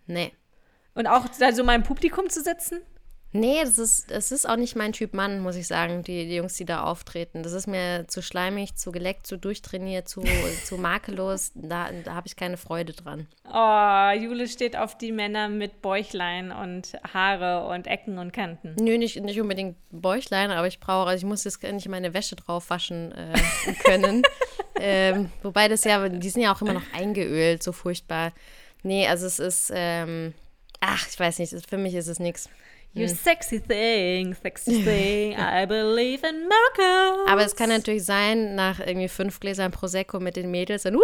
Nee. 0.06 0.32
Und 0.94 1.06
auch 1.06 1.26
da 1.38 1.52
so 1.52 1.64
mal 1.64 1.74
im 1.74 1.82
Publikum 1.82 2.30
zu 2.30 2.42
sitzen? 2.42 2.80
Nee, 3.32 3.60
das 3.62 3.78
ist, 3.78 4.10
das 4.10 4.32
ist 4.32 4.48
auch 4.48 4.56
nicht 4.56 4.74
mein 4.74 4.92
Typ 4.92 5.14
Mann, 5.14 5.40
muss 5.40 5.54
ich 5.54 5.68
sagen, 5.68 6.02
die, 6.02 6.26
die 6.26 6.36
Jungs, 6.36 6.56
die 6.56 6.64
da 6.64 6.82
auftreten. 6.82 7.44
Das 7.44 7.52
ist 7.52 7.68
mir 7.68 8.06
zu 8.08 8.22
schleimig, 8.22 8.74
zu 8.74 8.90
geleckt, 8.90 9.26
zu 9.26 9.38
durchtrainiert, 9.38 10.08
zu, 10.08 10.22
zu 10.64 10.78
makellos. 10.78 11.52
Da, 11.54 11.90
da 12.04 12.14
habe 12.14 12.26
ich 12.26 12.34
keine 12.34 12.56
Freude 12.56 12.92
dran. 12.92 13.28
Oh, 13.44 14.10
Jule 14.20 14.48
steht 14.48 14.76
auf 14.76 14.98
die 14.98 15.12
Männer 15.12 15.48
mit 15.48 15.80
Bäuchlein 15.80 16.50
und 16.50 16.96
Haare 17.14 17.68
und 17.68 17.86
Ecken 17.86 18.18
und 18.18 18.32
Kanten. 18.32 18.74
Nö, 18.80 18.98
nicht, 18.98 19.20
nicht 19.22 19.40
unbedingt 19.40 19.76
Bäuchlein, 19.90 20.50
aber 20.50 20.66
ich 20.66 20.80
brauche, 20.80 21.08
also 21.08 21.24
ich 21.24 21.28
muss 21.28 21.44
jetzt 21.44 21.62
nicht 21.62 21.88
meine 21.88 22.12
Wäsche 22.14 22.34
drauf 22.34 22.68
waschen 22.70 23.12
äh, 23.12 23.72
können. 23.84 24.22
ähm, 24.80 25.30
wobei 25.42 25.68
das 25.68 25.84
ja, 25.84 26.08
die 26.08 26.30
sind 26.30 26.42
ja 26.42 26.52
auch 26.52 26.62
immer 26.62 26.72
noch 26.72 26.92
eingeölt, 26.92 27.62
so 27.62 27.70
furchtbar. 27.70 28.32
Nee, 28.82 29.06
also 29.06 29.26
es 29.26 29.38
ist, 29.38 29.70
ähm, 29.72 30.34
ach, 30.80 31.06
ich 31.08 31.18
weiß 31.18 31.38
nicht, 31.38 31.54
für 31.68 31.78
mich 31.78 31.94
ist 31.94 32.08
es 32.08 32.18
nichts. 32.18 32.48
You 32.92 33.06
sexy 33.06 33.60
thing, 33.60 34.34
sexy 34.34 34.82
thing, 34.84 35.38
I 35.38 35.64
believe 35.64 36.26
in 36.26 36.48
miracles. 36.48 37.28
Aber 37.28 37.44
es 37.44 37.54
kann 37.54 37.68
natürlich 37.68 38.04
sein, 38.04 38.56
nach 38.56 38.80
irgendwie 38.80 39.08
fünf 39.08 39.38
Gläsern 39.38 39.70
Prosecco 39.70 40.18
mit 40.18 40.34
den 40.34 40.50
Mädels, 40.50 40.82
dann 40.82 40.96
uh, 40.96 41.00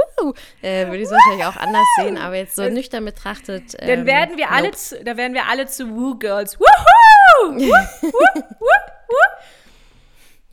äh, 0.63 0.87
würde 0.87 0.99
ich 0.99 1.05
es 1.05 1.13
wahrscheinlich 1.13 1.47
auch 1.47 1.57
anders 1.57 1.87
sehen, 2.01 2.19
aber 2.19 2.35
jetzt 2.35 2.57
so 2.57 2.69
nüchtern 2.69 3.05
betrachtet. 3.05 3.77
Ähm, 3.79 3.87
dann 3.87 4.07
werden 4.07 4.37
wir 4.37 4.51
alle, 4.51 4.73
zu, 4.73 5.03
da 5.05 5.17
werden 5.17 5.35
wir 5.35 5.47
alle 5.47 5.67
zu 5.67 5.89
Woo 5.95 6.19
Girls. 6.19 6.59
Woohoo! 6.59 7.57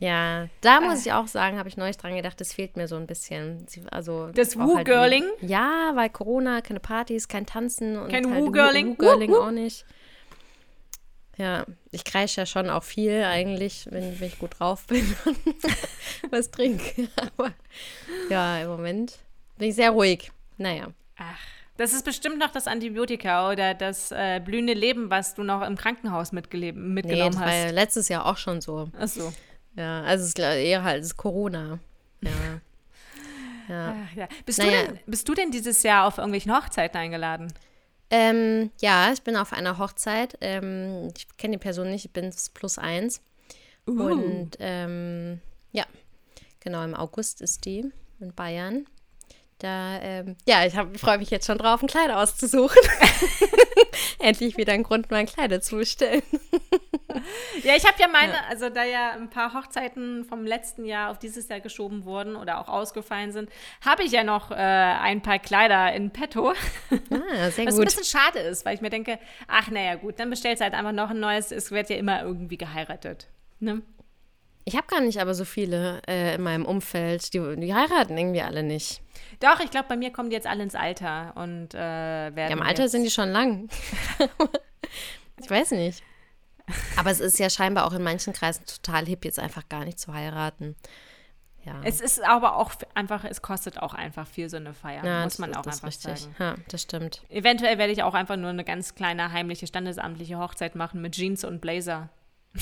Ja, 0.00 0.48
da 0.60 0.80
muss 0.82 1.06
ich 1.06 1.12
auch 1.12 1.28
sagen, 1.28 1.56
habe 1.56 1.68
ich 1.68 1.78
neulich 1.78 1.96
dran 1.96 2.14
gedacht, 2.14 2.38
das 2.38 2.52
fehlt 2.52 2.76
mir 2.76 2.88
so 2.88 2.96
ein 2.96 3.06
bisschen. 3.06 3.64
Also 3.90 4.28
das 4.34 4.58
Woo-Girling? 4.58 5.22
Halt 5.40 5.50
ja, 5.50 5.92
weil 5.94 6.10
Corona, 6.10 6.60
keine 6.60 6.80
Partys, 6.80 7.26
kein 7.26 7.46
Tanzen 7.46 7.96
und 7.96 8.10
kein 8.10 8.30
halt 8.30 8.42
Woo-Girling. 8.42 8.98
Woo-Girling 8.98 9.34
auch 9.34 9.50
nicht. 9.50 9.86
Ja, 11.36 11.66
ich 11.90 12.04
kreische 12.04 12.42
ja 12.42 12.46
schon 12.46 12.70
auch 12.70 12.84
viel 12.84 13.24
eigentlich, 13.24 13.88
wenn, 13.90 14.20
wenn 14.20 14.28
ich 14.28 14.38
gut 14.38 14.58
drauf 14.58 14.86
bin 14.86 15.16
und 15.24 15.38
was 16.30 16.50
trinke. 16.50 17.08
Aber 17.16 17.52
ja, 18.30 18.58
im 18.60 18.68
Moment 18.68 19.18
bin 19.58 19.68
ich 19.68 19.74
sehr 19.74 19.90
ruhig. 19.90 20.30
Naja. 20.58 20.88
Ach, 21.16 21.38
das 21.76 21.92
ist 21.92 22.04
bestimmt 22.04 22.38
noch 22.38 22.50
das 22.50 22.68
Antibiotika 22.68 23.50
oder 23.50 23.74
das 23.74 24.12
äh, 24.12 24.40
blühende 24.44 24.74
Leben, 24.74 25.10
was 25.10 25.34
du 25.34 25.42
noch 25.42 25.62
im 25.62 25.76
Krankenhaus 25.76 26.30
mitgenommen 26.30 26.94
nee, 26.94 27.18
das 27.18 27.36
hast. 27.36 27.40
War 27.40 27.54
ja 27.54 27.70
letztes 27.70 28.08
Jahr 28.08 28.26
auch 28.26 28.36
schon 28.36 28.60
so. 28.60 28.88
Ach 28.98 29.08
so. 29.08 29.32
Ja, 29.76 30.02
also 30.02 30.22
es 30.22 30.28
ist 30.28 30.38
eher 30.38 30.84
halt 30.84 31.02
ist 31.02 31.16
Corona. 31.16 31.80
Ja. 32.20 32.30
ja. 33.68 33.94
Ach, 33.96 34.16
ja. 34.16 34.28
Bist, 34.46 34.60
naja. 34.60 34.70
du 34.82 34.86
denn, 34.86 35.00
bist 35.06 35.28
du 35.28 35.34
denn 35.34 35.50
dieses 35.50 35.82
Jahr 35.82 36.06
auf 36.06 36.18
irgendwelchen 36.18 36.54
Hochzeiten 36.54 36.96
eingeladen? 36.96 37.52
Ähm, 38.10 38.70
ja, 38.80 39.12
ich 39.12 39.22
bin 39.22 39.36
auf 39.36 39.52
einer 39.52 39.78
Hochzeit. 39.78 40.36
Ähm, 40.40 41.08
ich 41.16 41.28
kenne 41.36 41.56
die 41.56 41.62
Person 41.62 41.90
nicht, 41.90 42.04
ich 42.04 42.12
bin 42.12 42.32
plus 42.52 42.78
eins. 42.78 43.20
Uh. 43.86 44.12
Und 44.12 44.50
ähm, 44.60 45.40
ja, 45.72 45.84
genau, 46.60 46.82
im 46.84 46.94
August 46.94 47.40
ist 47.40 47.64
die 47.64 47.90
in 48.20 48.34
Bayern. 48.34 48.86
Da, 49.58 50.00
ähm, 50.00 50.36
ja, 50.46 50.66
ich 50.66 50.74
freue 51.00 51.18
mich 51.18 51.30
jetzt 51.30 51.46
schon 51.46 51.58
drauf, 51.58 51.82
ein 51.82 51.88
Kleid 51.88 52.10
auszusuchen. 52.10 52.82
Endlich 54.18 54.56
wieder 54.56 54.72
einen 54.72 54.82
Grund, 54.82 55.10
mal 55.10 55.18
ein 55.18 55.26
Kleider 55.26 55.60
zu 55.60 55.76
bestellen. 55.76 56.22
ja, 57.62 57.76
ich 57.76 57.84
habe 57.84 57.96
ja 57.98 58.08
meine, 58.08 58.32
ja. 58.32 58.44
also 58.48 58.68
da 58.68 58.84
ja 58.84 59.12
ein 59.12 59.30
paar 59.30 59.54
Hochzeiten 59.54 60.24
vom 60.24 60.44
letzten 60.44 60.84
Jahr 60.84 61.10
auf 61.10 61.18
dieses 61.18 61.48
Jahr 61.48 61.60
geschoben 61.60 62.04
wurden 62.04 62.36
oder 62.36 62.60
auch 62.60 62.68
ausgefallen 62.68 63.32
sind, 63.32 63.50
habe 63.84 64.02
ich 64.02 64.12
ja 64.12 64.24
noch 64.24 64.50
äh, 64.50 64.54
ein 64.54 65.22
paar 65.22 65.38
Kleider 65.38 65.92
in 65.92 66.10
petto. 66.10 66.50
Ah, 66.50 67.50
sehr 67.50 67.66
Was 67.66 67.74
gut. 67.74 67.82
ein 67.82 67.84
bisschen 67.84 68.04
schade 68.04 68.40
ist, 68.40 68.64
weil 68.64 68.74
ich 68.74 68.80
mir 68.80 68.90
denke, 68.90 69.18
ach 69.48 69.70
naja 69.70 69.96
gut, 69.96 70.18
dann 70.18 70.30
bestellst 70.30 70.60
du 70.60 70.64
halt 70.64 70.74
einfach 70.74 70.92
noch 70.92 71.10
ein 71.10 71.20
neues, 71.20 71.52
es 71.52 71.70
wird 71.70 71.90
ja 71.90 71.96
immer 71.96 72.22
irgendwie 72.22 72.56
geheiratet. 72.56 73.28
Ne? 73.60 73.82
Ich 74.66 74.76
habe 74.76 74.86
gar 74.86 75.00
nicht 75.00 75.20
aber 75.20 75.34
so 75.34 75.44
viele 75.44 76.00
äh, 76.08 76.34
in 76.36 76.42
meinem 76.42 76.64
Umfeld. 76.64 77.34
Die, 77.34 77.56
die, 77.56 77.74
heiraten 77.74 78.16
irgendwie 78.16 78.40
alle 78.42 78.62
nicht. 78.62 79.02
Doch, 79.40 79.60
ich 79.60 79.70
glaube, 79.70 79.86
bei 79.88 79.96
mir 79.96 80.10
kommen 80.10 80.30
die 80.30 80.36
jetzt 80.36 80.46
alle 80.46 80.62
ins 80.62 80.74
Alter 80.74 81.32
und 81.36 81.74
äh, 81.74 81.78
werden. 81.78 82.36
Ja, 82.36 82.56
im 82.56 82.62
Alter 82.62 82.88
sind 82.88 83.04
die 83.04 83.10
schon 83.10 83.30
lang. 83.30 83.68
ich 85.42 85.50
weiß 85.50 85.72
nicht. 85.72 86.02
Aber 86.96 87.10
es 87.10 87.20
ist 87.20 87.38
ja 87.38 87.50
scheinbar 87.50 87.86
auch 87.86 87.92
in 87.92 88.02
manchen 88.02 88.32
Kreisen 88.32 88.64
total 88.64 89.04
hip, 89.04 89.24
jetzt 89.26 89.38
einfach 89.38 89.68
gar 89.68 89.84
nicht 89.84 89.98
zu 89.98 90.14
heiraten. 90.14 90.76
Ja. 91.64 91.80
Es 91.82 92.00
ist 92.00 92.22
aber 92.22 92.56
auch 92.56 92.72
einfach, 92.94 93.24
es 93.24 93.40
kostet 93.42 93.78
auch 93.80 93.94
einfach 93.94 94.26
viel 94.26 94.50
so 94.50 94.56
eine 94.56 94.74
Feier, 94.74 95.04
Ja, 95.04 95.24
muss 95.24 95.38
man 95.38 95.50
das- 95.52 95.58
auch 95.60 95.66
einfach 95.66 95.88
richtig. 95.88 96.20
sagen. 96.20 96.36
Ja, 96.38 96.54
das 96.68 96.82
stimmt. 96.82 97.22
Eventuell 97.28 97.78
werde 97.78 97.92
ich 97.92 98.02
auch 98.02 98.14
einfach 98.14 98.36
nur 98.36 98.50
eine 98.50 98.64
ganz 98.64 98.94
kleine 98.94 99.32
heimliche 99.32 99.66
standesamtliche 99.66 100.38
Hochzeit 100.38 100.74
machen 100.74 101.00
mit 101.00 101.14
Jeans 101.14 101.44
und 101.44 101.60
Blazer. 101.60 102.10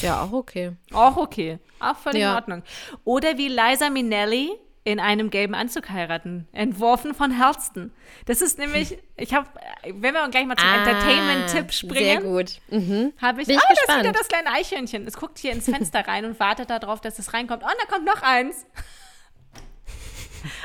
Ja, 0.00 0.22
auch 0.22 0.32
okay. 0.32 0.72
Auch 0.92 1.16
okay. 1.16 1.58
Auch 1.80 1.96
völlig 1.96 2.16
in 2.22 2.28
Ja. 2.28 2.34
Ordnung. 2.36 2.62
Oder 3.04 3.36
wie 3.38 3.48
Liza 3.48 3.90
Minnelli 3.90 4.50
in 4.84 4.98
einem 4.98 5.30
gelben 5.30 5.54
Anzug 5.54 5.90
heiraten. 5.90 6.48
Entworfen 6.52 7.14
von 7.14 7.38
Halston. 7.38 7.92
Das 8.26 8.40
ist 8.42 8.58
nämlich, 8.58 8.98
ich 9.16 9.32
habe, 9.32 9.46
wenn 9.84 10.12
wir 10.14 10.28
gleich 10.28 10.44
mal 10.46 10.56
zum 10.56 10.68
Entertainment-Tipp 10.68 11.66
Ah, 11.68 11.70
Sehr 11.70 11.72
springen, 11.72 12.22
gut. 12.24 12.60
Mhm. 12.70 13.12
habe 13.20 13.42
ich, 13.42 13.46
Bin 13.46 13.56
ich 13.56 13.62
oh, 13.62 13.66
das 13.68 13.78
ist 13.78 13.86
gespannt. 13.86 14.02
wieder 14.04 14.12
das 14.18 14.28
kleine 14.28 14.50
Eichhörnchen. 14.50 15.06
Es 15.06 15.16
guckt 15.16 15.38
hier 15.38 15.52
ins 15.52 15.66
Fenster 15.66 16.00
rein 16.08 16.24
und 16.24 16.40
wartet 16.40 16.70
darauf, 16.70 17.00
dass 17.00 17.18
es 17.20 17.32
reinkommt. 17.32 17.62
Oh, 17.64 17.70
da 17.80 17.94
kommt 17.94 18.06
noch 18.06 18.22
eins. 18.22 18.66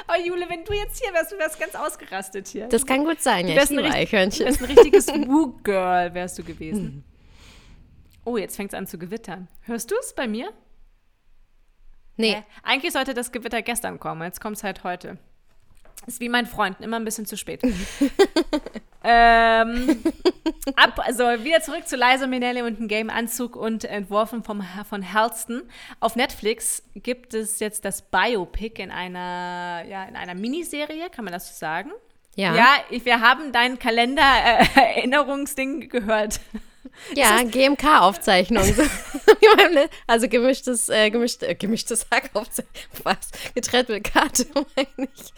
Oh, 0.09 0.19
Jule, 0.25 0.49
wenn 0.49 0.63
du 0.63 0.73
jetzt 0.73 1.03
hier 1.03 1.13
wärst, 1.13 1.31
du 1.33 1.37
wärst 1.37 1.59
ganz 1.59 1.75
ausgerastet 1.75 2.47
hier. 2.47 2.67
Das 2.67 2.85
kann 2.85 3.03
gut 3.05 3.21
sein, 3.21 3.47
ja. 3.47 3.55
wärst 3.55 3.71
Ich 3.71 3.77
ein 3.77 3.83
richt- 3.83 3.95
Eichhörnchen. 3.95 4.39
Du 4.39 4.45
wärst 4.45 4.61
ein 4.61 4.65
richtiges 4.65 5.07
Woo-Girl, 5.07 6.13
wärst 6.15 6.39
du 6.39 6.43
gewesen. 6.43 7.03
Oh, 8.27 8.35
jetzt 8.35 8.57
fängt 8.57 8.73
es 8.73 8.77
an 8.77 8.87
zu 8.87 8.97
gewittern. 8.97 9.47
Hörst 9.61 9.89
du 9.89 9.95
es 10.01 10.13
bei 10.13 10.27
mir? 10.27 10.51
Nee, 12.17 12.35
Hä? 12.35 12.43
Eigentlich 12.61 12.91
sollte 12.91 13.13
das 13.13 13.31
Gewitter 13.31 13.61
gestern 13.61 14.01
kommen, 14.01 14.21
jetzt 14.23 14.41
kommt 14.41 14.57
es 14.57 14.65
halt 14.65 14.83
heute. 14.83 15.17
Ist 16.07 16.19
wie 16.19 16.27
mein 16.27 16.45
Freund, 16.45 16.81
immer 16.81 16.97
ein 16.97 17.05
bisschen 17.05 17.25
zu 17.25 17.37
spät. 17.37 17.61
ähm, 19.03 20.03
ab, 20.75 20.99
also 21.05 21.23
wieder 21.45 21.61
zurück 21.61 21.87
zu 21.87 21.95
Liza 21.95 22.27
Minnelli 22.27 22.63
und 22.63 22.79
dem 22.79 22.89
Game 22.89 23.09
Anzug 23.09 23.55
und 23.55 23.85
entworfen 23.85 24.43
vom, 24.43 24.61
von 24.89 25.13
Halston. 25.13 25.63
Auf 26.01 26.17
Netflix 26.17 26.83
gibt 26.95 27.33
es 27.33 27.61
jetzt 27.61 27.85
das 27.85 28.01
Biopic 28.01 28.83
in 28.83 28.91
einer, 28.91 29.85
ja, 29.87 30.03
in 30.03 30.17
einer 30.17 30.35
Miniserie, 30.35 31.09
kann 31.09 31.23
man 31.23 31.31
das 31.31 31.47
so 31.47 31.53
sagen? 31.55 31.91
ja. 32.35 32.53
Ja, 32.53 32.75
ich, 32.89 33.05
wir 33.05 33.21
haben 33.21 33.53
dein 33.53 33.79
Kalender-Erinnerungsding 33.79 35.87
gehört. 35.89 36.41
Ja, 37.15 37.43
GMK-Aufzeichnung. 37.43 38.63
Also 40.07 40.27
gemischtes, 40.27 40.89
äh, 40.89 41.09
gemischt, 41.09 41.41
äh, 41.43 41.55
gemischtes 41.55 42.07
Hack 42.11 42.31
Aufzeichnung. 42.33 42.73
Was? 43.03 43.31
Getrennt 43.55 43.89
mit 43.89 44.03
Karte, 44.03 44.45
meine 44.53 45.09
ich. 45.15 45.33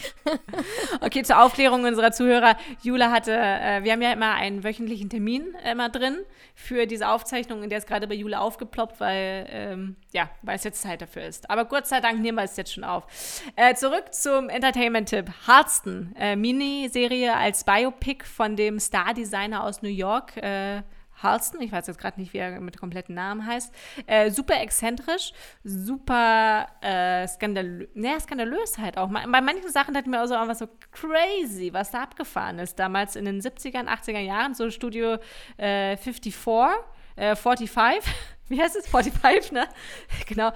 Okay, 1.01 1.23
zur 1.23 1.41
Aufklärung 1.41 1.83
unserer 1.83 2.11
Zuhörer. 2.11 2.57
Jula 2.81 3.11
hatte, 3.11 3.31
äh, 3.31 3.83
wir 3.83 3.91
haben 3.91 4.01
ja 4.01 4.11
immer 4.11 4.33
einen 4.33 4.63
wöchentlichen 4.63 5.09
Termin 5.09 5.55
immer 5.69 5.89
drin 5.89 6.17
für 6.55 6.85
diese 6.85 7.07
Aufzeichnung, 7.07 7.63
in 7.63 7.69
der 7.69 7.77
ist 7.77 7.87
gerade 7.87 8.05
bei 8.07 8.15
Jula 8.15 8.39
aufgeploppt, 8.39 8.99
weil, 8.99 9.47
ähm, 9.49 9.95
ja, 10.11 10.29
weil 10.41 10.57
es 10.57 10.63
jetzt 10.65 10.81
Zeit 10.81 11.01
dafür 11.01 11.23
ist. 11.23 11.49
Aber 11.49 11.65
Gott 11.65 11.87
sei 11.87 12.01
Dank 12.01 12.19
nehmen 12.19 12.37
wir 12.37 12.43
es 12.43 12.57
jetzt 12.57 12.73
schon 12.73 12.83
auf. 12.83 13.05
Äh, 13.55 13.75
zurück 13.75 14.13
zum 14.13 14.49
Entertainment-Tipp. 14.49 15.31
Harston, 15.47 16.13
äh, 16.19 16.35
Miniserie 16.35 17.35
als 17.35 17.63
Biopic 17.63 18.25
von 18.25 18.55
dem 18.57 18.79
Star-Designer 18.79 19.63
aus 19.63 19.81
New 19.81 19.89
York, 19.89 20.35
äh, 20.37 20.83
Halston, 21.21 21.61
ich 21.61 21.71
weiß 21.71 21.87
jetzt 21.87 21.99
gerade 21.99 22.19
nicht, 22.19 22.33
wie 22.33 22.37
er 22.37 22.59
mit 22.59 22.77
kompletten 22.77 23.15
Namen 23.15 23.45
heißt, 23.45 23.73
äh, 24.07 24.31
super 24.31 24.61
exzentrisch, 24.61 25.33
super 25.63 26.67
äh, 26.81 27.27
skandalös, 27.27 27.89
naja, 27.93 28.19
skandalös 28.19 28.77
halt 28.77 28.97
auch. 28.97 29.09
Bei 29.09 29.41
manchen 29.41 29.69
Sachen 29.69 29.93
dachte 29.93 30.05
ich 30.05 30.11
mir 30.11 30.23
auch 30.23 30.27
so 30.27 30.35
einfach 30.35 30.55
so 30.55 30.67
crazy, 30.91 31.73
was 31.73 31.91
da 31.91 32.03
abgefahren 32.03 32.59
ist. 32.59 32.79
Damals 32.79 33.15
in 33.15 33.25
den 33.25 33.41
70ern, 33.41 33.87
80er 33.87 34.19
Jahren, 34.19 34.53
so 34.53 34.69
Studio 34.69 35.17
äh, 35.57 35.97
54, 35.97 36.33
äh, 37.15 37.35
45, 37.35 38.13
wie 38.47 38.61
heißt 38.61 38.75
es? 38.75 38.87
45, 38.87 39.51
ne? 39.51 39.67
genau. 40.27 40.51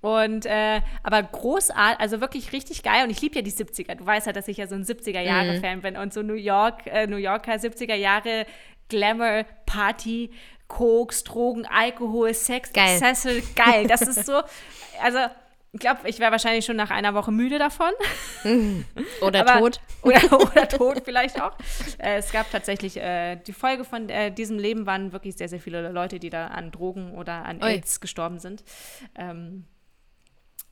Und 0.00 0.46
äh, 0.46 0.80
aber 1.02 1.22
großartig, 1.22 2.00
also 2.00 2.20
wirklich 2.20 2.52
richtig 2.52 2.82
geil. 2.82 3.04
Und 3.04 3.10
ich 3.10 3.20
liebe 3.20 3.36
ja 3.36 3.42
die 3.42 3.52
70er. 3.52 3.96
Du 3.96 4.06
weißt 4.06 4.26
ja, 4.26 4.32
dass 4.32 4.48
ich 4.48 4.56
ja 4.56 4.66
so 4.66 4.74
ein 4.74 4.84
70er-Jahre-Fan 4.84 5.82
bin. 5.82 5.96
Und 5.96 6.14
so 6.14 6.22
New 6.22 6.34
York, 6.34 6.86
äh, 6.86 7.06
New 7.06 7.18
Yorker 7.18 7.52
70er 7.52 7.94
Jahre 7.94 8.46
Glamour, 8.90 9.44
Party, 9.64 10.30
Koks, 10.68 11.24
Drogen, 11.24 11.64
Alkohol, 11.66 12.34
Sex, 12.34 12.72
Geil. 12.72 12.96
Accessory, 13.02 13.42
geil. 13.56 13.86
Das 13.86 14.02
ist 14.02 14.26
so, 14.26 14.42
also 15.02 15.18
ich 15.72 15.78
glaube, 15.80 16.08
ich 16.08 16.18
wäre 16.18 16.32
wahrscheinlich 16.32 16.64
schon 16.64 16.76
nach 16.76 16.90
einer 16.90 17.14
Woche 17.14 17.30
müde 17.30 17.58
davon. 17.58 17.90
Oder 19.22 19.40
Aber- 19.48 19.60
tot. 19.60 19.80
Oder, 20.02 20.32
oder 20.40 20.66
tot 20.66 21.02
vielleicht 21.04 21.42
auch. 21.42 21.52
Äh, 21.98 22.16
es 22.16 22.32
gab 22.32 22.50
tatsächlich, 22.50 22.96
äh, 22.96 23.36
die 23.36 23.52
Folge 23.52 23.84
von 23.84 24.08
äh, 24.08 24.32
diesem 24.32 24.58
Leben 24.58 24.86
waren 24.86 25.12
wirklich 25.12 25.36
sehr, 25.36 25.48
sehr 25.48 25.60
viele 25.60 25.90
Leute, 25.92 26.18
die 26.18 26.30
da 26.30 26.46
an 26.46 26.70
Drogen 26.70 27.12
oder 27.14 27.44
an. 27.44 27.60
AIDS 27.62 28.00
gestorben 28.00 28.38
sind. 28.38 28.64
Ähm, 29.14 29.66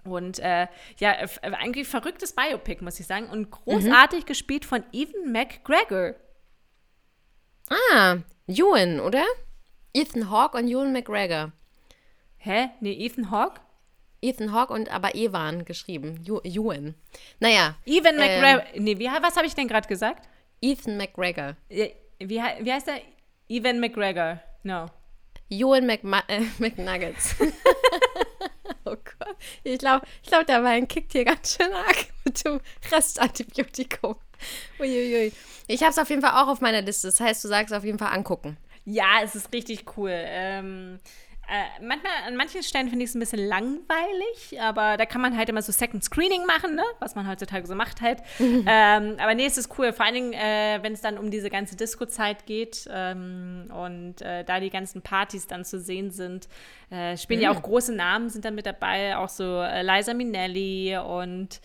und 0.05 0.39
äh, 0.39 0.67
ja, 0.97 1.13
äh, 1.13 1.29
eigentlich 1.43 1.87
verrücktes 1.87 2.33
Biopic, 2.35 2.83
muss 2.83 2.99
ich 3.01 3.07
sagen. 3.07 3.29
Und 3.29 3.51
großartig 3.51 4.25
gespielt 4.25 4.65
von 4.65 4.83
Evan 4.93 5.31
McGregor. 5.31 6.15
Ah, 7.71 8.19
Ewan, 8.47 9.01
oder? 9.01 9.25
Ethan 9.93 10.31
Hawke 10.31 10.57
und 10.59 10.69
Ewan 10.69 10.93
McGregor. 10.93 11.53
Hä? 12.39 12.71
Nee, 12.81 12.93
Ethan 12.93 13.31
Hawke? 13.31 13.61
Ethan 14.21 14.53
Hawke 14.53 14.73
und 14.73 14.91
aber 14.91 15.15
Ewan 15.15 15.65
geschrieben. 15.65 16.25
Ewan. 16.45 16.95
Naja, 17.41 17.77
Evan 17.85 18.19
Ähm. 18.19 18.21
McGregor. 18.21 18.65
Nee, 18.75 18.99
wie, 18.99 19.07
was 19.07 19.37
habe 19.37 19.47
ich 19.47 19.55
denn 19.55 19.69
gerade 19.69 19.89
gesagt? 19.89 20.29
Ethan 20.61 20.97
McGregor. 20.97 21.57
Wie, 21.69 21.95
wie 22.19 22.41
heißt 22.73 22.89
er? 22.89 23.01
Evan 23.49 23.81
McGregor. 23.81 24.41
No. 24.63 24.87
Ewan 25.51 25.87
McMa 25.87 26.23
äh, 26.29 26.43
McNuggets. 26.59 27.37
oh 28.85 28.97
Gott. 28.97 29.37
Ich 29.63 29.79
glaube, 29.79 30.07
ich 30.23 30.29
glaub, 30.29 30.47
der 30.47 30.63
Wein 30.63 30.87
kickt 30.89 31.13
hier 31.13 31.25
ganz 31.25 31.57
schön 31.57 31.73
arg 31.73 32.07
mit 32.25 32.45
dem 32.45 32.61
Restantibiotikum. 32.91 34.17
Uiuiui. 34.81 35.33
Ich 35.67 35.83
habe 35.83 35.91
es 35.91 35.99
auf 35.99 36.09
jeden 36.11 36.23
Fall 36.23 36.43
auch 36.43 36.49
auf 36.49 36.61
meiner 36.61 36.83
Liste. 36.83 37.09
Das 37.09 37.21
heißt, 37.21 37.45
du 37.45 37.49
sagst 37.49 37.75
auf 37.75 37.85
jeden 37.85 37.99
Fall 37.99 38.13
angucken. 38.13 38.57
Ja, 38.85 39.21
es 39.23 39.35
ist 39.35 39.53
richtig 39.53 39.85
cool. 39.97 40.13
Ähm, 40.13 40.99
äh, 41.51 41.83
manchmal, 41.83 42.13
an 42.27 42.37
manchen 42.37 42.63
Stellen 42.63 42.91
finde 42.91 43.05
ich 43.05 43.11
es 43.11 43.15
ein 43.15 43.21
bisschen 43.21 43.47
langweilig, 43.49 44.61
aber 44.61 44.99
da 44.99 45.07
kann 45.07 45.23
man 45.23 45.35
halt 45.35 45.49
immer 45.49 45.63
so 45.63 45.73
Second 45.73 46.05
Screening 46.05 46.45
machen, 46.45 46.75
ne? 46.75 46.83
was 47.01 47.15
man 47.15 47.27
heutzutage 47.27 47.67
so 47.67 47.75
macht 47.75 48.03
halt. 48.03 48.19
ähm, 48.39 49.17
aber 49.19 49.35
nee, 49.35 49.47
es 49.47 49.57
ist 49.57 49.79
cool, 49.79 49.95
vor 49.95 50.05
allen 50.05 50.15
Dingen, 50.15 50.33
äh, 50.35 50.79
wenn 50.83 50.93
es 50.93 51.01
dann 51.01 51.17
um 51.17 51.31
diese 51.31 51.49
ganze 51.49 51.75
Disco-Zeit 51.75 52.45
geht 52.45 52.87
ähm, 52.93 53.73
und 53.75 54.21
äh, 54.21 54.45
da 54.45 54.61
die 54.61 54.69
ganzen 54.69 55.01
Partys 55.01 55.47
dann 55.47 55.65
zu 55.65 55.81
sehen 55.81 56.11
sind. 56.11 56.49
Äh, 56.91 57.17
spielen 57.17 57.41
ja 57.41 57.51
auch 57.51 57.63
große 57.63 57.95
Namen, 57.95 58.29
sind 58.29 58.45
dann 58.45 58.55
mit 58.55 58.67
dabei, 58.67 59.17
auch 59.17 59.31
so 59.31 59.63
äh, 59.63 59.83
Liza 59.83 60.13
Minnelli 60.13 60.99
und 60.99 61.61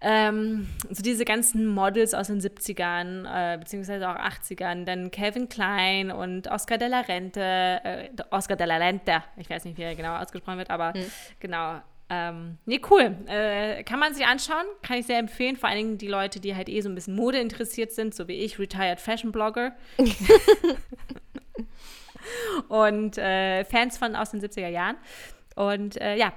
ähm, 0.00 0.68
so 0.90 1.02
diese 1.02 1.24
ganzen 1.24 1.66
Models 1.66 2.12
aus 2.12 2.26
den 2.26 2.40
70ern, 2.40 3.54
äh, 3.54 3.58
beziehungsweise 3.58 4.08
auch 4.08 4.16
80ern, 4.16 4.84
dann 4.84 5.10
Calvin 5.10 5.48
Klein 5.48 6.10
und 6.10 6.48
Oscar 6.48 6.76
de 6.76 6.88
la 6.88 7.00
Rente, 7.00 7.40
äh, 7.40 8.08
Oscar 8.30 8.56
de 8.56 8.66
la 8.66 8.76
Renta, 8.76 9.24
ich 9.36 9.48
weiß 9.48 9.64
nicht, 9.64 9.78
wie 9.78 9.82
er 9.82 9.94
genau 9.94 10.16
ausgesprochen 10.16 10.58
wird, 10.58 10.70
aber 10.70 10.92
genau. 11.40 11.80
Ähm, 12.08 12.58
nee, 12.66 12.80
cool. 12.88 13.16
Äh, 13.26 13.82
kann 13.82 13.98
man 13.98 14.14
sich 14.14 14.24
anschauen, 14.24 14.64
kann 14.82 14.98
ich 14.98 15.06
sehr 15.06 15.18
empfehlen. 15.18 15.56
Vor 15.56 15.68
allen 15.68 15.78
Dingen 15.78 15.98
die 15.98 16.06
Leute, 16.06 16.38
die 16.38 16.54
halt 16.54 16.68
eh 16.68 16.80
so 16.80 16.88
ein 16.88 16.94
bisschen 16.94 17.16
Mode 17.16 17.40
interessiert 17.40 17.90
sind, 17.90 18.14
so 18.14 18.28
wie 18.28 18.44
ich, 18.44 18.60
Retired 18.60 19.00
Fashion 19.00 19.32
Blogger. 19.32 19.72
und 22.68 23.18
äh, 23.18 23.64
Fans 23.64 23.98
von 23.98 24.14
aus 24.14 24.30
den 24.30 24.40
70er 24.40 24.68
Jahren. 24.68 24.96
Und 25.56 26.00
äh, 26.00 26.16
ja, 26.16 26.32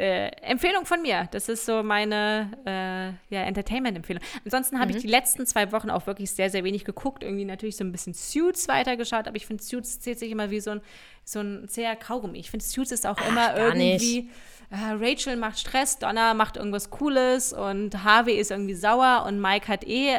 äh, 0.00 0.28
Empfehlung 0.42 0.86
von 0.86 1.02
mir. 1.02 1.28
Das 1.30 1.48
ist 1.48 1.66
so 1.66 1.82
meine 1.82 2.50
äh, 2.64 3.34
ja, 3.34 3.42
Entertainment-Empfehlung. 3.42 4.22
Ansonsten 4.44 4.80
habe 4.80 4.92
ich 4.92 4.98
die 4.98 5.06
letzten 5.06 5.44
zwei 5.46 5.70
Wochen 5.72 5.90
auch 5.90 6.06
wirklich 6.06 6.30
sehr, 6.30 6.48
sehr 6.50 6.64
wenig 6.64 6.84
geguckt. 6.84 7.22
Irgendwie 7.22 7.44
natürlich 7.44 7.76
so 7.76 7.84
ein 7.84 7.92
bisschen 7.92 8.14
Suits 8.14 8.66
weitergeschaut, 8.68 9.28
aber 9.28 9.36
ich 9.36 9.46
finde, 9.46 9.62
Suits 9.62 10.00
zählt 10.00 10.18
sich 10.18 10.30
immer 10.30 10.50
wie 10.50 10.60
so 10.60 10.70
ein, 10.70 10.80
so 11.24 11.40
ein 11.40 11.68
zäher 11.68 11.96
Kaugummi. 11.96 12.38
Ich 12.38 12.50
finde, 12.50 12.64
Suits 12.64 12.92
ist 12.92 13.06
auch 13.06 13.18
immer 13.28 13.52
gar 13.54 13.74
nicht. 13.74 14.02
irgendwie. 14.02 14.30
äh, 14.70 14.92
Rachel 14.98 15.36
macht 15.36 15.58
Stress, 15.58 15.98
Donna 15.98 16.32
macht 16.34 16.56
irgendwas 16.56 16.88
Cooles 16.90 17.52
und 17.52 18.02
Harvey 18.02 18.34
ist 18.38 18.50
irgendwie 18.50 18.74
sauer 18.74 19.24
und 19.26 19.40
Mike 19.40 19.68
hat 19.68 19.84
eh. 19.84 20.18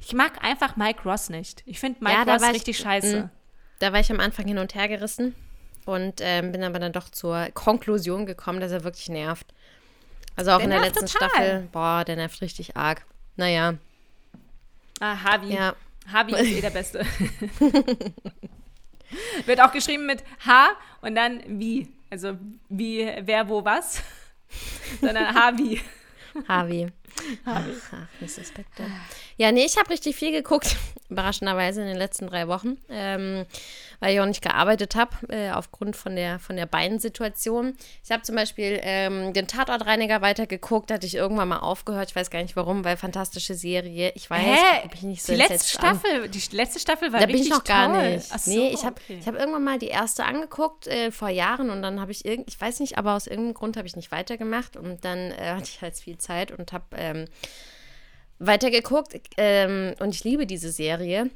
Ich 0.00 0.12
mag 0.12 0.42
einfach 0.42 0.76
Mike 0.76 1.02
Ross 1.08 1.30
nicht. 1.30 1.62
Ich 1.66 1.78
finde 1.78 2.02
Mike 2.02 2.16
Ja, 2.26 2.32
Ross 2.32 2.42
war 2.42 2.48
ich- 2.50 2.56
richtig 2.56 2.78
scheiße. 2.78 3.22
Mm. 3.22 3.30
Da 3.78 3.92
war 3.92 4.00
ich 4.00 4.10
am 4.10 4.20
Anfang 4.20 4.46
hin 4.46 4.58
und 4.58 4.74
her 4.74 4.88
gerissen 4.88 5.34
und 5.86 6.14
ähm, 6.20 6.52
bin 6.52 6.62
aber 6.62 6.78
dann 6.78 6.92
doch 6.92 7.08
zur 7.10 7.48
Konklusion 7.54 8.26
gekommen, 8.26 8.60
dass 8.60 8.72
er 8.72 8.84
wirklich 8.84 9.08
nervt. 9.08 9.46
Also 10.36 10.52
auch 10.52 10.56
Der 10.58 10.64
in 10.64 10.70
der 10.70 10.80
letzten 10.80 11.06
total. 11.06 11.28
Staffel, 11.30 11.68
boah, 11.72 12.04
der 12.06 12.16
nervt 12.16 12.40
richtig 12.40 12.76
arg. 12.76 13.04
Naja, 13.36 13.74
Ah, 15.00 15.16
Harvey. 15.24 15.54
ja. 15.54 15.74
Harvey 16.12 16.34
ist 16.34 16.52
eh 16.58 16.60
der 16.60 16.70
Beste. 16.70 17.04
Wird 19.46 19.60
auch 19.60 19.72
geschrieben 19.72 20.06
mit 20.06 20.22
H 20.46 20.68
und 21.00 21.14
dann 21.14 21.42
wie. 21.60 21.88
Also 22.10 22.36
wie, 22.68 23.08
wer, 23.22 23.48
wo, 23.48 23.64
was. 23.64 24.02
Sondern 25.00 25.32
Harvey. 25.34 25.80
Harvey. 26.48 26.88
Ach, 27.44 27.64
Mrs. 28.20 28.48
Spector. 28.48 28.86
Ja, 29.36 29.52
nee, 29.52 29.64
ich 29.64 29.76
habe 29.78 29.90
richtig 29.90 30.16
viel 30.16 30.32
geguckt, 30.32 30.76
überraschenderweise 31.08 31.80
in 31.80 31.88
den 31.88 31.96
letzten 31.96 32.26
drei 32.26 32.48
Wochen, 32.48 32.76
ähm, 32.88 33.46
weil 34.00 34.14
ich 34.14 34.20
auch 34.20 34.26
nicht 34.26 34.42
gearbeitet 34.42 34.94
habe, 34.94 35.16
äh, 35.28 35.50
aufgrund 35.50 35.96
von 35.96 36.16
der, 36.16 36.38
von 36.38 36.56
der 36.56 36.66
Beinsituation. 36.66 37.76
Ich 38.04 38.10
habe 38.10 38.22
zum 38.22 38.36
Beispiel 38.36 38.78
ähm, 38.82 39.32
den 39.32 39.46
Tatortreiniger 39.46 40.20
weitergeguckt, 40.20 40.90
hatte 40.90 41.06
ich 41.06 41.14
irgendwann 41.14 41.48
mal 41.48 41.58
aufgehört, 41.58 42.10
ich 42.10 42.16
weiß 42.16 42.30
gar 42.30 42.42
nicht 42.42 42.56
warum, 42.56 42.84
weil 42.84 42.96
fantastische 42.96 43.54
Serie. 43.54 44.12
Ich 44.14 44.28
weiß, 44.30 44.40
Hä? 44.40 44.82
ob 44.84 44.94
ich 44.94 45.02
nicht 45.02 45.22
so 45.22 45.32
die 45.32 45.38
letzte 45.38 45.78
Staffel, 45.78 46.28
die 46.28 46.56
letzte 46.56 46.80
Staffel 46.80 47.12
war 47.12 47.20
da 47.20 47.26
bin 47.26 47.36
richtig 47.36 47.52
ich 47.52 47.58
noch 47.58 47.64
gar 47.64 47.92
toll. 47.92 48.14
nicht. 48.14 48.28
Ach 48.30 48.38
so, 48.38 48.50
nee, 48.50 48.70
ich 48.70 48.84
habe 48.84 48.96
okay. 49.02 49.18
ich 49.20 49.26
hab 49.26 49.34
irgendwann 49.34 49.64
mal 49.64 49.78
die 49.78 49.88
erste 49.88 50.24
angeguckt 50.24 50.86
äh, 50.86 51.10
vor 51.10 51.28
Jahren 51.28 51.70
und 51.70 51.82
dann 51.82 52.00
habe 52.00 52.12
ich 52.12 52.24
irgend, 52.24 52.48
ich 52.48 52.60
weiß 52.60 52.80
nicht, 52.80 52.98
aber 52.98 53.14
aus 53.14 53.26
irgendeinem 53.26 53.54
Grund 53.54 53.76
habe 53.76 53.86
ich 53.86 53.96
nicht 53.96 54.12
weitergemacht 54.12 54.76
und 54.76 55.04
dann 55.04 55.32
äh, 55.32 55.54
hatte 55.56 55.68
ich 55.68 55.82
halt 55.82 55.96
viel 55.96 56.18
Zeit 56.18 56.52
und 56.52 56.72
habe 56.72 56.96
ähm, 57.00 57.24
weitergeguckt 58.38 59.20
ähm, 59.36 59.94
und 60.00 60.14
ich 60.14 60.24
liebe 60.24 60.46
diese 60.46 60.70
Serie. 60.70 61.30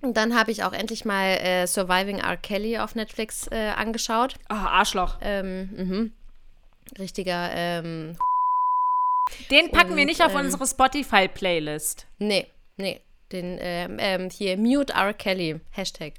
Und 0.00 0.16
dann 0.16 0.38
habe 0.38 0.52
ich 0.52 0.62
auch 0.62 0.72
endlich 0.72 1.04
mal 1.04 1.38
äh, 1.38 1.66
Surviving 1.66 2.18
R. 2.18 2.36
Kelly 2.36 2.78
auf 2.78 2.94
Netflix 2.94 3.48
äh, 3.50 3.72
angeschaut. 3.76 4.34
Ah, 4.48 4.66
Arschloch. 4.66 5.18
Ähm, 5.20 5.70
mhm. 5.76 6.12
Richtiger, 6.98 7.50
ähm, 7.52 8.16
Den 9.50 9.70
packen 9.70 9.96
wir 9.96 10.02
Und, 10.02 10.06
nicht 10.06 10.22
auf 10.22 10.32
ähm, 10.32 10.40
unsere 10.40 10.66
Spotify-Playlist. 10.66 12.06
Nee, 12.18 12.46
nee. 12.76 13.00
Den, 13.32 13.58
ähm, 13.60 13.98
ähm, 14.00 14.30
hier, 14.30 14.56
Mute 14.56 14.94
R. 14.94 15.12
Kelly, 15.12 15.60
Hashtag. 15.70 16.14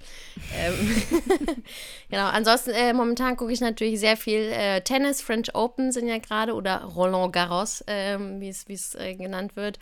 ähm, 0.55 1.03
genau, 2.09 2.27
ansonsten, 2.27 2.71
äh, 2.71 2.93
momentan 2.93 3.35
gucke 3.35 3.51
ich 3.51 3.61
natürlich 3.61 3.99
sehr 3.99 4.15
viel 4.15 4.51
äh, 4.51 4.81
Tennis, 4.81 5.21
French 5.21 5.55
Open 5.55 5.91
sind 5.91 6.07
ja 6.07 6.19
gerade, 6.19 6.53
oder 6.53 6.83
Roland 6.83 7.33
Garros, 7.33 7.83
ähm, 7.87 8.39
wie 8.39 8.49
es 8.49 8.95
äh, 8.95 9.15
genannt 9.15 9.55
wird. 9.55 9.79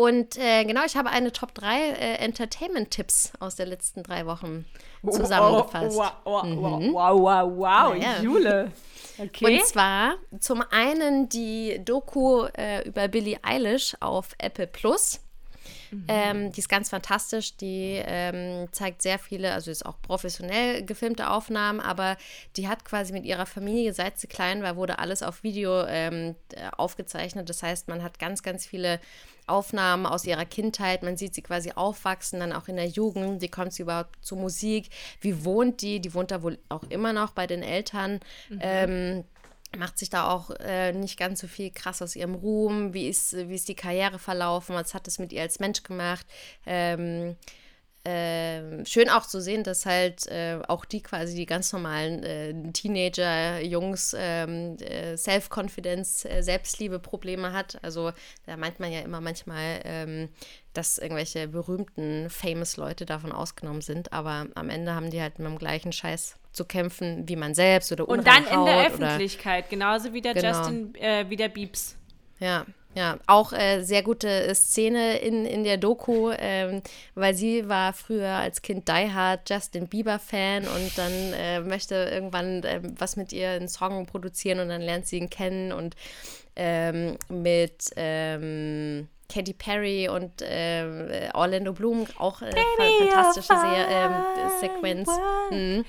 Und 0.00 0.38
äh, 0.38 0.64
genau, 0.64 0.80
ich 0.86 0.96
habe 0.96 1.10
eine 1.10 1.30
Top 1.30 1.52
3 1.52 1.90
äh, 1.90 2.14
Entertainment-Tipps 2.24 3.32
aus 3.38 3.56
der 3.56 3.66
letzten 3.66 4.02
drei 4.02 4.24
Wochen 4.24 4.64
zusammengefasst. 5.04 5.94
Wow, 5.94 6.12
wow, 6.24 6.42
wow, 6.44 6.82
wow, 6.92 7.20
wow, 7.20 7.52
wow, 7.58 7.96
Ja, 7.96 8.16
ja. 8.16 8.22
Jule. 8.22 8.72
Okay. 9.18 9.44
Und 9.44 9.66
zwar 9.66 10.14
zum 10.38 10.62
einen 10.70 11.28
die 11.28 11.78
Doku 11.84 12.46
äh, 12.56 12.88
über 12.88 13.06
Billie 13.08 13.38
Eilish 13.42 13.94
auf 14.00 14.28
Apple 14.38 14.66
Plus. 14.66 15.20
Ähm, 16.08 16.52
die 16.52 16.60
ist 16.60 16.68
ganz 16.68 16.90
fantastisch. 16.90 17.56
Die 17.56 18.00
ähm, 18.04 18.68
zeigt 18.72 19.02
sehr 19.02 19.18
viele, 19.18 19.52
also 19.52 19.70
ist 19.70 19.86
auch 19.86 20.00
professionell 20.02 20.84
gefilmte 20.84 21.30
Aufnahmen, 21.30 21.80
aber 21.80 22.16
die 22.56 22.68
hat 22.68 22.84
quasi 22.84 23.12
mit 23.12 23.24
ihrer 23.24 23.46
Familie, 23.46 23.92
seit 23.92 24.18
sie 24.18 24.26
klein 24.26 24.62
war, 24.62 24.76
wurde 24.76 24.98
alles 24.98 25.22
auf 25.22 25.42
Video 25.42 25.84
ähm, 25.86 26.36
äh, 26.54 26.68
aufgezeichnet. 26.76 27.48
Das 27.48 27.62
heißt, 27.62 27.88
man 27.88 28.02
hat 28.02 28.18
ganz, 28.18 28.42
ganz 28.42 28.66
viele 28.66 29.00
Aufnahmen 29.46 30.06
aus 30.06 30.24
ihrer 30.24 30.44
Kindheit. 30.44 31.02
Man 31.02 31.16
sieht 31.16 31.34
sie 31.34 31.42
quasi 31.42 31.72
aufwachsen, 31.72 32.40
dann 32.40 32.52
auch 32.52 32.68
in 32.68 32.76
der 32.76 32.86
Jugend. 32.86 33.42
Wie 33.42 33.48
kommt 33.48 33.72
sie 33.72 33.82
überhaupt 33.82 34.24
zur 34.24 34.38
Musik? 34.38 34.88
Wie 35.20 35.44
wohnt 35.44 35.82
die? 35.82 36.00
Die 36.00 36.14
wohnt 36.14 36.30
da 36.30 36.42
wohl 36.42 36.58
auch 36.68 36.84
immer 36.84 37.12
noch 37.12 37.32
bei 37.32 37.46
den 37.46 37.62
Eltern. 37.62 38.20
Ähm, 38.60 39.24
macht 39.76 39.98
sich 39.98 40.10
da 40.10 40.30
auch 40.30 40.50
äh, 40.60 40.92
nicht 40.92 41.18
ganz 41.18 41.40
so 41.40 41.46
viel 41.46 41.70
krass 41.70 42.02
aus 42.02 42.16
ihrem 42.16 42.34
Ruhm. 42.34 42.92
Wie 42.94 43.08
ist, 43.08 43.32
wie 43.36 43.54
ist 43.54 43.68
die 43.68 43.74
Karriere 43.74 44.18
verlaufen? 44.18 44.74
Was 44.74 44.94
hat 44.94 45.06
es 45.08 45.18
mit 45.18 45.32
ihr 45.32 45.42
als 45.42 45.60
Mensch 45.60 45.82
gemacht? 45.82 46.26
Ähm, 46.66 47.36
ähm, 48.02 48.86
schön 48.86 49.10
auch 49.10 49.26
zu 49.26 49.42
sehen, 49.42 49.62
dass 49.62 49.84
halt 49.84 50.26
äh, 50.28 50.58
auch 50.68 50.86
die 50.86 51.02
quasi 51.02 51.34
die 51.34 51.44
ganz 51.44 51.70
normalen 51.72 52.22
äh, 52.22 52.72
Teenager-Jungs 52.72 54.16
ähm, 54.18 54.78
äh, 54.78 55.18
Self-Confidence, 55.18 56.24
äh, 56.24 56.42
Selbstliebe-Probleme 56.42 57.52
hat. 57.52 57.78
Also 57.82 58.12
da 58.46 58.56
meint 58.56 58.80
man 58.80 58.90
ja 58.90 59.00
immer 59.00 59.20
manchmal, 59.20 59.80
ähm, 59.84 60.30
dass 60.72 60.96
irgendwelche 60.96 61.46
berühmten, 61.48 62.30
famous 62.30 62.78
Leute 62.78 63.04
davon 63.04 63.32
ausgenommen 63.32 63.82
sind. 63.82 64.14
Aber 64.14 64.46
am 64.54 64.70
Ende 64.70 64.94
haben 64.94 65.10
die 65.10 65.20
halt 65.20 65.38
mit 65.38 65.48
dem 65.48 65.58
gleichen 65.58 65.92
Scheiß 65.92 66.39
zu 66.52 66.64
kämpfen 66.64 67.28
wie 67.28 67.36
man 67.36 67.54
selbst 67.54 67.92
oder 67.92 68.08
Und 68.08 68.26
dann 68.26 68.44
in 68.44 68.50
der 68.50 68.60
oder- 68.62 68.86
Öffentlichkeit, 68.86 69.70
genauso 69.70 70.12
wie 70.12 70.20
der 70.20 70.34
Genau. 70.34 70.48
Justin, 70.48 70.94
äh, 70.96 71.24
wie 71.28 71.36
der 71.36 71.48
Biebs. 71.48 71.96
Ja, 72.40 72.66
ja, 72.96 73.18
auch 73.28 73.52
äh, 73.52 73.82
sehr 73.82 74.02
gute 74.02 74.52
Szene 74.52 75.18
in, 75.18 75.46
in 75.46 75.62
der 75.62 75.76
Doku, 75.76 76.32
ähm, 76.36 76.82
weil 77.14 77.34
sie 77.34 77.68
war 77.68 77.92
früher 77.92 78.30
als 78.30 78.62
Kind 78.62 78.88
Die 78.88 79.12
Hard 79.12 79.48
Justin 79.48 79.86
Bieber-Fan 79.86 80.64
und 80.66 80.98
dann 80.98 81.12
äh, 81.34 81.60
möchte 81.60 81.94
irgendwann 81.94 82.62
ähm, 82.64 82.94
was 82.98 83.14
mit 83.14 83.32
ihr 83.32 83.50
einen 83.50 83.68
Song 83.68 84.06
produzieren 84.06 84.58
und 84.58 84.70
dann 84.70 84.80
lernt 84.82 85.06
sie 85.06 85.18
ihn 85.18 85.30
kennen 85.30 85.70
und 85.72 85.94
ähm, 86.56 87.16
mit 87.28 87.90
ähm, 87.94 89.06
Katy 89.32 89.52
Perry 89.54 90.08
und 90.08 90.42
äh, 90.42 91.30
Orlando 91.34 91.72
Bloom 91.72 92.06
auch 92.18 92.42
äh, 92.42 92.50
fa- 92.50 93.06
fantastische 93.06 93.48
Serie, 93.58 93.86
ähm, 93.88 94.12
Sequenz. 94.60 95.08
Mhm. 95.50 95.84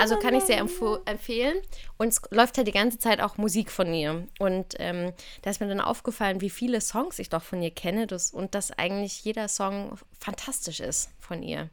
Also 0.00 0.16
kann 0.18 0.34
ich 0.34 0.42
sehr 0.44 0.58
empf 0.58 0.80
empfehlen. 1.04 1.56
Und 1.98 2.08
es 2.08 2.20
läuft 2.30 2.56
halt 2.56 2.66
die 2.66 2.72
ganze 2.72 2.98
Zeit 2.98 3.20
auch 3.20 3.36
Musik 3.36 3.70
von 3.70 3.92
ihr. 3.94 4.26
Und 4.38 4.74
ähm, 4.78 5.12
da 5.42 5.50
ist 5.50 5.60
mir 5.60 5.68
dann 5.68 5.80
aufgefallen, 5.80 6.40
wie 6.40 6.50
viele 6.50 6.80
Songs 6.80 7.18
ich 7.18 7.28
doch 7.28 7.42
von 7.42 7.62
ihr 7.62 7.70
kenne 7.70 8.06
das, 8.06 8.32
und 8.32 8.54
dass 8.54 8.72
eigentlich 8.72 9.24
jeder 9.24 9.46
Song 9.48 9.96
fantastisch 10.18 10.80
ist 10.80 11.10
von 11.20 11.42
ihr. 11.42 11.70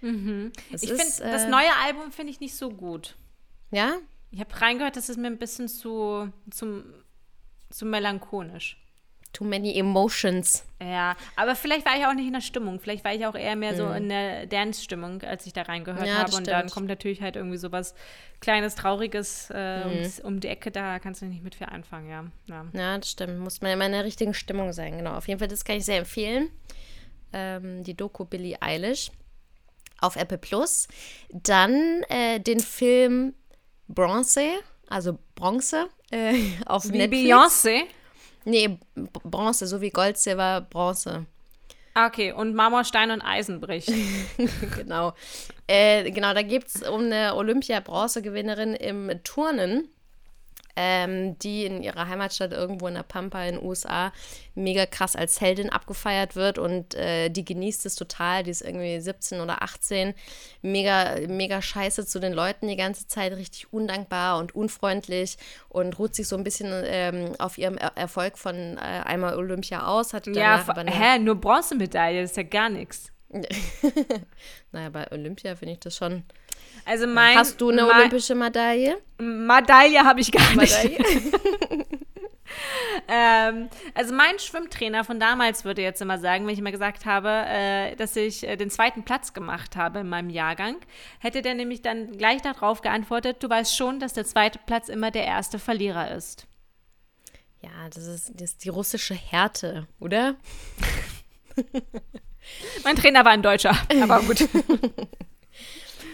Das 0.00 0.10
Mhm. 0.10 0.52
Ich 0.70 0.80
finde, 0.88 1.02
ist, 1.02 1.20
das 1.20 1.42
äh, 1.44 1.48
neue 1.50 1.76
Album 1.84 2.10
finde 2.12 2.30
ich 2.32 2.40
nicht 2.40 2.54
so 2.56 2.70
gut. 2.70 3.16
Ja, 3.70 3.96
Ich 4.30 4.40
habe 4.40 4.60
reingehört, 4.60 4.96
das 4.96 5.08
ist 5.10 5.18
mir 5.18 5.26
ein 5.26 5.36
bisschen 5.38 5.68
zu, 5.68 6.32
zu, 6.50 6.82
zu 7.68 7.84
melancholisch. 7.84 8.79
Too 9.32 9.44
Many 9.44 9.78
Emotions. 9.78 10.64
Ja, 10.82 11.16
aber 11.36 11.54
vielleicht 11.54 11.86
war 11.86 11.96
ich 11.96 12.04
auch 12.04 12.14
nicht 12.14 12.26
in 12.26 12.32
der 12.32 12.40
Stimmung. 12.40 12.80
Vielleicht 12.80 13.04
war 13.04 13.14
ich 13.14 13.24
auch 13.26 13.34
eher 13.36 13.54
mehr 13.54 13.76
so 13.76 13.88
in 13.90 14.08
der 14.08 14.46
Dance-Stimmung, 14.46 15.22
als 15.22 15.46
ich 15.46 15.52
da 15.52 15.62
reingehört. 15.62 16.04
Ja, 16.06 16.14
habe. 16.22 16.34
Und 16.34 16.46
dann 16.48 16.68
kommt 16.68 16.88
natürlich 16.88 17.22
halt 17.22 17.36
irgendwie 17.36 17.58
sowas 17.58 17.94
Kleines, 18.40 18.74
Trauriges 18.74 19.50
äh, 19.54 19.84
Mhm. 19.84 19.90
ums- 19.92 20.20
um 20.20 20.40
die 20.40 20.48
Ecke. 20.48 20.70
Da 20.72 20.98
kannst 20.98 21.22
du 21.22 21.26
nicht 21.26 21.44
mit 21.44 21.54
viel 21.54 21.66
anfangen, 21.68 22.08
ja. 22.10 22.24
ja. 22.46 22.64
Ja, 22.72 22.98
das 22.98 23.10
stimmt. 23.10 23.38
Muss 23.38 23.60
man 23.60 23.70
immer 23.72 23.86
in 23.86 23.92
der 23.92 24.04
richtigen 24.04 24.34
Stimmung 24.34 24.72
sein. 24.72 24.96
Genau. 24.96 25.14
Auf 25.14 25.28
jeden 25.28 25.38
Fall, 25.38 25.48
das 25.48 25.64
kann 25.64 25.76
ich 25.76 25.84
sehr 25.84 25.98
empfehlen. 25.98 26.48
Ähm, 27.32 27.84
die 27.84 27.94
Doku 27.96 28.24
Billie 28.24 28.56
Eilish 28.60 29.10
auf 30.00 30.16
Apple 30.16 30.38
Plus. 30.38 30.88
Dann 31.30 32.02
äh, 32.08 32.40
den 32.40 32.58
Film 32.60 33.34
Bronze, 33.86 34.42
also 34.88 35.18
Bronze, 35.34 35.88
äh, 36.10 36.34
auf 36.66 36.90
Wie 36.90 36.98
Netflix. 36.98 37.28
Beyoncé. 37.30 37.82
Nee, 38.44 38.78
Bronze, 38.94 39.66
so 39.66 39.80
wie 39.80 39.90
Gold, 39.90 40.16
Silber, 40.18 40.66
Bronze. 40.68 41.26
Ah, 41.94 42.06
Okay, 42.06 42.32
und 42.32 42.54
Marmor, 42.54 42.84
Stein 42.84 43.10
und 43.10 43.20
Eisen 43.20 43.60
bricht. 43.60 43.92
genau. 44.76 45.12
Äh, 45.66 46.10
genau, 46.10 46.32
da 46.34 46.42
geht 46.42 46.66
es 46.66 46.82
um 46.88 47.02
eine 47.02 47.34
Olympia-Bronzegewinnerin 47.34 48.74
im 48.74 49.10
Turnen, 49.24 49.88
ähm, 50.76 51.38
die 51.38 51.64
in 51.64 51.82
ihrer 51.82 52.08
Heimatstadt 52.08 52.52
irgendwo 52.52 52.86
in 52.86 52.94
der 52.94 53.02
Pampa 53.02 53.42
in 53.44 53.56
den 53.56 53.64
USA 53.64 54.12
mega 54.54 54.86
krass 54.86 55.16
als 55.16 55.40
Heldin 55.40 55.70
abgefeiert 55.70 56.36
wird 56.36 56.58
und 56.58 56.94
äh, 56.94 57.28
die 57.28 57.44
genießt 57.44 57.86
es 57.86 57.94
total. 57.94 58.42
Die 58.42 58.50
ist 58.50 58.62
irgendwie 58.62 59.00
17 59.00 59.40
oder 59.40 59.62
18, 59.62 60.14
mega, 60.62 61.16
mega 61.28 61.62
scheiße 61.62 62.06
zu 62.06 62.18
den 62.18 62.32
Leuten 62.32 62.68
die 62.68 62.76
ganze 62.76 63.06
Zeit, 63.06 63.32
richtig 63.32 63.72
undankbar 63.72 64.38
und 64.38 64.54
unfreundlich 64.54 65.36
und 65.68 65.98
ruht 65.98 66.14
sich 66.14 66.28
so 66.28 66.36
ein 66.36 66.44
bisschen 66.44 66.70
ähm, 66.86 67.34
auf 67.38 67.58
ihrem 67.58 67.76
er 67.76 67.92
Erfolg 67.96 68.38
von 68.38 68.76
äh, 68.76 68.80
einmal 68.80 69.36
Olympia 69.36 69.86
aus. 69.86 70.12
Hat 70.12 70.26
ja, 70.26 70.64
hä, 70.86 71.18
nur 71.18 71.36
Bronzemedaille, 71.36 72.22
das 72.22 72.32
ist 72.32 72.36
ja 72.36 72.42
gar 72.44 72.68
nichts. 72.68 73.12
naja, 74.72 74.90
bei 74.90 75.10
Olympia 75.12 75.54
finde 75.54 75.74
ich 75.74 75.80
das 75.80 75.96
schon. 75.96 76.24
Also 76.84 77.06
mein, 77.06 77.36
Hast 77.36 77.60
du 77.60 77.70
eine 77.70 77.82
mein, 77.82 78.00
olympische 78.00 78.34
Medaille? 78.34 78.98
Medaille 79.18 80.04
habe 80.04 80.20
ich 80.20 80.32
gar 80.32 80.56
nicht. 80.56 80.74
Ähm, 83.08 83.68
also 83.94 84.14
mein 84.14 84.38
Schwimmtrainer 84.38 85.04
von 85.04 85.18
damals 85.18 85.64
würde 85.64 85.82
jetzt 85.82 86.00
immer 86.00 86.18
sagen, 86.18 86.46
wenn 86.46 86.52
ich 86.52 86.60
immer 86.60 86.70
gesagt 86.70 87.06
habe, 87.06 87.28
äh, 87.48 87.96
dass 87.96 88.14
ich 88.16 88.46
äh, 88.46 88.56
den 88.56 88.70
zweiten 88.70 89.04
Platz 89.04 89.32
gemacht 89.32 89.76
habe 89.76 90.00
in 90.00 90.08
meinem 90.08 90.30
Jahrgang, 90.30 90.76
hätte 91.18 91.42
der 91.42 91.54
nämlich 91.54 91.82
dann 91.82 92.16
gleich 92.16 92.42
darauf 92.42 92.82
geantwortet, 92.82 93.42
du 93.42 93.48
weißt 93.48 93.76
schon, 93.76 94.00
dass 94.00 94.12
der 94.12 94.24
zweite 94.24 94.58
Platz 94.64 94.88
immer 94.88 95.10
der 95.10 95.24
erste 95.24 95.58
Verlierer 95.58 96.12
ist. 96.12 96.46
Ja, 97.62 97.88
das 97.92 98.06
ist, 98.06 98.32
das 98.34 98.52
ist 98.52 98.64
die 98.64 98.68
russische 98.68 99.14
Härte, 99.14 99.86
oder? 99.98 100.36
Mein 102.84 102.96
Trainer 102.96 103.24
war 103.24 103.32
ein 103.32 103.42
Deutscher, 103.42 103.76
aber 104.02 104.20
gut. 104.22 104.48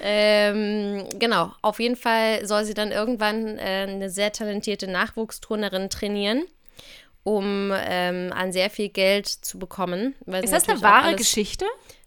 Ähm, 0.08 1.08
genau, 1.18 1.52
auf 1.62 1.80
jeden 1.80 1.96
Fall 1.96 2.46
soll 2.46 2.64
sie 2.64 2.74
dann 2.74 2.92
irgendwann 2.92 3.58
äh, 3.58 3.86
eine 3.88 4.08
sehr 4.08 4.32
talentierte 4.32 4.86
Nachwuchsturnerin 4.86 5.90
trainieren, 5.90 6.44
um 7.24 7.72
ähm, 7.74 8.32
an 8.32 8.52
sehr 8.52 8.70
viel 8.70 8.88
Geld 8.88 9.26
zu 9.26 9.58
bekommen. 9.58 10.14
Ist 10.26 10.52
das 10.52 10.68
eine 10.68 10.80
wahre 10.80 11.16
Geschichte? 11.16 11.64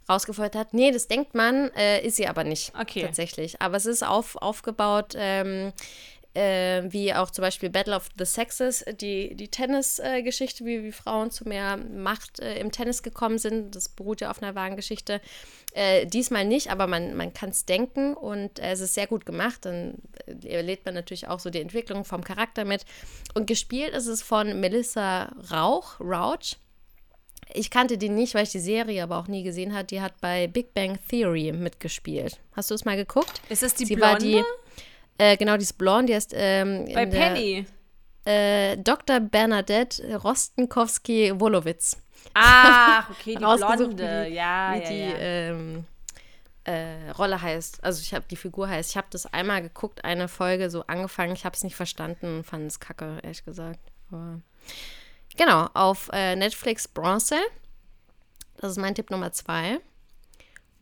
rausgefeuert 0.07 0.55
hat. 0.55 0.73
Nee, 0.73 0.91
das 0.91 1.07
denkt 1.07 1.35
man, 1.35 1.69
äh, 1.75 2.03
ist 2.03 2.15
sie 2.15 2.27
aber 2.27 2.43
nicht. 2.43 2.73
Okay. 2.79 3.03
Tatsächlich. 3.03 3.61
Aber 3.61 3.77
es 3.77 3.85
ist 3.85 4.03
auf, 4.03 4.37
aufgebaut. 4.37 5.13
Ähm, 5.15 5.71
äh, 6.35 6.83
wie 6.89 7.13
auch 7.13 7.31
zum 7.31 7.41
Beispiel 7.41 7.69
Battle 7.69 7.95
of 7.95 8.09
the 8.17 8.25
Sexes, 8.25 8.85
die, 9.01 9.35
die 9.35 9.47
Tennis-Geschichte, 9.47 10.63
wie, 10.63 10.83
wie 10.83 10.91
Frauen 10.91 11.31
zu 11.31 11.47
mehr 11.47 11.77
Macht 11.77 12.39
äh, 12.39 12.59
im 12.59 12.71
Tennis 12.71 13.01
gekommen 13.03 13.39
sind. 13.39 13.75
Das 13.75 13.89
beruht 13.89 14.21
ja 14.21 14.29
auf 14.29 14.41
einer 14.41 14.55
wahren 14.55 14.75
Geschichte. 14.75 15.21
Äh, 15.73 16.07
diesmal 16.07 16.45
nicht, 16.45 16.71
aber 16.71 16.87
man, 16.87 17.15
man 17.15 17.31
kann 17.33 17.49
es 17.51 17.65
denken 17.65 18.15
und 18.15 18.57
äh, 18.59 18.71
es 18.71 18.79
ist 18.79 18.95
sehr 18.95 19.05
gut 19.07 19.25
gemacht. 19.25 19.65
Dann 19.65 19.95
äh, 20.25 20.47
erlebt 20.47 20.85
man 20.85 20.95
natürlich 20.95 21.27
auch 21.27 21.39
so 21.39 21.49
die 21.51 21.61
Entwicklung 21.61 22.05
vom 22.05 22.23
Charakter 22.23 22.65
mit. 22.65 22.85
Und 23.35 23.45
gespielt 23.45 23.93
ist 23.93 24.07
es 24.07 24.23
von 24.23 24.59
Melissa 24.59 25.31
Rauch, 25.51 25.99
Rauch. 25.99 26.37
Ich 27.53 27.69
kannte 27.71 27.97
die 27.99 28.09
nicht, 28.09 28.33
weil 28.35 28.43
ich 28.43 28.51
die 28.51 28.59
Serie 28.59 29.03
aber 29.03 29.17
auch 29.17 29.27
nie 29.27 29.43
gesehen 29.43 29.73
habe. 29.75 29.83
Die 29.85 30.01
hat 30.01 30.19
bei 30.21 30.47
Big 30.47 30.73
Bang 30.73 30.97
Theory 31.09 31.51
mitgespielt. 31.51 32.39
Hast 32.55 32.69
du 32.71 32.75
es 32.75 32.85
mal 32.85 32.95
geguckt? 32.95 33.41
Ist 33.49 33.61
das 33.63 33.73
die 33.75 33.85
Sie 33.85 33.95
Blonde? 33.95 34.11
war 34.13 34.19
die, 34.19 34.43
äh, 35.19 35.37
genau, 35.37 35.55
die 35.57 35.63
ist 35.63 35.77
blond, 35.77 36.09
die 36.09 36.13
ist 36.13 36.31
ähm, 36.35 36.85
Bei 36.93 37.03
in 37.03 37.11
der- 37.11 37.19
Penny. 37.19 37.65
äh, 38.25 38.77
Dr. 38.77 39.19
Bernadette 39.19 40.15
Rostenkowski-Wolowitz. 40.17 41.97
Ach, 42.41 43.09
okay, 43.11 43.33
die 43.35 43.37
Blonde. 43.37 43.89
wie 43.89 43.95
die- 44.29 44.35
ja, 44.35 44.73
wie 44.75 44.79
ja, 44.81 44.89
die 44.89 44.99
ja. 44.99 45.17
Ähm, 45.17 45.85
äh, 46.65 47.09
Rolle 47.17 47.41
heißt. 47.41 47.83
Also 47.83 48.01
ich 48.01 48.13
habe 48.13 48.25
die 48.29 48.35
Figur 48.35 48.67
heißt. 48.69 48.91
Ich 48.91 48.97
habe 48.97 49.07
das 49.09 49.25
einmal 49.25 49.61
geguckt, 49.61 50.03
eine 50.05 50.27
Folge 50.27 50.69
so 50.69 50.83
angefangen. 50.87 51.33
Ich 51.33 51.45
habe 51.45 51.55
es 51.55 51.63
nicht 51.63 51.75
verstanden 51.75 52.37
und 52.39 52.43
fand 52.43 52.67
es 52.67 52.79
kacke, 52.79 53.19
ehrlich 53.23 53.43
gesagt. 53.45 53.79
Aber 54.11 54.39
genau, 55.37 55.67
auf 55.73 56.09
äh, 56.13 56.35
Netflix 56.35 56.87
Bronze. 56.87 57.35
Das 58.57 58.71
ist 58.71 58.77
mein 58.77 58.93
Tipp 58.93 59.09
Nummer 59.09 59.31
zwei. 59.31 59.79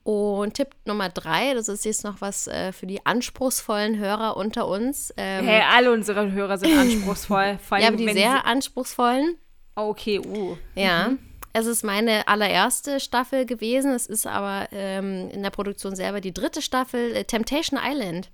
Und 0.03 0.53
Tipp 0.53 0.69
Nummer 0.85 1.09
drei, 1.09 1.53
das 1.53 1.67
ist 1.67 1.83
jetzt 1.83 2.03
noch 2.05 2.21
was 2.21 2.47
äh, 2.47 2.71
für 2.71 2.87
die 2.87 3.05
anspruchsvollen 3.05 3.97
Hörer 3.99 4.37
unter 4.37 4.65
uns. 4.67 5.13
Ähm, 5.17 5.45
Hey, 5.45 5.61
alle 5.69 5.91
unsere 5.91 6.31
Hörer 6.31 6.57
sind 6.57 6.77
anspruchsvoll. 6.79 7.59
Vor 7.61 7.75
allem, 7.75 7.83
ja, 7.83 7.87
aber 7.89 7.97
die 7.97 8.13
sehr 8.13 8.45
anspruchsvollen. 8.45 9.37
Oh, 9.75 9.89
okay, 9.89 10.19
uh. 10.19 10.57
Ja. 10.75 11.11
Es 11.59 11.65
ist 11.65 11.83
meine 11.83 12.27
allererste 12.27 12.99
Staffel 12.99 13.47
gewesen. 13.47 13.91
Es 13.91 14.05
ist 14.05 14.27
aber 14.27 14.67
ähm, 14.71 15.31
in 15.31 15.41
der 15.41 15.49
Produktion 15.49 15.95
selber 15.95 16.21
die 16.21 16.31
dritte 16.31 16.61
Staffel, 16.61 17.15
äh, 17.15 17.23
Temptation 17.23 17.79
Island. 17.83 18.29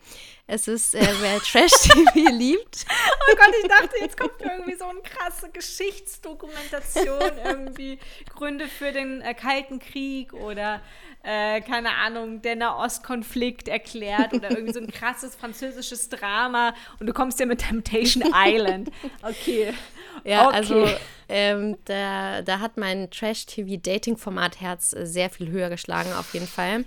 Es 0.46 0.68
ist, 0.68 0.94
äh, 0.94 1.08
wer 1.22 1.40
Trash-TV 1.40 2.12
liebt. 2.32 2.86
Oh 3.30 3.36
Gott, 3.38 3.54
ich 3.62 3.70
dachte, 3.70 3.96
jetzt 4.02 4.20
kommt 4.20 4.34
irgendwie 4.42 4.76
so 4.76 4.84
eine 4.84 5.00
krasse 5.00 5.50
Geschichtsdokumentation, 5.52 7.32
irgendwie 7.46 7.98
Gründe 8.36 8.68
für 8.68 8.92
den 8.92 9.22
äh, 9.22 9.34
Kalten 9.34 9.80
Krieg 9.80 10.34
oder 10.34 10.82
äh, 11.24 11.62
keine 11.62 11.92
Ahnung, 11.96 12.42
der 12.42 12.58
Nahostkonflikt 12.58 13.70
erklärt 13.70 14.34
oder 14.34 14.52
irgendwie 14.52 14.74
so 14.74 14.82
ein 14.82 14.92
krasses 14.92 15.36
französisches 15.36 16.10
Drama 16.10 16.74
und 17.00 17.08
du 17.08 17.14
kommst 17.14 17.40
ja 17.40 17.46
mit 17.46 17.62
Temptation 17.62 18.24
Island. 18.36 18.92
Okay. 19.22 19.74
Ja, 20.24 20.48
okay. 20.48 20.56
also 20.56 20.88
ähm, 21.30 21.78
da, 21.86 22.42
da 22.42 22.60
hat 22.60 22.78
mein 22.78 23.10
Trash-TV-Dating-Format 23.10 24.62
Herz 24.62 24.94
äh, 24.94 25.06
sehr 25.06 25.30
viel 25.30 25.50
höher 25.50 25.70
geschlagen, 25.70 26.14
auf 26.14 26.34
jeden 26.34 26.48
Fall. 26.48 26.86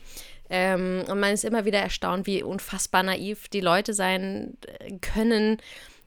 Ähm, 0.49 1.05
und 1.09 1.19
man 1.19 1.33
ist 1.33 1.45
immer 1.45 1.65
wieder 1.65 1.81
erstaunt, 1.81 2.27
wie 2.27 2.43
unfassbar 2.43 3.03
naiv 3.03 3.49
die 3.49 3.61
Leute 3.61 3.95
sein 3.95 4.57
äh, 4.67 4.93
können. 4.99 5.59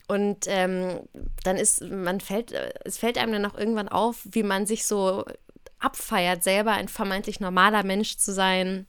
Und 0.07 0.45
ähm, 0.47 1.01
dann 1.43 1.57
ist, 1.57 1.81
man 1.81 2.21
fällt, 2.21 2.51
äh, 2.51 2.71
es 2.85 2.97
fällt 2.97 3.17
einem 3.17 3.33
dann 3.33 3.45
auch 3.45 3.57
irgendwann 3.57 3.89
auf, 3.89 4.25
wie 4.31 4.43
man 4.43 4.65
sich 4.65 4.85
so 4.85 5.25
abfeiert, 5.79 6.43
selber 6.43 6.71
ein 6.71 6.87
vermeintlich 6.87 7.39
normaler 7.39 7.83
Mensch 7.83 8.17
zu 8.17 8.33
sein. 8.33 8.85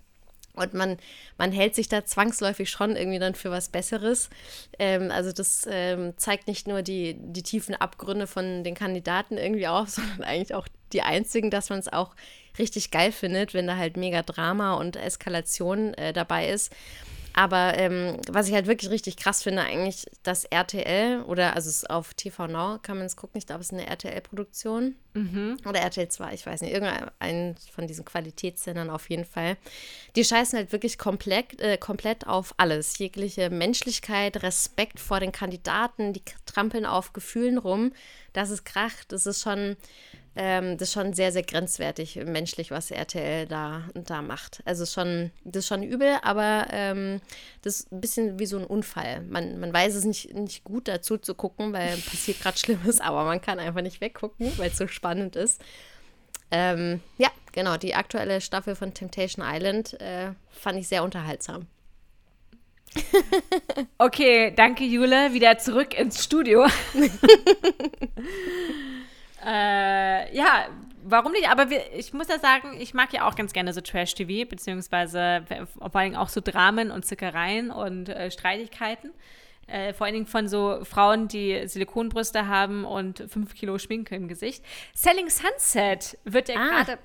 Und 0.61 0.75
man, 0.75 0.99
man 1.39 1.53
hält 1.53 1.75
sich 1.75 1.89
da 1.89 2.05
zwangsläufig 2.05 2.71
schon 2.71 2.97
irgendwie 2.97 3.19
dann 3.19 3.35
für 3.35 3.51
was 3.51 3.69
Besseres. 3.69 4.31
Ähm, 4.79 5.11
also 5.11 5.33
das 5.33 5.67
ähm, 5.71 6.15
zeigt 6.17 6.47
nicht 6.47 6.69
nur 6.69 6.83
die, 6.83 7.17
die 7.19 7.43
tiefen 7.43 7.75
Abgründe 7.75 8.27
von 8.27 8.63
den 8.63 8.75
Kandidaten 8.75 9.39
irgendwie 9.39 9.69
auf, 9.69 9.89
sondern 9.91 10.23
eigentlich 10.23 10.55
auch 10.55 10.69
die 10.93 11.03
einzigen, 11.03 11.51
dass 11.51 11.71
man 11.71 11.79
es 11.79 11.93
auch 11.93 12.15
richtig 12.59 12.91
geil 12.91 13.13
findet, 13.13 13.55
wenn 13.55 13.67
da 13.67 13.77
halt 13.77 13.97
mega 13.97 14.23
Drama 14.23 14.75
und 14.75 14.97
Eskalation 14.97 15.95
äh, 15.95 16.13
dabei 16.13 16.49
ist. 16.49 16.73
Aber 17.41 17.79
ähm, 17.79 18.19
was 18.29 18.49
ich 18.49 18.53
halt 18.55 18.67
wirklich 18.67 18.91
richtig 18.91 19.17
krass 19.17 19.43
finde, 19.43 19.63
eigentlich, 19.63 20.05
dass 20.23 20.45
RTL 20.45 21.23
oder 21.23 21.57
also 21.57 21.71
es 21.71 21.77
ist 21.77 21.89
auf 21.89 22.13
TV 22.13 22.47
Now 22.49 22.79
kann 22.83 22.99
man 22.99 23.07
es 23.07 23.17
gucken, 23.17 23.39
ich 23.39 23.47
glaube, 23.47 23.63
es 23.63 23.69
ist 23.69 23.73
eine 23.73 23.87
RTL-Produktion 23.87 24.95
oder 25.67 25.81
RTL 25.81 26.07
2, 26.07 26.35
ich 26.35 26.45
weiß 26.45 26.61
nicht, 26.61 26.75
irgendein 26.75 27.57
von 27.73 27.87
diesen 27.87 28.05
Qualitätssendern 28.05 28.91
auf 28.91 29.09
jeden 29.09 29.25
Fall. 29.25 29.57
Die 30.17 30.25
scheißen 30.25 30.59
halt 30.59 30.73
wirklich 30.73 30.99
komplett, 30.99 31.59
äh, 31.63 31.79
komplett 31.79 32.27
auf 32.27 32.53
alles. 32.59 32.99
Jegliche 32.99 33.49
Menschlichkeit, 33.49 34.43
Respekt 34.43 35.01
vor 35.01 35.19
den 35.19 35.33
Kandidaten, 35.33 36.13
die 36.13 36.23
trampeln 36.45 36.85
auf 36.85 37.15
Gefühlen 37.15 37.57
rum. 37.57 37.93
Das 38.35 38.51
ist 38.51 38.65
kracht, 38.67 39.13
das 39.13 39.25
ist 39.25 39.41
schon, 39.41 39.77
ähm, 40.37 40.79
das 40.79 40.89
ist 40.89 40.95
schon 40.95 41.13
sehr, 41.13 41.33
sehr 41.33 41.43
grenzwertig 41.43 42.17
menschlich, 42.25 42.71
was 42.71 42.91
RTL 42.91 43.47
da, 43.47 43.83
da 43.95 44.23
macht. 44.23 44.63
Also 44.65 44.87
schon, 44.87 45.33
das 45.45 45.65
ist 45.65 45.69
schon 45.69 45.83
übel, 45.83 46.19
aber 46.23 46.69
ähm, 46.71 47.21
das 47.63 47.81
ist 47.81 47.93
ein 47.93 48.01
bisschen 48.01 48.39
wie 48.39 48.47
so 48.47 48.57
ein 48.57 48.65
Unfall. 48.65 49.23
Man, 49.23 49.59
man 49.59 49.73
weiß 49.73 49.95
es 49.97 50.05
nicht, 50.05 50.33
nicht 50.35 50.63
gut 50.63 50.87
dazu 50.87 51.19
zu 51.19 51.35
gucken, 51.35 51.73
weil 51.73 51.97
passiert 51.97 52.41
gerade 52.41 52.59
Schlimmes, 52.59 53.01
aber 53.01 53.25
man 53.25 53.41
kann 53.41 53.59
einfach 53.59 53.83
nicht 53.83 54.01
weggucken, 54.01 54.53
weil 54.57 54.71
es 54.71 54.79
so 54.79 54.87
spannend 54.87 55.35
ist. 55.35 55.61
Ähm, 56.53 57.01
ja, 57.19 57.29
genau, 57.53 57.77
die 57.77 57.95
aktuelle 57.95 58.41
Staffel 58.41 58.77
von 58.77 58.95
Temptation 58.95 59.45
Island 59.47 60.01
äh, 60.01 60.33
fand 60.51 60.79
ich 60.79 60.89
sehr 60.89 61.03
unterhaltsam. 61.03 61.67
Okay, 63.99 64.53
danke 64.57 64.85
Jule. 64.85 65.33
Wieder 65.33 65.59
zurück 65.59 65.97
ins 65.97 66.25
Studio. 66.25 66.67
äh, 69.47 70.35
ja, 70.37 70.69
warum 71.03 71.33
nicht? 71.33 71.49
Aber 71.49 71.71
wir, 71.71 71.81
ich 71.95 72.13
muss 72.13 72.29
ja 72.29 72.39
sagen, 72.39 72.77
ich 72.79 72.95
mag 72.95 73.13
ja 73.13 73.27
auch 73.29 73.35
ganz 73.35 73.53
gerne 73.53 73.73
so 73.73 73.81
Trash-TV, 73.81 74.49
beziehungsweise 74.49 75.45
vor 75.73 75.95
allen 75.97 76.11
Dingen 76.13 76.17
auch 76.21 76.29
so 76.29 76.41
Dramen 76.41 76.91
und 76.91 77.05
Zickereien 77.05 77.71
und 77.71 78.09
äh, 78.09 78.31
Streitigkeiten. 78.31 79.13
Äh, 79.67 79.93
vor 79.93 80.07
allen 80.07 80.15
Dingen 80.15 80.27
von 80.27 80.49
so 80.49 80.81
Frauen, 80.85 81.29
die 81.29 81.67
Silikonbrüste 81.69 82.49
haben 82.49 82.85
und 82.85 83.25
fünf 83.29 83.55
Kilo 83.55 83.79
Schminke 83.79 84.17
im 84.17 84.27
Gesicht. 84.27 84.65
Selling 84.95 85.31
Sunset 85.31 86.19
wird 86.25 86.49
ja 86.49 86.57
Ah. 86.59 86.83
gerade 86.83 86.99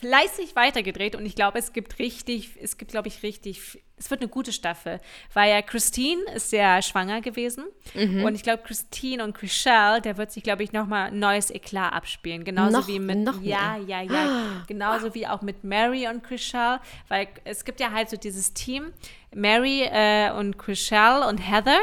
fleißig 0.00 0.56
weitergedreht 0.56 1.14
und 1.14 1.24
ich 1.26 1.34
glaube, 1.34 1.58
es 1.58 1.72
gibt 1.72 1.98
richtig, 1.98 2.50
es 2.60 2.76
gibt, 2.78 2.90
glaube 2.90 3.08
ich, 3.08 3.22
richtig, 3.22 3.78
es 3.96 4.10
wird 4.10 4.20
eine 4.22 4.28
gute 4.30 4.52
Staffel, 4.52 4.98
weil 5.34 5.50
ja 5.50 5.60
Christine 5.62 6.22
ist 6.34 6.52
ja 6.52 6.80
schwanger 6.82 7.20
gewesen 7.20 7.64
Mhm. 7.94 8.24
und 8.24 8.34
ich 8.34 8.42
glaube, 8.42 8.62
Christine 8.62 9.22
und 9.24 9.34
Chriselle, 9.34 10.00
der 10.00 10.16
wird 10.16 10.32
sich, 10.32 10.42
glaube 10.42 10.62
ich, 10.62 10.72
nochmal 10.72 11.08
ein 11.08 11.18
neues 11.18 11.50
Eklat 11.50 11.92
abspielen, 11.92 12.44
genauso 12.44 12.78
Noch- 12.78 12.88
wie 12.88 12.98
mit, 12.98 13.18
noch 13.18 13.40
ja, 13.42 13.76
mehr? 13.78 14.00
ja, 14.00 14.12
ja, 14.12 14.62
genauso 14.66 15.14
wie 15.14 15.26
auch 15.26 15.42
mit 15.42 15.64
Mary 15.64 16.08
und 16.08 16.22
Chriselle, 16.22 16.80
weil 17.08 17.28
es 17.44 17.64
gibt 17.64 17.78
ja 17.80 17.90
halt 17.92 18.08
so 18.10 18.16
dieses 18.16 18.54
Team, 18.54 18.92
Mary 19.34 19.82
äh, 19.82 20.32
und 20.32 20.58
Chriselle 20.58 21.26
und 21.28 21.38
Heather 21.38 21.78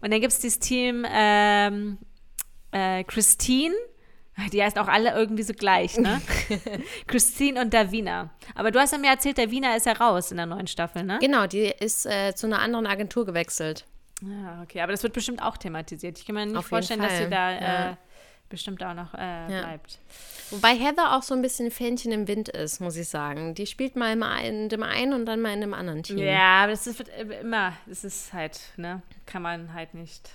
und 0.00 0.10
dann 0.12 0.20
gibt 0.20 0.32
es 0.32 0.40
dieses 0.40 0.58
Team 0.60 1.04
ähm, 1.10 1.98
äh, 2.72 3.04
Christine, 3.04 3.74
die 4.52 4.62
heißen 4.62 4.78
auch 4.78 4.88
alle 4.88 5.12
irgendwie 5.14 5.42
so 5.42 5.52
gleich, 5.52 5.98
ne? 5.98 6.20
Christine 7.06 7.60
und 7.60 7.74
Davina. 7.74 8.30
Aber 8.54 8.70
du 8.70 8.78
hast 8.78 8.92
ja 8.92 8.98
mir 8.98 9.10
erzählt, 9.10 9.38
Davina 9.38 9.76
ist 9.76 9.86
ja 9.86 9.92
raus 9.92 10.30
in 10.30 10.38
der 10.38 10.46
neuen 10.46 10.66
Staffel, 10.66 11.02
ne? 11.02 11.18
Genau, 11.20 11.46
die 11.46 11.72
ist 11.78 12.06
äh, 12.06 12.34
zu 12.34 12.46
einer 12.46 12.60
anderen 12.60 12.86
Agentur 12.86 13.26
gewechselt. 13.26 13.86
Ja, 14.22 14.62
okay, 14.62 14.80
aber 14.80 14.92
das 14.92 15.02
wird 15.02 15.12
bestimmt 15.12 15.42
auch 15.42 15.56
thematisiert. 15.56 16.18
Ich 16.18 16.26
kann 16.26 16.34
mir 16.34 16.46
nicht 16.46 16.56
Auf 16.56 16.66
vorstellen, 16.66 17.00
dass 17.00 17.18
sie 17.18 17.28
da 17.28 17.52
ja. 17.52 17.90
äh, 17.92 17.96
bestimmt 18.48 18.82
auch 18.82 18.94
noch 18.94 19.14
äh, 19.14 19.46
bleibt. 19.46 19.98
Wobei 20.50 20.74
Heather 20.74 21.16
auch 21.16 21.22
so 21.22 21.34
ein 21.34 21.42
bisschen 21.42 21.70
Fähnchen 21.70 22.12
im 22.12 22.28
Wind 22.28 22.48
ist, 22.48 22.80
muss 22.80 22.96
ich 22.96 23.08
sagen. 23.08 23.54
Die 23.54 23.66
spielt 23.66 23.96
mal 23.96 24.12
in 24.42 24.68
dem 24.68 24.82
einen 24.82 25.12
und 25.12 25.26
dann 25.26 25.40
mal 25.40 25.54
in 25.54 25.60
dem 25.60 25.72
anderen 25.72 26.02
Team. 26.02 26.18
Ja, 26.18 26.64
aber 26.64 26.72
das 26.72 26.86
ist, 26.86 26.98
wird 26.98 27.08
immer, 27.40 27.72
das 27.86 28.04
ist 28.04 28.32
halt, 28.32 28.60
ne, 28.76 29.00
kann 29.26 29.42
man 29.42 29.72
halt 29.72 29.94
nicht, 29.94 30.28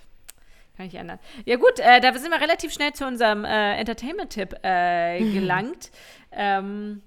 kann 0.76 0.86
ich 0.88 0.95
ändern. 0.95 1.19
Ja 1.45 1.55
gut, 1.57 1.80
äh, 1.80 1.99
da 2.01 2.13
sind 2.13 2.32
wir 2.32 2.41
relativ 2.41 2.73
schnell 2.73 2.93
zu 2.93 3.05
unserem 3.05 3.45
äh, 3.45 3.78
Entertainment-Tipp 3.78 4.55
äh, 4.63 5.19
gelangt. 5.32 5.91
ähm, 6.32 7.01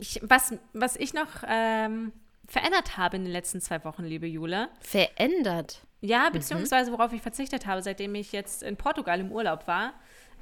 ich, 0.00 0.20
was, 0.22 0.54
was 0.72 0.96
ich 0.96 1.12
noch 1.14 1.42
ähm, 1.46 2.12
verändert 2.46 2.96
habe 2.96 3.16
in 3.16 3.24
den 3.24 3.32
letzten 3.32 3.60
zwei 3.60 3.84
Wochen, 3.84 4.04
liebe 4.04 4.26
Jule, 4.26 4.68
Verändert. 4.80 5.82
ja, 6.00 6.30
beziehungsweise 6.30 6.92
worauf 6.92 7.12
ich 7.12 7.20
verzichtet 7.20 7.66
habe, 7.66 7.82
seitdem 7.82 8.14
ich 8.14 8.32
jetzt 8.32 8.62
in 8.62 8.76
Portugal 8.76 9.18
im 9.20 9.32
Urlaub 9.32 9.66
war, 9.66 9.92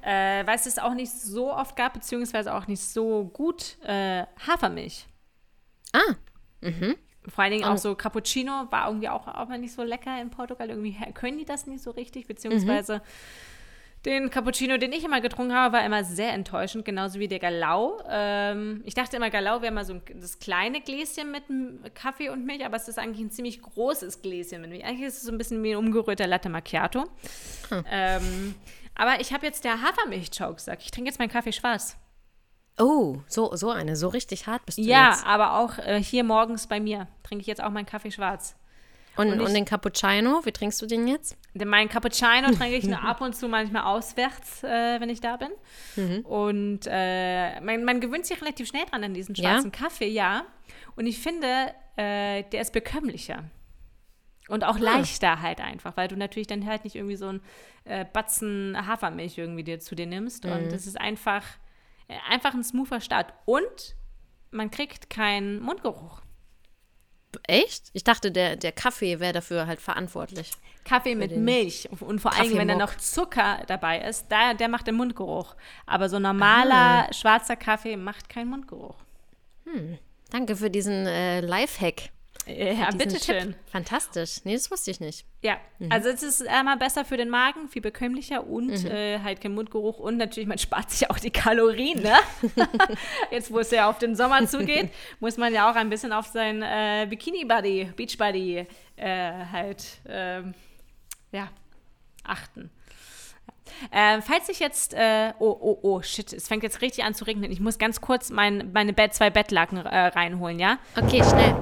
äh, 0.03 0.45
weil 0.45 0.55
es 0.55 0.67
es 0.67 0.77
auch 0.77 0.93
nicht 0.93 1.11
so 1.11 1.51
oft 1.51 1.75
gab, 1.75 1.93
beziehungsweise 1.93 2.53
auch 2.53 2.67
nicht 2.67 2.81
so 2.81 3.25
gut 3.25 3.77
äh, 3.83 4.25
Hafermilch. 4.47 5.07
Ah, 5.93 6.15
Vor 7.27 7.43
allen 7.43 7.51
Dingen 7.51 7.65
auch 7.65 7.77
so 7.77 7.95
Cappuccino 7.95 8.67
war 8.71 8.87
irgendwie 8.87 9.09
auch, 9.09 9.27
auch 9.27 9.49
nicht 9.49 9.73
so 9.73 9.83
lecker 9.83 10.21
in 10.21 10.29
Portugal. 10.29 10.69
Irgendwie 10.69 10.95
können 11.13 11.37
die 11.37 11.45
das 11.45 11.67
nicht 11.67 11.83
so 11.83 11.91
richtig, 11.91 12.27
beziehungsweise 12.27 13.01
Den 14.05 14.29
Cappuccino, 14.29 14.77
den 14.77 14.93
ich 14.93 15.03
immer 15.03 15.19
getrunken 15.21 15.53
habe, 15.53 15.77
war 15.77 15.85
immer 15.85 16.03
sehr 16.03 16.31
enttäuschend, 16.31 16.85
genauso 16.85 17.19
wie 17.19 17.27
der 17.27 17.39
Galau. 17.39 18.01
Ähm, 18.09 18.81
ich 18.85 18.93
dachte 18.93 19.17
immer, 19.17 19.29
Galau 19.29 19.61
wäre 19.61 19.73
mal 19.73 19.83
so 19.83 19.95
ein, 19.95 20.01
das 20.21 20.39
kleine 20.39 20.79
Gläschen 20.81 21.31
mit 21.31 21.43
Kaffee 21.93 22.29
und 22.29 22.45
Milch, 22.45 22.63
aber 22.63 22.77
es 22.77 22.87
ist 22.87 22.99
eigentlich 22.99 23.25
ein 23.25 23.31
ziemlich 23.31 23.61
großes 23.61 24.21
Gläschen 24.21 24.61
mit 24.61 24.69
Milch. 24.69 24.85
Eigentlich 24.85 25.07
ist 25.07 25.17
es 25.17 25.23
so 25.23 25.31
ein 25.31 25.37
bisschen 25.37 25.61
wie 25.63 25.71
ein 25.71 25.77
umgerührter 25.77 26.27
Latte 26.27 26.47
Macchiato. 26.47 27.05
Hm. 27.69 27.85
Ähm, 27.91 28.55
aber 28.95 29.19
ich 29.19 29.33
habe 29.33 29.45
jetzt 29.45 29.65
der 29.65 29.81
Hafermilch-Chow 29.81 30.55
gesagt. 30.55 30.83
Ich 30.83 30.91
trinke 30.91 31.09
jetzt 31.09 31.19
meinen 31.19 31.29
Kaffee 31.29 31.51
schwarz. 31.51 31.97
Oh, 32.79 33.17
so, 33.27 33.55
so 33.55 33.71
eine, 33.71 33.95
so 33.95 34.07
richtig 34.07 34.45
hart 34.47 34.65
bist 34.65 34.77
du 34.77 34.83
Ja, 34.83 35.09
jetzt. 35.11 35.25
aber 35.25 35.53
auch 35.59 35.77
äh, 35.79 36.01
hier 36.01 36.23
morgens 36.23 36.67
bei 36.67 36.79
mir 36.79 37.07
trinke 37.23 37.41
ich 37.41 37.47
jetzt 37.47 37.61
auch 37.63 37.71
meinen 37.71 37.85
Kaffee 37.87 38.11
schwarz. 38.11 38.55
Und, 39.15 39.29
und 39.31 39.39
und, 39.41 39.47
ich- 39.47 39.53
den 39.53 39.65
Cappuccino, 39.65 40.41
wie 40.45 40.51
trinkst 40.51 40.79
du 40.79 40.85
den 40.85 41.07
jetzt? 41.07 41.35
Den- 41.55 41.67
Mein 41.69 41.89
Cappuccino 41.89 42.51
trinke 42.51 42.75
ich 42.75 42.83
nur 42.85 43.01
ab 43.03 43.19
und 43.21 43.35
zu 43.35 43.47
manchmal 43.47 43.81
auswärts, 43.83 44.63
äh, 44.63 44.99
wenn 45.01 45.09
ich 45.09 45.21
da 45.21 45.37
bin. 45.37 45.49
Mhm. 45.95 46.19
Und 46.23 46.81
äh, 46.85 47.59
man, 47.61 47.83
man 47.83 47.99
gewöhnt 47.99 48.27
sich 48.27 48.39
relativ 48.39 48.67
schnell 48.67 48.85
dran 48.85 49.03
an 49.03 49.15
diesen 49.15 49.33
Ja? 49.33 49.53
schwarzen 49.53 49.71
Kaffee, 49.71 50.09
ja. 50.09 50.43
Und 50.95 51.07
ich 51.07 51.17
finde, 51.17 51.47
äh, 51.95 52.43
der 52.51 52.61
ist 52.61 52.73
bekömmlicher. 52.73 53.43
Und 54.49 54.63
auch 54.63 54.77
leichter 54.79 55.41
halt 55.41 55.59
einfach, 55.61 55.97
weil 55.97 56.07
du 56.07 56.15
natürlich 56.15 56.47
dann 56.47 56.65
halt 56.67 56.83
nicht 56.83 56.95
irgendwie 56.95 57.15
so 57.17 57.27
einen 57.27 57.41
äh, 57.85 58.05
Batzen 58.05 58.77
Hafermilch 58.87 59.37
irgendwie 59.37 59.63
dir 59.63 59.79
zu 59.79 59.95
dir 59.95 60.05
nimmst. 60.05 60.45
Mhm. 60.45 60.51
Und 60.51 60.73
es 60.73 60.85
ist 60.85 60.99
einfach, 61.01 61.41
einfach 62.29 62.53
ein 62.53 62.63
smoother 62.63 63.01
Start. 63.01 63.33
Und 63.45 63.95
man 64.51 64.71
kriegt 64.71 65.09
keinen 65.09 65.59
Mundgeruch. 65.59 66.21
Echt? 67.43 67.89
Ich 67.93 68.03
dachte, 68.03 68.31
der, 68.31 68.55
der 68.55 68.71
Kaffee 68.71 69.19
wäre 69.19 69.33
dafür 69.33 69.67
halt 69.67 69.81
verantwortlich. 69.81 70.51
Kaffee 70.85 71.15
mit 71.15 71.35
Milch 71.35 71.89
und 71.99 72.19
vor 72.19 72.33
allem, 72.33 72.57
wenn 72.57 72.69
da 72.69 72.75
noch 72.75 72.95
Zucker 72.95 73.61
dabei 73.67 73.99
ist, 74.01 74.27
da, 74.29 74.53
der 74.53 74.69
macht 74.69 74.87
den 74.87 74.95
Mundgeruch. 74.95 75.55
Aber 75.85 76.07
so 76.07 76.17
normaler 76.17 77.11
schwarzer 77.13 77.57
Kaffee 77.57 77.97
macht 77.97 78.29
keinen 78.29 78.49
Mundgeruch. 78.49 78.95
Danke 80.29 80.55
für 80.55 80.69
diesen 80.69 81.05
äh, 81.05 81.41
Lifehack. 81.41 82.09
Ja, 82.47 82.89
bitteschön. 82.91 83.55
Fantastisch. 83.71 84.37
Nee, 84.43 84.53
das 84.53 84.71
wusste 84.71 84.91
ich 84.91 84.99
nicht. 84.99 85.25
Ja, 85.41 85.57
Mhm. 85.79 85.91
also 85.91 86.09
es 86.09 86.23
ist 86.23 86.47
einmal 86.47 86.77
besser 86.77 87.05
für 87.05 87.17
den 87.17 87.29
Magen, 87.29 87.67
viel 87.69 87.81
bekömmlicher 87.81 88.45
und 88.47 88.85
äh, 88.85 89.19
halt 89.19 89.41
kein 89.41 89.53
Mundgeruch 89.53 89.99
und 89.99 90.17
natürlich, 90.17 90.47
man 90.47 90.57
spart 90.57 90.89
sich 90.91 91.09
auch 91.09 91.19
die 91.19 91.31
Kalorien, 91.31 92.01
ne? 92.01 92.15
Jetzt, 93.31 93.51
wo 93.51 93.59
es 93.59 93.71
ja 93.71 93.89
auf 93.89 93.97
den 93.99 94.15
Sommer 94.15 94.45
zugeht, 94.47 94.91
muss 95.19 95.37
man 95.37 95.53
ja 95.53 95.69
auch 95.69 95.75
ein 95.75 95.89
bisschen 95.89 96.11
auf 96.13 96.25
sein 96.27 96.61
äh, 96.61 97.05
Bikini-Buddy, 97.09 97.91
Beach-Buddy 97.95 98.65
äh, 98.95 99.31
halt, 99.51 99.85
ähm, 100.07 100.53
ja, 101.31 101.49
achten. 102.23 102.71
Äh, 103.91 104.21
falls 104.21 104.47
ich 104.49 104.59
jetzt, 104.59 104.93
äh, 104.93 105.33
oh, 105.39 105.55
oh, 105.59 105.77
oh, 105.81 106.01
shit, 106.01 106.31
es 106.31 106.47
fängt 106.47 106.63
jetzt 106.63 106.81
richtig 106.81 107.03
an 107.03 107.13
zu 107.13 107.25
regnen. 107.25 107.51
Ich 107.51 107.59
muss 107.59 107.77
ganz 107.77 107.99
kurz 107.99 108.29
mein, 108.29 108.71
meine 108.73 108.93
Bett, 108.93 109.13
zwei 109.13 109.29
Bettlaken 109.29 109.85
äh, 109.85 110.07
reinholen, 110.07 110.57
ja? 110.57 110.79
Okay, 110.95 111.21
schnell. 111.21 111.53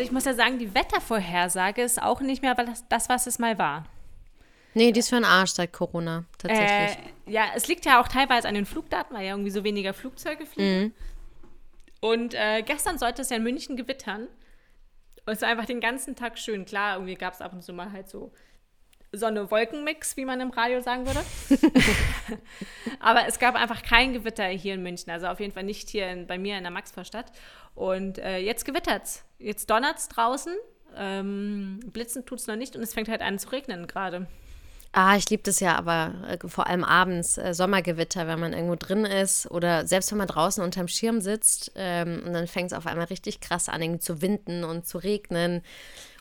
Also 0.00 0.08
ich 0.08 0.14
muss 0.14 0.24
ja 0.24 0.32
sagen, 0.32 0.58
die 0.58 0.74
Wettervorhersage 0.74 1.82
ist 1.82 2.00
auch 2.00 2.22
nicht 2.22 2.40
mehr 2.40 2.54
das, 2.88 3.10
was 3.10 3.26
es 3.26 3.38
mal 3.38 3.58
war. 3.58 3.84
Nee, 4.72 4.92
die 4.92 5.00
ist 5.00 5.10
für 5.10 5.16
den 5.16 5.26
Arsch 5.26 5.50
seit 5.50 5.74
Corona, 5.74 6.24
tatsächlich. 6.38 6.96
Äh, 7.26 7.30
ja, 7.30 7.48
es 7.54 7.68
liegt 7.68 7.84
ja 7.84 8.00
auch 8.00 8.08
teilweise 8.08 8.48
an 8.48 8.54
den 8.54 8.64
Flugdaten, 8.64 9.14
weil 9.14 9.26
ja 9.26 9.32
irgendwie 9.32 9.50
so 9.50 9.62
weniger 9.62 9.92
Flugzeuge 9.92 10.46
fliegen. 10.46 10.84
Mhm. 10.84 10.92
Und 12.00 12.32
äh, 12.32 12.62
gestern 12.62 12.96
sollte 12.96 13.20
es 13.20 13.28
ja 13.28 13.36
in 13.36 13.42
München 13.42 13.76
gewittern. 13.76 14.28
Und 15.26 15.34
es 15.34 15.42
war 15.42 15.50
einfach 15.50 15.66
den 15.66 15.80
ganzen 15.80 16.16
Tag 16.16 16.38
schön. 16.38 16.64
Klar, 16.64 16.94
irgendwie 16.94 17.16
gab 17.16 17.34
es 17.34 17.42
ab 17.42 17.52
und 17.52 17.62
zu 17.62 17.74
mal 17.74 17.92
halt 17.92 18.08
so 18.08 18.32
Sonne-Wolken-Mix, 19.12 20.16
wie 20.16 20.24
man 20.24 20.40
im 20.40 20.50
Radio 20.50 20.80
sagen 20.80 21.06
würde. 21.06 21.20
Aber 23.00 23.26
es 23.26 23.38
gab 23.38 23.54
einfach 23.56 23.82
kein 23.82 24.12
Gewitter 24.12 24.46
hier 24.46 24.74
in 24.74 24.82
München. 24.82 25.10
Also 25.10 25.26
auf 25.26 25.40
jeden 25.40 25.52
Fall 25.52 25.64
nicht 25.64 25.88
hier 25.88 26.08
in, 26.08 26.26
bei 26.26 26.38
mir 26.38 26.56
in 26.56 26.62
der 26.62 26.70
Maxvorstadt. 26.70 27.32
Und 27.74 28.18
äh, 28.18 28.38
jetzt 28.38 28.64
gewittert's. 28.64 29.24
Jetzt 29.38 29.70
donnert's 29.70 30.08
draußen. 30.08 30.54
Ähm, 30.96 31.80
blitzen 31.92 32.24
tut's 32.26 32.46
noch 32.46 32.56
nicht 32.56 32.74
und 32.74 32.82
es 32.82 32.94
fängt 32.94 33.08
halt 33.08 33.22
an 33.22 33.38
zu 33.38 33.50
regnen 33.50 33.86
gerade. 33.86 34.26
Ah, 34.92 35.16
ich 35.16 35.30
liebe 35.30 35.44
das 35.44 35.60
ja, 35.60 35.76
aber 35.76 36.14
äh, 36.28 36.48
vor 36.48 36.66
allem 36.66 36.82
abends, 36.82 37.38
äh, 37.38 37.54
Sommergewitter, 37.54 38.26
wenn 38.26 38.40
man 38.40 38.52
irgendwo 38.52 38.74
drin 38.74 39.04
ist 39.04 39.48
oder 39.48 39.86
selbst 39.86 40.10
wenn 40.10 40.18
man 40.18 40.26
draußen 40.26 40.64
unterm 40.64 40.88
Schirm 40.88 41.20
sitzt 41.20 41.70
ähm, 41.76 42.24
und 42.26 42.32
dann 42.32 42.48
fängt 42.48 42.72
es 42.72 42.76
auf 42.76 42.86
einmal 42.88 43.06
richtig 43.06 43.40
krass 43.40 43.68
an, 43.68 43.80
irgendwie 43.80 44.00
zu 44.00 44.20
winden 44.20 44.64
und 44.64 44.86
zu 44.86 44.98
regnen. 44.98 45.62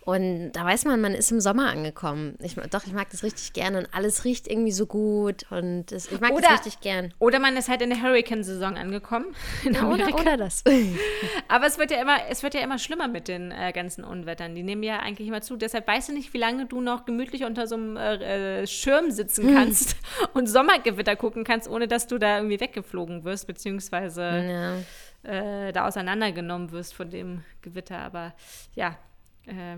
Und 0.10 0.54
da 0.54 0.66
weiß 0.66 0.86
man, 0.86 1.02
man 1.02 1.14
ist 1.14 1.32
im 1.32 1.40
Sommer 1.40 1.70
angekommen. 1.70 2.36
Ich, 2.42 2.56
doch, 2.56 2.88
ich 2.88 2.94
mag 2.94 3.12
das 3.12 3.22
richtig 3.22 3.54
gerne 3.54 3.78
und 3.78 3.94
alles 3.94 4.26
riecht 4.26 4.48
irgendwie 4.48 4.72
so 4.72 4.88
gut 4.88 5.46
und 5.52 5.86
das, 5.92 6.12
ich 6.12 6.20
mag 6.20 6.32
Oder- 6.32 6.48
das 6.50 6.66
richtig 6.66 6.82
gern. 6.82 7.14
Oder 7.20 7.38
man 7.38 7.56
ist 7.56 7.70
halt 7.70 7.84
in 7.84 7.92
der 7.92 8.02
Hurricane-Saison 8.02 8.76
angekommen. 8.76 9.28
Ja, 9.70 9.88
oder, 9.88 10.12
oder 10.16 10.36
das. 10.38 10.64
Aber 11.48 11.68
es 11.68 11.78
wird 11.78 11.92
ja 11.92 12.02
immer, 12.02 12.18
es 12.28 12.42
wird 12.42 12.56
ja 12.56 12.62
immer 12.62 12.80
schlimmer 12.80 13.08
mit 13.08 13.28
den 13.28 13.52
äh, 13.52 13.72
ganzen 13.72 14.04
Unwettern. 14.04 14.56
Die 14.56 14.64
nehmen 14.64 14.82
ja 14.82 15.00
eigentlich 15.00 15.28
immer 15.28 15.42
zu. 15.42 15.58
Deshalb 15.58 15.88
weißt 15.88 16.10
du 16.10 16.14
nicht, 16.14 16.34
wie 16.34 16.40
lange 16.40 16.66
du 16.66 16.82
noch 16.82 17.06
gemütlich 17.06 17.44
unter 17.44 17.68
so 17.68 17.76
einem 17.76 17.96
äh, 17.96 18.62
äh, 18.62 18.68
Schirm 18.68 19.12
sitzen 19.12 19.54
kannst 19.54 19.96
und 20.34 20.48
Sommergewitter 20.48 21.16
gucken 21.16 21.44
kannst, 21.44 21.70
ohne 21.70 21.88
dass 21.88 22.08
du 22.08 22.18
da 22.18 22.38
irgendwie 22.38 22.60
weggeflogen 22.60 23.26
wirst, 23.26 23.46
beziehungsweise 23.46 24.84
ja. 25.24 25.68
äh, 25.68 25.72
da 25.72 25.88
auseinandergenommen 25.88 26.72
wirst 26.72 26.96
von 26.96 27.12
dem 27.12 27.44
Gewitter. 27.62 28.00
Aber 28.00 28.34
ja, 28.74 28.98
äh, 29.46 29.78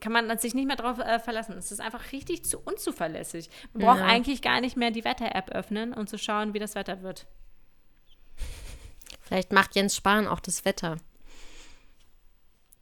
kann 0.00 0.12
man 0.12 0.36
sich 0.38 0.54
nicht 0.54 0.66
mehr 0.66 0.76
drauf 0.76 0.98
äh, 0.98 1.18
verlassen. 1.18 1.56
Es 1.56 1.72
ist 1.72 1.80
einfach 1.80 2.12
richtig 2.12 2.44
zu 2.44 2.58
unzuverlässig. 2.58 3.48
Man 3.72 3.84
braucht 3.86 3.98
Ja. 4.00 4.06
eigentlich 4.06 4.42
gar 4.42 4.60
nicht 4.60 4.76
mehr 4.76 4.90
die 4.90 5.04
Wetter-App 5.04 5.50
öffnen 5.50 5.94
und 5.94 6.08
zu 6.08 6.18
schauen, 6.18 6.52
wie 6.54 6.58
das 6.58 6.74
Wetter 6.74 7.02
wird. 7.02 7.26
Vielleicht 9.22 9.52
macht 9.52 9.74
Jens 9.76 9.96
Spahn 9.96 10.26
auch 10.26 10.40
das 10.40 10.64
Wetter. 10.64 10.96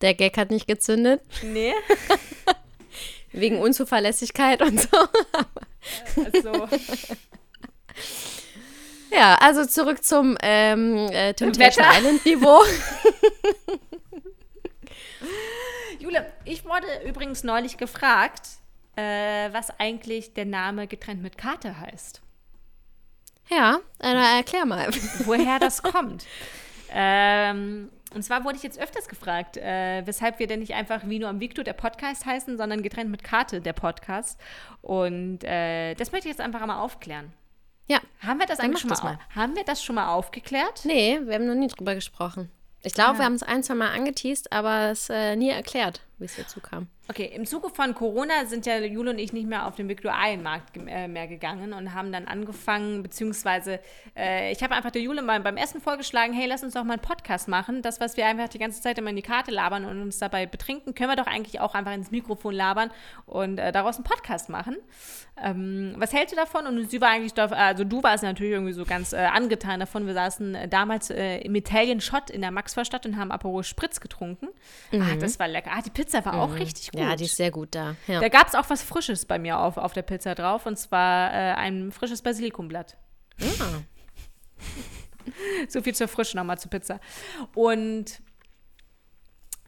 Der 0.00 0.14
Gag 0.14 0.36
hat 0.36 0.50
nicht 0.50 0.66
gezündet, 0.66 1.22
Nee, 1.42 1.72
wegen 3.32 3.58
Unzuverlässigkeit 3.60 4.60
und 4.62 4.80
so. 4.80 4.98
also. 6.24 6.68
Ja, 9.10 9.36
also 9.36 9.64
zurück 9.64 10.04
zum 10.04 10.36
ähm, 10.42 11.08
äh, 11.10 11.32
Temptation 11.34 11.86
Wetter. 11.86 11.98
Island 11.98 12.26
Niveau. 12.26 12.60
Ich 16.46 16.64
wurde 16.64 16.86
übrigens 17.06 17.42
neulich 17.44 17.76
gefragt, 17.76 18.42
äh, 18.96 19.52
was 19.52 19.78
eigentlich 19.78 20.32
der 20.34 20.44
Name 20.46 20.86
getrennt 20.86 21.22
mit 21.22 21.36
Karte 21.36 21.78
heißt. 21.80 22.22
Ja, 23.48 23.78
äh, 24.00 24.36
erklär 24.38 24.64
mal. 24.66 24.88
Woher 25.24 25.58
das 25.58 25.82
kommt. 25.82 26.24
Ähm, 26.90 27.90
und 28.14 28.22
zwar 28.22 28.44
wurde 28.44 28.56
ich 28.56 28.62
jetzt 28.62 28.78
öfters 28.78 29.08
gefragt, 29.08 29.56
äh, 29.56 30.02
weshalb 30.06 30.38
wir 30.38 30.46
denn 30.46 30.60
nicht 30.60 30.74
einfach 30.74 31.02
wie 31.04 31.18
nur 31.18 31.28
am 31.28 31.40
Victor 31.40 31.64
der 31.64 31.72
Podcast 31.74 32.24
heißen, 32.26 32.56
sondern 32.56 32.82
getrennt 32.82 33.10
mit 33.10 33.22
Karte 33.24 33.60
der 33.60 33.72
Podcast. 33.72 34.38
Und 34.82 35.42
äh, 35.44 35.94
das 35.94 36.12
möchte 36.12 36.28
ich 36.28 36.32
jetzt 36.36 36.40
einfach 36.40 36.64
mal 36.64 36.80
aufklären. 36.80 37.32
Ja. 37.88 37.98
Haben 38.24 38.38
wir 38.40 38.46
das 38.46 38.58
eigentlich 38.60 38.80
schon 38.80 38.90
mal, 38.90 39.14
au- 39.14 39.34
Haben 39.34 39.54
wir 39.56 39.64
das 39.64 39.82
schon 39.82 39.94
mal 39.96 40.08
aufgeklärt? 40.12 40.82
Nee, 40.84 41.18
wir 41.24 41.34
haben 41.34 41.46
noch 41.46 41.54
nie 41.54 41.68
drüber 41.68 41.94
gesprochen. 41.94 42.50
Ich 42.82 42.94
glaube, 42.94 43.14
Ah. 43.14 43.18
wir 43.18 43.24
haben 43.24 43.34
es 43.34 43.42
ein, 43.42 43.62
zwei 43.62 43.74
Mal 43.74 43.90
angeteased, 43.90 44.50
aber 44.52 44.90
es 44.90 45.08
äh, 45.10 45.34
nie 45.36 45.50
erklärt, 45.50 46.00
wie 46.18 46.24
es 46.24 46.36
dazu 46.36 46.60
kam. 46.60 46.88
Okay, 47.08 47.30
im 47.34 47.46
Zuge 47.46 47.68
von 47.68 47.94
Corona 47.94 48.46
sind 48.46 48.66
ja 48.66 48.78
Jule 48.78 49.10
und 49.10 49.18
ich 49.18 49.32
nicht 49.32 49.46
mehr 49.46 49.66
auf 49.66 49.76
den 49.76 49.88
Viktualienmarkt 49.88 50.72
ge 50.72 50.82
äh, 50.88 51.06
mehr 51.06 51.28
gegangen 51.28 51.72
und 51.72 51.94
haben 51.94 52.10
dann 52.10 52.26
angefangen, 52.26 53.02
beziehungsweise 53.02 53.80
äh, 54.16 54.50
ich 54.50 54.62
habe 54.62 54.74
einfach 54.74 54.90
der 54.90 55.02
Jule 55.02 55.22
mal 55.22 55.38
beim 55.40 55.56
Essen 55.56 55.80
vorgeschlagen, 55.80 56.32
hey, 56.32 56.46
lass 56.48 56.64
uns 56.64 56.74
doch 56.74 56.84
mal 56.84 56.94
einen 56.94 57.02
Podcast 57.02 57.48
machen. 57.48 57.82
Das, 57.82 58.00
was 58.00 58.16
wir 58.16 58.26
einfach 58.26 58.48
die 58.48 58.58
ganze 58.58 58.80
Zeit 58.80 58.98
immer 58.98 59.10
in 59.10 59.16
die 59.16 59.22
Karte 59.22 59.50
labern 59.50 59.84
und 59.84 60.00
uns 60.02 60.18
dabei 60.18 60.46
betrinken, 60.46 60.94
können 60.94 61.10
wir 61.10 61.16
doch 61.16 61.26
eigentlich 61.26 61.60
auch 61.60 61.74
einfach 61.74 61.92
ins 61.92 62.10
Mikrofon 62.10 62.54
labern 62.54 62.90
und 63.26 63.58
äh, 63.58 63.70
daraus 63.70 63.96
einen 63.96 64.04
Podcast 64.04 64.48
machen. 64.48 64.76
Ähm, 65.40 65.94
was 65.98 66.14
hältst 66.14 66.32
du 66.32 66.36
davon? 66.36 66.66
Und 66.66 66.90
sie 66.90 67.00
war 67.00 67.10
eigentlich, 67.10 67.34
da, 67.34 67.46
also 67.46 67.84
du 67.84 68.02
warst 68.02 68.22
natürlich 68.24 68.52
irgendwie 68.52 68.72
so 68.72 68.84
ganz 68.84 69.12
äh, 69.12 69.18
angetan 69.18 69.80
davon. 69.80 70.06
Wir 70.06 70.14
saßen 70.14 70.54
äh, 70.54 70.68
damals 70.68 71.10
äh, 71.10 71.38
im 71.38 71.54
Italian 71.54 72.00
Shot 72.00 72.30
in 72.30 72.40
der 72.40 72.50
Maxvorstadt 72.50 73.04
und 73.04 73.18
haben 73.18 73.30
Aperol 73.30 73.62
Spritz 73.62 74.00
getrunken. 74.00 74.48
Ah, 74.92 75.14
das 75.20 75.38
war 75.38 75.46
lecker. 75.46 75.70
Ah, 75.74 75.82
die 75.82 75.90
Pizza 75.90 76.05
war 76.12 76.34
auch 76.34 76.54
richtig 76.54 76.92
gut. 76.92 77.00
Ja, 77.00 77.16
die 77.16 77.24
ist 77.24 77.36
sehr 77.36 77.50
gut 77.50 77.74
da. 77.74 77.96
Ja. 78.06 78.20
Da 78.20 78.28
gab 78.28 78.48
es 78.48 78.54
auch 78.54 78.68
was 78.68 78.82
Frisches 78.82 79.24
bei 79.24 79.38
mir 79.38 79.58
auf, 79.58 79.76
auf 79.76 79.92
der 79.92 80.02
Pizza 80.02 80.34
drauf, 80.34 80.66
und 80.66 80.78
zwar 80.78 81.32
äh, 81.32 81.54
ein 81.54 81.92
frisches 81.92 82.22
Basilikumblatt. 82.22 82.96
Ah. 83.40 83.82
So 85.68 85.82
viel 85.82 85.94
zur 85.94 86.06
Frische 86.06 86.36
nochmal 86.36 86.56
zur 86.56 86.70
Pizza. 86.70 87.00
Und 87.54 88.22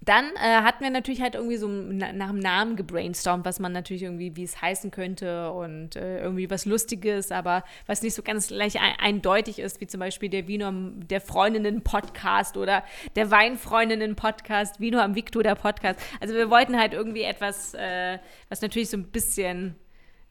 dann 0.09 0.25
äh, 0.37 0.63
hatten 0.63 0.83
wir 0.83 0.91
natürlich 0.91 1.21
halt 1.21 1.35
irgendwie 1.35 1.59
so 1.59 1.69
na, 1.69 2.13
nach 2.13 2.31
dem 2.31 2.39
Namen 2.39 2.77
gebrainstormt, 2.77 3.45
was 3.45 3.61
man 3.61 3.73
natürlich 3.73 4.05
irgendwie, 4.05 4.35
wie 4.37 4.45
es 4.45 4.61
heißen 4.61 4.91
könnte 4.91 5.53
und 5.53 5.97
äh, 5.97 6.23
irgendwie 6.23 6.51
was 6.51 6.65
Lustiges, 6.65 7.31
aber 7.31 7.63
was 7.87 8.03
nicht 8.03 8.15
so 8.15 8.23
ganz 8.23 8.49
gleich 8.49 8.81
ein, 8.81 8.95
eindeutig 8.99 9.59
ist, 9.59 9.81
wie 9.81 9.87
zum 9.87 10.01
Beispiel 10.01 10.31
der 10.31 10.49
Vino 10.49 10.67
am, 10.67 11.07
der 11.07 11.21
Freundinnen-Podcast 11.21 12.57
oder 12.57 12.85
der 13.17 13.31
Weinfreundinnen-Podcast, 13.31 14.81
Vino 14.81 14.99
am 14.99 15.15
Victor 15.15 15.43
der 15.43 15.57
Podcast. 15.57 16.01
Also 16.21 16.35
wir 16.35 16.49
wollten 16.49 16.79
halt 16.79 16.95
irgendwie 16.95 17.23
etwas, 17.23 17.75
äh, 17.75 18.19
was 18.49 18.63
natürlich 18.63 18.89
so 18.89 18.97
ein 18.97 19.05
bisschen 19.05 19.77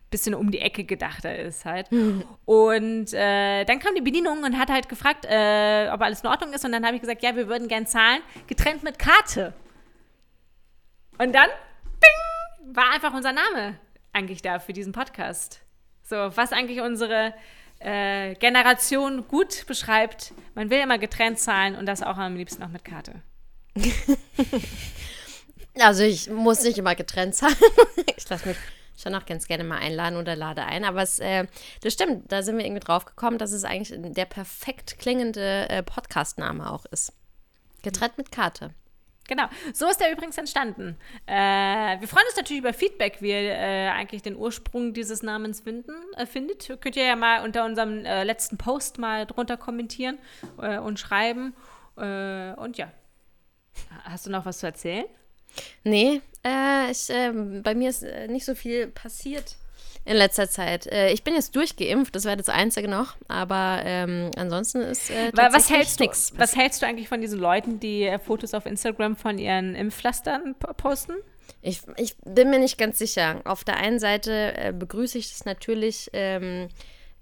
bisschen 0.09 0.35
um 0.35 0.51
die 0.51 0.59
Ecke 0.59 0.85
gedachter 0.85 1.37
ist 1.37 1.65
halt. 1.65 1.91
Mhm. 1.91 2.23
Und 2.45 3.13
äh, 3.13 3.65
dann 3.65 3.79
kam 3.79 3.93
die 3.93 4.01
Bedienung 4.01 4.43
und 4.43 4.57
hat 4.57 4.69
halt 4.69 4.87
gefragt, 4.87 5.25
äh, 5.25 5.89
ob 5.91 6.01
alles 6.01 6.21
in 6.21 6.29
Ordnung 6.29 6.53
ist. 6.53 6.63
Und 6.63 6.71
dann 6.71 6.85
habe 6.85 6.95
ich 6.95 7.01
gesagt, 7.01 7.21
ja, 7.23 7.35
wir 7.35 7.49
würden 7.49 7.67
gern 7.67 7.85
zahlen, 7.85 8.21
getrennt 8.47 8.83
mit 8.83 8.99
Karte. 8.99 9.53
Und 11.17 11.33
dann 11.33 11.49
bing, 11.99 12.75
war 12.75 12.93
einfach 12.93 13.13
unser 13.13 13.33
Name 13.33 13.79
eigentlich 14.13 14.41
da 14.41 14.59
für 14.59 14.73
diesen 14.73 14.93
Podcast. 14.93 15.61
So, 16.03 16.15
was 16.15 16.51
eigentlich 16.51 16.81
unsere 16.81 17.33
äh, 17.79 18.35
Generation 18.35 19.27
gut 19.27 19.65
beschreibt. 19.67 20.33
Man 20.55 20.69
will 20.69 20.79
immer 20.79 20.97
getrennt 20.97 21.39
zahlen 21.39 21.75
und 21.75 21.85
das 21.85 22.01
auch 22.01 22.17
am 22.17 22.35
liebsten 22.35 22.61
noch 22.61 22.69
mit 22.69 22.83
Karte. 22.83 23.21
also 25.79 26.03
ich 26.03 26.29
muss 26.29 26.63
nicht 26.63 26.77
immer 26.77 26.95
getrennt 26.95 27.35
zahlen. 27.35 27.55
ich 28.17 28.27
lasse 28.29 28.47
mich 28.47 28.57
schon 28.95 29.13
auch 29.13 29.25
ganz 29.25 29.47
gerne 29.47 29.63
mal 29.63 29.77
einladen 29.77 30.17
oder 30.17 30.35
lade 30.35 30.63
ein. 30.63 30.85
Aber 30.85 31.03
es, 31.03 31.19
äh, 31.19 31.45
das 31.81 31.93
stimmt, 31.93 32.31
da 32.31 32.41
sind 32.41 32.57
wir 32.57 32.65
irgendwie 32.65 32.83
drauf 32.83 33.05
gekommen, 33.05 33.37
dass 33.37 33.51
es 33.51 33.63
eigentlich 33.63 33.93
der 34.13 34.25
perfekt 34.25 34.97
klingende 34.97 35.69
äh, 35.69 35.83
Podcast-Name 35.83 36.71
auch 36.71 36.85
ist. 36.85 37.13
Getrennt 37.83 38.17
mit 38.17 38.31
Karte. 38.31 38.73
Genau, 39.27 39.43
so 39.73 39.87
ist 39.89 39.99
der 39.99 40.11
übrigens 40.11 40.37
entstanden. 40.37 40.97
Äh, 41.25 41.33
wir 41.99 42.07
freuen 42.07 42.25
uns 42.27 42.37
natürlich 42.37 42.61
über 42.61 42.73
Feedback, 42.73 43.17
wie 43.21 43.29
ihr 43.29 43.51
äh, 43.51 43.89
eigentlich 43.89 44.21
den 44.21 44.37
Ursprung 44.37 44.93
dieses 44.93 45.21
Namens 45.21 45.59
finden, 45.59 45.93
äh, 46.15 46.25
findet. 46.25 46.67
Könnt 46.81 46.95
ihr 46.95 47.05
ja 47.05 47.15
mal 47.15 47.43
unter 47.43 47.65
unserem 47.65 48.05
äh, 48.05 48.23
letzten 48.23 48.57
Post 48.57 48.99
mal 48.99 49.25
drunter 49.25 49.57
kommentieren 49.57 50.17
äh, 50.61 50.79
und 50.79 50.99
schreiben. 50.99 51.53
Äh, 51.97 52.53
und 52.53 52.77
ja, 52.77 52.91
hast 54.03 54.25
du 54.25 54.29
noch 54.29 54.45
was 54.45 54.59
zu 54.59 54.65
erzählen? 54.65 55.05
Nee, 55.83 56.21
ich, 56.43 57.07
bei 57.07 57.73
mir 57.73 57.89
ist 57.89 58.05
nicht 58.27 58.45
so 58.45 58.53
viel 58.53 58.87
passiert 58.87 59.55
in 60.07 60.15
letzter 60.15 60.49
Zeit. 60.49 60.87
Äh, 60.87 61.11
ich 61.11 61.23
bin 61.23 61.35
jetzt 61.35 61.55
durchgeimpft, 61.55 62.15
das 62.15 62.23
wäre 62.25 62.37
das 62.37 62.49
Einzige 62.49 62.87
noch, 62.87 63.15
aber 63.27 63.81
ähm, 63.83 64.31
ansonsten 64.37 64.81
ist 64.81 65.09
äh, 65.09 65.31
was 65.33 65.69
hältst 65.69 65.99
nichts. 65.99 66.33
Was 66.37 66.55
hältst 66.55 66.81
du 66.81 66.87
eigentlich 66.87 67.09
von 67.09 67.19
diesen 67.19 67.39
Leuten, 67.39 67.79
die 67.79 68.03
äh, 68.03 68.17
Fotos 68.17 68.53
auf 68.53 68.65
Instagram 68.65 69.17
von 69.17 69.37
ihren 69.37 69.75
Impfpflastern 69.75 70.55
posten? 70.77 71.13
Ich, 71.61 71.81
ich 71.97 72.15
bin 72.23 72.49
mir 72.49 72.59
nicht 72.59 72.77
ganz 72.77 72.97
sicher. 72.97 73.41
Auf 73.43 73.63
der 73.65 73.77
einen 73.77 73.99
Seite 73.99 74.57
äh, 74.57 74.73
begrüße 74.73 75.17
ich 75.17 75.31
das 75.31 75.43
natürlich, 75.43 76.09
ähm, 76.13 76.69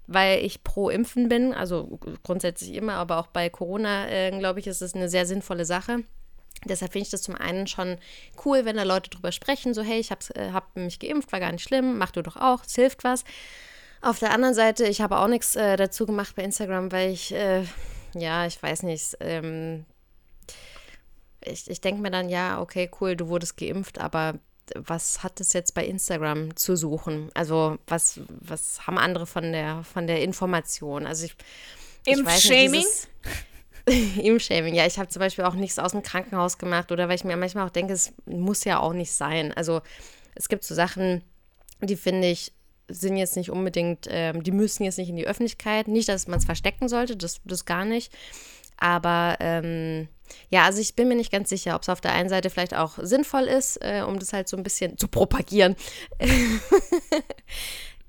weil 0.06 0.44
ich 0.44 0.62
pro 0.62 0.88
Impfen 0.88 1.28
bin, 1.28 1.52
also 1.52 1.98
grundsätzlich 2.22 2.74
immer, 2.74 2.94
aber 2.94 3.18
auch 3.18 3.26
bei 3.26 3.50
Corona, 3.50 4.08
äh, 4.08 4.30
glaube 4.38 4.60
ich, 4.60 4.68
ist 4.68 4.82
es 4.82 4.94
eine 4.94 5.08
sehr 5.08 5.26
sinnvolle 5.26 5.64
Sache. 5.64 6.04
Deshalb 6.64 6.92
finde 6.92 7.04
ich 7.04 7.10
das 7.10 7.22
zum 7.22 7.34
einen 7.34 7.66
schon 7.66 7.98
cool, 8.44 8.64
wenn 8.64 8.76
da 8.76 8.82
Leute 8.82 9.10
drüber 9.10 9.32
sprechen, 9.32 9.74
so 9.74 9.82
hey, 9.82 10.00
ich 10.00 10.10
habe 10.10 10.22
äh, 10.34 10.52
hab 10.52 10.74
mich 10.76 10.98
geimpft, 10.98 11.32
war 11.32 11.40
gar 11.40 11.52
nicht 11.52 11.64
schlimm, 11.64 11.98
mach 11.98 12.10
du 12.10 12.22
doch 12.22 12.36
auch, 12.36 12.64
es 12.64 12.74
hilft 12.74 13.04
was. 13.04 13.24
Auf 14.02 14.18
der 14.18 14.32
anderen 14.32 14.54
Seite, 14.54 14.86
ich 14.86 15.00
habe 15.00 15.18
auch 15.18 15.28
nichts 15.28 15.56
äh, 15.56 15.76
dazu 15.76 16.06
gemacht 16.06 16.34
bei 16.36 16.42
Instagram, 16.42 16.92
weil 16.92 17.10
ich, 17.10 17.32
äh, 17.32 17.64
ja, 18.14 18.46
ich 18.46 18.62
weiß 18.62 18.82
nicht, 18.84 19.16
ähm, 19.20 19.84
ich, 21.44 21.68
ich 21.70 21.80
denke 21.80 22.02
mir 22.02 22.10
dann, 22.10 22.28
ja, 22.28 22.60
okay, 22.60 22.90
cool, 23.00 23.16
du 23.16 23.28
wurdest 23.28 23.56
geimpft, 23.56 23.98
aber 23.98 24.38
was 24.74 25.22
hat 25.22 25.40
es 25.40 25.52
jetzt 25.52 25.74
bei 25.74 25.84
Instagram 25.84 26.56
zu 26.56 26.76
suchen? 26.76 27.30
Also 27.34 27.78
was, 27.86 28.20
was 28.28 28.86
haben 28.86 28.98
andere 28.98 29.26
von 29.26 29.52
der, 29.52 29.84
von 29.84 30.06
der 30.06 30.22
Information? 30.22 31.06
Also 31.06 31.26
ich, 31.26 31.36
Impfshaming? 32.04 32.86
Impfshaming. 34.20 34.74
Ja, 34.74 34.86
ich 34.86 34.98
habe 34.98 35.08
zum 35.08 35.20
Beispiel 35.20 35.44
auch 35.44 35.54
nichts 35.54 35.78
aus 35.78 35.92
dem 35.92 36.02
Krankenhaus 36.02 36.58
gemacht 36.58 36.90
oder 36.90 37.08
weil 37.08 37.16
ich 37.16 37.24
mir 37.24 37.36
manchmal 37.36 37.66
auch 37.66 37.70
denke, 37.70 37.92
es 37.92 38.12
muss 38.26 38.64
ja 38.64 38.80
auch 38.80 38.92
nicht 38.92 39.12
sein. 39.12 39.52
Also 39.52 39.80
es 40.34 40.48
gibt 40.48 40.64
so 40.64 40.74
Sachen, 40.74 41.22
die 41.80 41.96
finde 41.96 42.28
ich, 42.28 42.52
sind 42.88 43.16
jetzt 43.16 43.36
nicht 43.36 43.50
unbedingt, 43.50 44.06
ähm, 44.10 44.42
die 44.42 44.52
müssen 44.52 44.84
jetzt 44.84 44.98
nicht 44.98 45.08
in 45.08 45.16
die 45.16 45.26
Öffentlichkeit. 45.26 45.88
Nicht, 45.88 46.08
dass 46.08 46.26
man 46.26 46.38
es 46.38 46.44
verstecken 46.44 46.88
sollte, 46.88 47.16
das, 47.16 47.40
das 47.44 47.64
gar 47.64 47.84
nicht. 47.84 48.12
Aber 48.76 49.36
ähm, 49.40 50.08
ja, 50.50 50.64
also 50.64 50.80
ich 50.80 50.94
bin 50.94 51.08
mir 51.08 51.14
nicht 51.14 51.32
ganz 51.32 51.48
sicher, 51.48 51.74
ob 51.74 51.82
es 51.82 51.88
auf 51.88 52.00
der 52.00 52.12
einen 52.12 52.28
Seite 52.28 52.50
vielleicht 52.50 52.74
auch 52.74 52.98
sinnvoll 53.00 53.44
ist, 53.44 53.78
äh, 53.82 54.02
um 54.06 54.18
das 54.18 54.32
halt 54.32 54.48
so 54.48 54.56
ein 54.56 54.62
bisschen 54.62 54.98
zu 54.98 55.08
propagieren. 55.08 55.76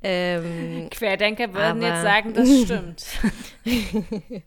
ähm, 0.04 0.90
Querdenker 0.90 1.54
würden 1.54 1.82
jetzt 1.82 2.02
sagen, 2.02 2.34
das 2.34 2.50
stimmt. 2.64 3.06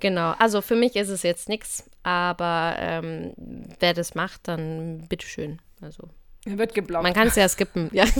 Genau, 0.00 0.32
also 0.38 0.60
für 0.60 0.76
mich 0.76 0.94
ist 0.96 1.08
es 1.08 1.22
jetzt 1.22 1.48
nichts, 1.48 1.88
aber 2.02 2.76
ähm, 2.78 3.32
wer 3.80 3.94
das 3.94 4.14
macht, 4.14 4.48
dann 4.48 5.06
bitteschön. 5.08 5.58
Also. 5.80 6.08
Wird 6.44 6.74
geblockt. 6.74 7.02
Man 7.02 7.14
kann 7.14 7.28
es 7.28 7.36
ja 7.36 7.48
skippen, 7.48 7.90
ja. 7.92 8.04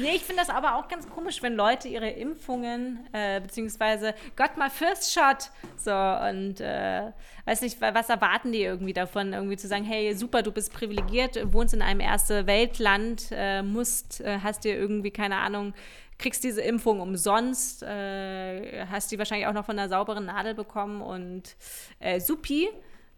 Nee, 0.00 0.16
ich 0.16 0.22
finde 0.22 0.42
das 0.42 0.50
aber 0.50 0.76
auch 0.76 0.88
ganz 0.88 1.08
komisch, 1.08 1.42
wenn 1.42 1.54
Leute 1.54 1.88
ihre 1.88 2.08
Impfungen, 2.08 3.06
äh, 3.12 3.40
beziehungsweise 3.40 4.14
Gott 4.36 4.56
mal 4.56 4.70
First 4.70 5.12
Shot, 5.12 5.50
so 5.76 5.90
und 5.90 6.60
äh, 6.60 7.12
weiß 7.44 7.60
nicht, 7.60 7.80
was 7.80 8.08
erwarten 8.08 8.52
die 8.52 8.62
irgendwie 8.62 8.92
davon, 8.92 9.32
irgendwie 9.32 9.56
zu 9.56 9.68
sagen, 9.68 9.84
hey, 9.84 10.14
super, 10.14 10.42
du 10.42 10.52
bist 10.52 10.72
privilegiert, 10.72 11.52
wohnst 11.52 11.74
in 11.74 11.82
einem 11.82 12.00
erste 12.00 12.46
Weltland, 12.46 13.28
äh, 13.30 13.62
musst, 13.62 14.20
äh, 14.20 14.38
hast 14.42 14.64
dir 14.64 14.76
irgendwie, 14.76 15.10
keine 15.10 15.36
Ahnung, 15.36 15.74
kriegst 16.18 16.44
diese 16.44 16.62
Impfung 16.62 17.00
umsonst, 17.00 17.82
äh, 17.82 18.86
hast 18.86 19.10
die 19.10 19.18
wahrscheinlich 19.18 19.46
auch 19.46 19.52
noch 19.52 19.64
von 19.64 19.78
einer 19.78 19.88
sauberen 19.88 20.26
Nadel 20.26 20.54
bekommen 20.54 21.02
und 21.02 21.56
äh, 21.98 22.20
supi. 22.20 22.68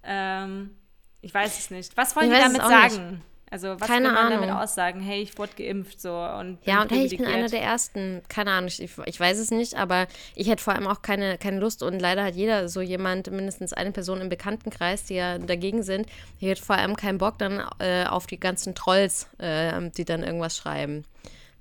Ähm, 0.03 0.77
ich 1.21 1.33
weiß 1.33 1.59
es 1.59 1.71
nicht. 1.71 1.97
Was 1.97 2.17
wollen 2.17 2.31
ich 2.31 2.37
die 2.37 2.43
damit 2.43 2.63
sagen? 2.63 3.11
Nicht. 3.11 3.32
Also 3.53 3.79
was 3.79 3.87
Keine 3.87 4.07
will 4.07 4.15
man 4.15 4.33
Ahnung. 4.33 4.49
damit 4.49 4.63
aussagen? 4.63 5.03
Hey, 5.03 5.21
ich 5.21 5.37
wurde 5.37 5.53
geimpft 5.59 6.01
so 6.01 6.11
und 6.11 6.57
ja 6.65 6.81
und 6.81 6.91
hey, 6.91 7.05
ich 7.05 7.19
bin 7.19 7.27
einer 7.27 7.49
der 7.49 7.61
ersten. 7.61 8.23
Keine 8.31 8.51
Ahnung, 8.51 8.69
ich, 8.69 8.81
ich 9.05 9.21
weiß 9.21 9.39
es 9.39 9.51
nicht, 9.51 9.75
aber 9.75 10.07
ich 10.35 10.49
hätte 10.49 10.63
vor 10.63 10.73
allem 10.73 10.87
auch 10.87 11.03
keine, 11.03 11.37
keine 11.37 11.61
Lust 11.61 11.83
und 11.83 12.01
leider 12.01 12.25
hat 12.25 12.35
jeder 12.35 12.71
so 12.71 12.81
jemand, 12.81 13.31
mindestens 13.31 13.75
eine 13.75 13.93
Person 13.93 14.23
im 14.23 14.31
Bekanntenkreis, 14.31 15.05
die 15.05 15.17
ja 15.17 15.37
dagegen 15.37 15.83
sind, 15.83 16.07
die 16.41 16.51
hat 16.51 16.61
vor 16.61 16.77
allem 16.77 16.97
keinen 16.97 17.19
Bock 17.19 17.37
dann 17.37 17.63
äh, 17.79 18.07
auf 18.07 18.27
die 18.27 18.41
ganzen 18.41 18.75
Trolls, 18.75 19.29
äh, 19.37 19.91
die 19.99 20.07
dann 20.07 20.23
irgendwas 20.23 20.57
schreiben. 20.57 21.05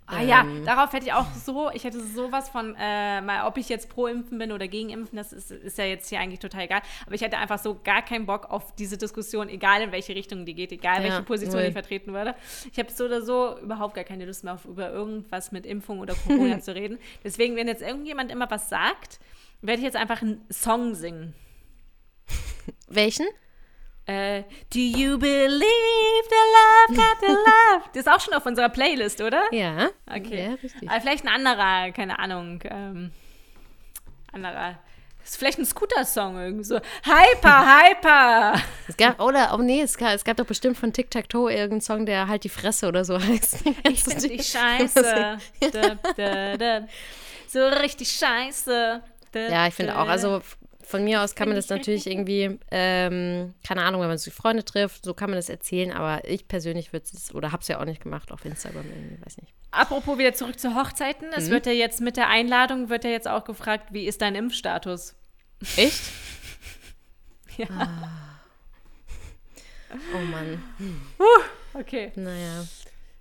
Ah 0.07 0.21
ja, 0.21 0.41
ähm. 0.41 0.65
darauf 0.65 0.91
hätte 0.91 1.05
ich 1.05 1.13
auch 1.13 1.27
so, 1.33 1.71
ich 1.71 1.83
hätte 1.83 2.01
sowas 2.01 2.49
von, 2.49 2.75
äh, 2.77 3.21
mal, 3.21 3.47
ob 3.47 3.57
ich 3.57 3.69
jetzt 3.69 3.87
pro 3.87 4.07
Impfen 4.07 4.37
bin 4.37 4.51
oder 4.51 4.67
gegen 4.67 4.89
Impfen, 4.89 5.15
das 5.15 5.31
ist, 5.31 5.51
ist 5.51 5.77
ja 5.77 5.85
jetzt 5.85 6.09
hier 6.09 6.19
eigentlich 6.19 6.39
total 6.39 6.63
egal. 6.63 6.81
Aber 7.05 7.15
ich 7.15 7.21
hätte 7.21 7.37
einfach 7.37 7.59
so 7.59 7.79
gar 7.81 8.01
keinen 8.01 8.25
Bock 8.25 8.49
auf 8.49 8.75
diese 8.75 8.97
Diskussion, 8.97 9.47
egal 9.47 9.81
in 9.81 9.91
welche 9.91 10.13
Richtung 10.13 10.45
die 10.45 10.53
geht, 10.53 10.71
egal 10.71 10.97
ja, 10.97 11.03
welche 11.03 11.23
Position 11.23 11.61
ich 11.63 11.73
vertreten 11.73 12.13
würde. 12.13 12.35
Ich 12.71 12.77
habe 12.77 12.91
so 12.91 13.05
oder 13.05 13.21
so 13.21 13.57
überhaupt 13.59 13.93
gar 13.93 14.03
keine 14.03 14.25
Lust 14.25 14.43
mehr 14.43 14.55
auf 14.55 14.65
über 14.65 14.91
irgendwas 14.91 15.51
mit 15.51 15.65
Impfung 15.65 15.99
oder 15.99 16.13
Corona 16.27 16.59
zu 16.59 16.75
reden. 16.75 16.99
Deswegen, 17.23 17.55
wenn 17.55 17.67
jetzt 17.67 17.81
irgendjemand 17.81 18.31
immer 18.31 18.49
was 18.51 18.67
sagt, 18.69 19.19
werde 19.61 19.79
ich 19.79 19.85
jetzt 19.85 19.97
einfach 19.97 20.21
einen 20.21 20.43
Song 20.49 20.95
singen. 20.95 21.33
Welchen? 22.87 23.27
Äh, 24.07 24.43
Do 24.73 24.79
you 24.79 25.17
believe 25.17 26.25
the 26.29 26.35
love 26.57 26.95
got 26.97 27.17
the 27.21 27.27
love? 27.27 27.83
Das 27.93 28.05
ist 28.05 28.09
auch 28.09 28.19
schon 28.19 28.33
auf 28.33 28.45
unserer 28.45 28.69
Playlist, 28.69 29.21
oder? 29.21 29.43
Ja. 29.51 29.89
Okay. 30.07 30.49
Ja, 30.49 30.53
richtig. 30.61 30.89
Aber 30.89 31.01
vielleicht 31.01 31.23
ein 31.23 31.29
anderer, 31.29 31.91
keine 31.91 32.17
Ahnung, 32.19 32.59
ähm, 32.65 33.11
anderer. 34.31 34.79
Das 35.19 35.31
ist 35.31 35.37
vielleicht 35.37 35.59
ein 35.59 35.65
Scooter-Song 35.65 36.35
irgendwie 36.39 36.63
so. 36.63 36.77
Hyper, 37.03 37.65
hyper! 37.77 38.59
Es 38.87 38.97
gab, 38.97 39.21
oder, 39.21 39.53
oh 39.53 39.61
nee, 39.61 39.81
es 39.81 39.95
gab, 39.97 40.13
es 40.15 40.23
gab 40.23 40.37
doch 40.37 40.45
bestimmt 40.47 40.77
von 40.77 40.91
Tic 40.93 41.11
Tac 41.11 41.29
Toe 41.29 41.51
irgendeinen 41.51 41.81
Song, 41.81 42.07
der 42.07 42.27
halt 42.27 42.43
die 42.43 42.49
Fresse 42.49 42.87
oder 42.87 43.05
so 43.05 43.19
heißt. 43.21 43.63
Ich 43.87 44.03
finde 44.03 44.29
die 44.29 44.43
scheiße. 44.43 45.37
da, 45.71 45.95
da, 46.17 46.57
da. 46.57 46.87
So 47.47 47.67
richtig 47.67 48.11
scheiße. 48.11 49.03
ja, 49.35 49.67
ich 49.67 49.75
finde 49.75 49.99
auch, 49.99 50.07
also 50.07 50.41
von 50.91 51.03
mir 51.03 51.21
aus 51.21 51.33
kann 51.33 51.47
man 51.47 51.55
das 51.55 51.69
natürlich 51.69 52.05
irgendwie, 52.11 52.59
ähm, 52.69 53.55
keine 53.65 53.83
Ahnung, 53.83 54.01
wenn 54.01 54.09
man 54.09 54.17
sich 54.17 54.33
Freunde 54.33 54.63
trifft, 54.63 55.05
so 55.05 55.13
kann 55.13 55.29
man 55.29 55.37
das 55.37 55.49
erzählen, 55.49 55.91
aber 55.91 56.27
ich 56.27 56.47
persönlich 56.47 56.93
würde 56.93 57.05
es, 57.11 57.33
oder 57.33 57.51
habe 57.51 57.61
es 57.61 57.67
ja 57.67 57.79
auch 57.79 57.85
nicht 57.85 58.03
gemacht 58.03 58.31
auf 58.31 58.45
Instagram, 58.45 58.85
irgendwie, 58.85 59.25
weiß 59.25 59.37
nicht. 59.37 59.53
Apropos 59.71 60.17
wieder 60.17 60.33
zurück 60.33 60.59
zu 60.59 60.75
Hochzeiten, 60.75 61.29
es 61.35 61.47
mhm. 61.47 61.51
wird 61.51 61.65
ja 61.65 61.71
jetzt 61.71 62.01
mit 62.01 62.17
der 62.17 62.27
Einladung, 62.27 62.89
wird 62.89 63.05
ja 63.05 63.09
jetzt 63.09 63.27
auch 63.27 63.45
gefragt, 63.45 63.87
wie 63.91 64.05
ist 64.05 64.21
dein 64.21 64.35
Impfstatus? 64.35 65.15
Echt? 65.77 66.01
ja. 67.57 67.67
Ah. 67.69 68.31
Oh 70.13 70.19
Mann. 70.19 70.63
Uh, 71.19 71.79
okay. 71.79 72.11
Naja. 72.15 72.65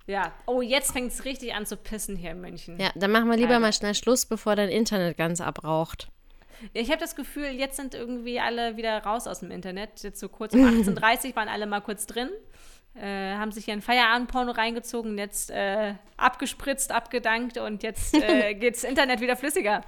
Ja. 0.07 0.33
Oh, 0.45 0.61
jetzt 0.61 0.91
fängt 0.91 1.11
es 1.11 1.25
richtig 1.25 1.53
an 1.53 1.65
zu 1.65 1.77
pissen 1.77 2.15
hier 2.15 2.31
in 2.31 2.41
München. 2.41 2.79
Ja, 2.79 2.91
dann 2.95 3.11
machen 3.11 3.29
wir 3.29 3.37
lieber 3.37 3.49
Alter. 3.49 3.59
mal 3.59 3.73
schnell 3.73 3.95
Schluss, 3.95 4.25
bevor 4.25 4.55
dein 4.55 4.69
Internet 4.69 5.17
ganz 5.17 5.41
abraucht. 5.41 6.10
Ich 6.73 6.89
habe 6.89 6.99
das 6.99 7.15
Gefühl, 7.15 7.47
jetzt 7.47 7.77
sind 7.77 7.93
irgendwie 7.93 8.39
alle 8.39 8.77
wieder 8.77 8.97
raus 9.03 9.27
aus 9.27 9.39
dem 9.39 9.51
Internet. 9.51 10.03
Jetzt 10.03 10.19
so 10.19 10.29
kurz 10.29 10.53
um 10.53 10.61
18.30 10.61 11.29
Uhr 11.29 11.35
waren 11.35 11.47
alle 11.47 11.65
mal 11.65 11.81
kurz 11.81 12.05
drin. 12.05 12.29
Äh, 12.93 13.35
haben 13.35 13.51
sich 13.51 13.65
hier 13.65 13.73
ein 13.73 13.81
Feierabendporno 13.81 14.51
reingezogen, 14.51 15.17
jetzt 15.17 15.49
äh, 15.49 15.93
abgespritzt, 16.17 16.91
abgedankt 16.91 17.57
und 17.57 17.83
jetzt 17.83 18.13
äh, 18.15 18.53
geht's 18.59 18.83
Internet 18.83 19.21
wieder 19.21 19.37
flüssiger. 19.37 19.81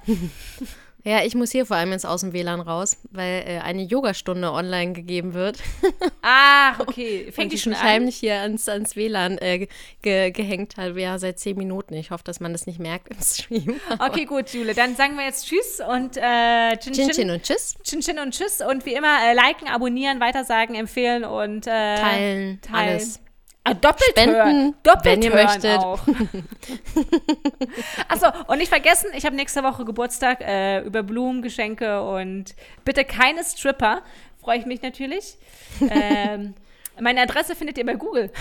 Ja, 1.06 1.24
ich 1.24 1.36
muss 1.36 1.52
hier 1.52 1.66
vor 1.66 1.76
allem 1.76 1.92
jetzt 1.92 2.06
aus 2.06 2.22
dem 2.22 2.32
WLAN 2.32 2.62
raus, 2.62 2.98
weil 3.12 3.44
äh, 3.46 3.60
eine 3.60 3.82
Yogastunde 3.82 4.52
online 4.52 4.94
gegeben 4.94 5.34
wird. 5.34 5.60
Ach, 6.22 6.80
okay. 6.80 7.30
Fängt 7.32 7.52
die 7.52 7.58
schon 7.58 7.74
an? 7.74 7.82
heimlich 7.82 8.16
hier 8.16 8.36
ans, 8.36 8.70
ans 8.70 8.96
WLAN 8.96 9.38
äh, 9.40 9.68
ge 10.02 10.32
gehängt 10.32 10.78
hat. 10.78 10.96
Ja, 10.96 11.20
seit 11.20 11.40
zehn 11.40 11.58
Minuten. 11.58 11.94
Ich 11.96 12.12
hoffe, 12.12 12.24
dass 12.24 12.40
man 12.40 12.54
das 12.54 12.68
nicht 12.68 12.80
merkt 12.80 13.10
im 13.10 13.22
Stream. 13.22 13.82
Okay, 14.00 14.26
gut, 14.26 14.50
Jule. 14.54 14.74
Dann 14.74 14.96
sagen 14.96 15.18
wir 15.18 15.26
jetzt 15.26 15.48
Tschüss 15.48 15.80
und 15.80 16.18
äh, 16.18 16.78
Chin 16.78 16.94
Chin. 16.94 17.10
Chin 17.12 17.30
und 17.32 17.44
Tschüss. 17.44 17.76
Chin 17.84 18.00
Chin 18.00 18.20
und 18.20 18.32
Tschüss. 18.32 18.62
Und 18.62 18.86
wie 18.86 18.94
immer, 18.94 19.18
äh, 19.30 19.34
liken, 19.34 19.68
abonnieren, 19.68 20.20
weitersagen, 20.20 20.76
empfehlen 20.76 21.26
und 21.26 21.68
äh, 21.68 21.96
Teilen, 21.96 22.62
teilen. 22.62 22.90
alles. 22.90 23.23
Ah, 23.66 23.74
doppelt 23.74 24.10
Spenden, 24.10 24.36
hören. 24.36 24.76
Doppelt 24.84 25.06
wenn 25.06 25.22
ihr 25.22 25.32
hören 25.32 25.46
möchtet. 25.46 25.80
Achso, 28.10 28.28
und 28.48 28.58
nicht 28.58 28.68
vergessen, 28.68 29.12
ich 29.16 29.26
habe 29.26 29.38
nächste 29.38 29.64
Woche 29.64 29.86
Geburtstag 29.86 30.42
äh, 30.42 30.82
über 30.82 31.02
Blumen, 31.02 31.42
Geschenke 31.42 32.02
und 32.02 32.56
bitte 32.84 33.06
keine 33.06 33.42
Stripper. 33.44 34.02
Freue 34.42 34.58
ich 34.58 34.66
mich 34.66 34.82
natürlich. 34.82 35.38
ähm, 35.90 36.56
meine 37.00 37.22
Adresse 37.22 37.56
findet 37.56 37.78
ihr 37.78 37.86
bei 37.86 37.96
Google. 37.96 38.32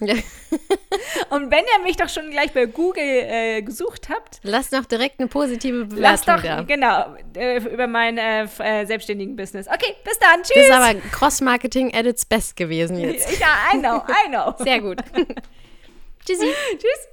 Und 1.30 1.50
wenn 1.50 1.64
ihr 1.64 1.82
mich 1.84 1.96
doch 1.96 2.08
schon 2.08 2.30
gleich 2.30 2.52
bei 2.52 2.66
Google 2.66 3.02
äh, 3.04 3.62
gesucht 3.62 4.08
habt, 4.08 4.40
Lasst 4.42 4.72
noch 4.72 4.84
direkt 4.84 5.20
eine 5.20 5.28
positive 5.28 5.86
lasst 5.94 6.26
Bewertung 6.26 6.42
doch, 6.42 6.42
da. 6.42 6.62
genau, 6.62 7.16
äh, 7.36 7.58
über 7.58 7.86
mein 7.86 8.18
äh, 8.18 8.44
äh, 8.58 8.84
selbstständigen 8.84 9.36
Business. 9.36 9.68
Okay, 9.68 9.94
bis 10.04 10.18
dann. 10.18 10.40
Das 10.40 10.48
Tschüss. 10.48 10.64
ist 10.64 10.70
aber 10.70 10.94
Cross-Marketing 11.12 11.94
at 11.94 12.06
its 12.06 12.24
best 12.24 12.56
gewesen 12.56 12.98
jetzt. 13.00 13.40
ja, 13.40 13.48
I 13.72 13.78
know, 13.78 14.02
I 14.08 14.28
know. 14.28 14.54
Sehr 14.64 14.80
gut. 14.80 14.98
Tschüssi. 16.26 16.46
Tschüss. 16.78 17.08